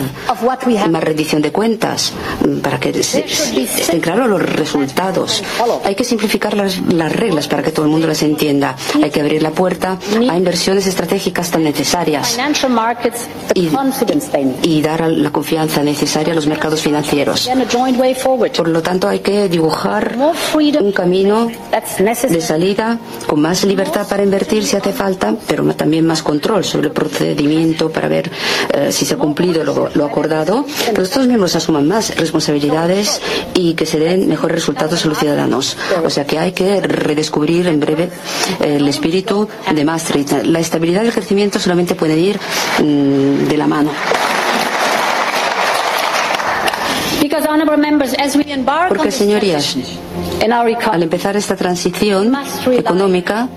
más 0.88 1.04
rendición 1.04 1.42
de 1.42 1.52
cuentas, 1.52 2.12
mm, 2.46 2.58
para 2.60 2.78
que 2.78 2.90
estén 2.90 4.00
claros 4.00 4.28
los 4.28 4.42
resultados. 4.42 5.42
Hay 5.84 5.94
que 5.94 6.04
simplificar 6.04 6.54
las, 6.54 6.80
las 6.92 7.12
reglas 7.12 7.48
para 7.48 7.62
que 7.62 7.70
todo 7.72 7.86
el 7.86 7.90
mundo 7.90 8.06
las 8.06 8.22
entienda. 8.22 8.76
Hay 9.02 9.10
que 9.10 9.20
abrir 9.20 9.42
la 9.42 9.50
puerta 9.50 9.98
a 10.28 10.36
inversiones 10.36 10.86
estratégicas 10.86 11.50
tan 11.50 11.64
necesarias 11.64 12.38
y, 13.54 13.68
y 14.62 14.82
dar 14.82 15.00
la 15.10 15.30
confianza 15.30 15.82
necesaria 15.82 16.32
a 16.32 16.36
los 16.36 16.46
mercados 16.46 16.59
financieros. 16.82 17.48
Por 18.56 18.68
lo 18.68 18.82
tanto, 18.82 19.08
hay 19.08 19.20
que 19.20 19.48
dibujar 19.48 20.16
un 20.54 20.92
camino 20.92 21.50
de 22.28 22.40
salida 22.40 22.98
con 23.26 23.40
más 23.40 23.64
libertad 23.64 24.06
para 24.08 24.22
invertir 24.22 24.64
si 24.64 24.76
hace 24.76 24.92
falta, 24.92 25.34
pero 25.46 25.64
también 25.74 26.06
más 26.06 26.22
control 26.22 26.64
sobre 26.64 26.88
el 26.88 26.92
procedimiento 26.92 27.90
para 27.90 28.08
ver 28.08 28.30
eh, 28.72 28.92
si 28.92 29.04
se 29.04 29.14
ha 29.14 29.16
cumplido 29.16 29.64
lo, 29.64 30.04
acordado. 30.04 30.64
Pero 30.86 31.02
estos 31.02 31.26
miembros 31.26 31.54
asuman 31.56 31.86
más 31.86 32.16
responsabilidades 32.16 33.20
y 33.54 33.74
que 33.74 33.86
se 33.86 33.98
den 33.98 34.28
mejores 34.28 34.56
resultados 34.56 35.04
a 35.04 35.08
los 35.08 35.18
ciudadanos. 35.18 35.76
O 36.04 36.10
sea 36.10 36.26
que 36.26 36.38
hay 36.38 36.52
que 36.52 36.80
redescubrir 36.80 37.66
en 37.66 37.80
breve 37.80 38.10
eh, 38.60 38.76
el 38.76 38.88
espíritu 38.88 39.48
de 39.72 39.84
Maastricht. 39.84 40.32
La 40.44 40.60
estabilidad 40.60 41.02
y 41.04 41.06
el 41.06 41.12
crecimiento 41.12 41.58
solamente 41.58 41.94
pueden 41.94 42.18
ir 42.18 42.38
mm, 42.82 43.48
de 43.48 43.56
la 43.56 43.66
mano. 43.66 43.90
Porque, 48.88 49.10
señorías, 49.10 49.76
al 50.90 51.02
empezar 51.02 51.36
esta 51.36 51.56
transición 51.56 52.32
económica, 52.72 53.48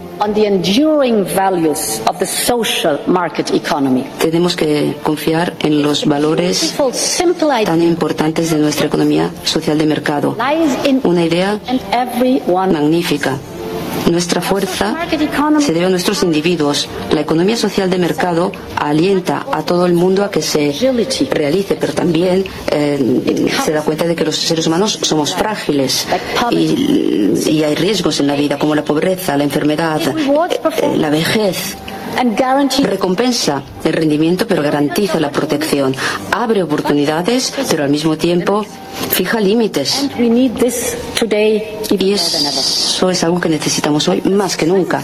tenemos 4.19 4.55
que 4.55 4.95
confiar 5.03 5.53
en 5.59 5.81
los 5.81 6.05
valores 6.05 6.75
tan 7.65 7.81
importantes 7.81 8.51
de 8.51 8.57
nuestra 8.57 8.87
economía 8.87 9.31
social 9.43 9.77
de 9.77 9.85
mercado. 9.85 10.37
Una 11.03 11.25
idea 11.25 11.59
magnífica 12.71 13.37
nuestra 14.11 14.41
fuerza 14.41 14.95
se 15.59 15.73
debe 15.73 15.85
a 15.85 15.89
nuestros 15.89 16.23
individuos. 16.23 16.87
La 17.11 17.21
economía 17.21 17.55
social 17.55 17.89
de 17.89 17.97
mercado 17.97 18.51
alienta 18.75 19.45
a 19.51 19.63
todo 19.63 19.85
el 19.85 19.93
mundo 19.93 20.23
a 20.23 20.31
que 20.31 20.41
se 20.41 20.73
realice, 21.31 21.75
pero 21.79 21.93
también 21.93 22.45
eh, 22.71 23.49
se 23.63 23.71
da 23.71 23.81
cuenta 23.81 24.05
de 24.05 24.15
que 24.15 24.25
los 24.25 24.35
seres 24.35 24.67
humanos 24.67 24.99
somos 25.01 25.33
frágiles 25.35 26.07
y, 26.51 27.63
hay 27.63 27.75
riesgos 27.75 28.19
en 28.19 28.27
la 28.27 28.35
vida, 28.35 28.59
como 28.59 28.75
la 28.75 28.83
pobreza, 28.83 29.37
la 29.37 29.45
enfermedad, 29.45 30.01
eh, 30.01 30.97
la 30.97 31.09
vejez 31.09 31.77
recompensa 32.83 33.63
el 33.83 33.93
rendimiento 33.93 34.45
pero 34.47 34.61
garantiza 34.61 35.19
la 35.19 35.31
protección, 35.31 35.95
abre 36.31 36.63
oportunidades 36.63 37.53
pero 37.69 37.83
al 37.83 37.89
mismo 37.89 38.17
tiempo 38.17 38.65
fija 39.09 39.39
límites. 39.39 40.09
Y 41.89 42.13
eso 42.13 43.09
es 43.09 43.23
algo 43.23 43.39
que 43.39 43.49
necesitamos 43.49 44.07
hoy 44.07 44.21
más 44.21 44.57
que 44.57 44.65
nunca. 44.65 45.03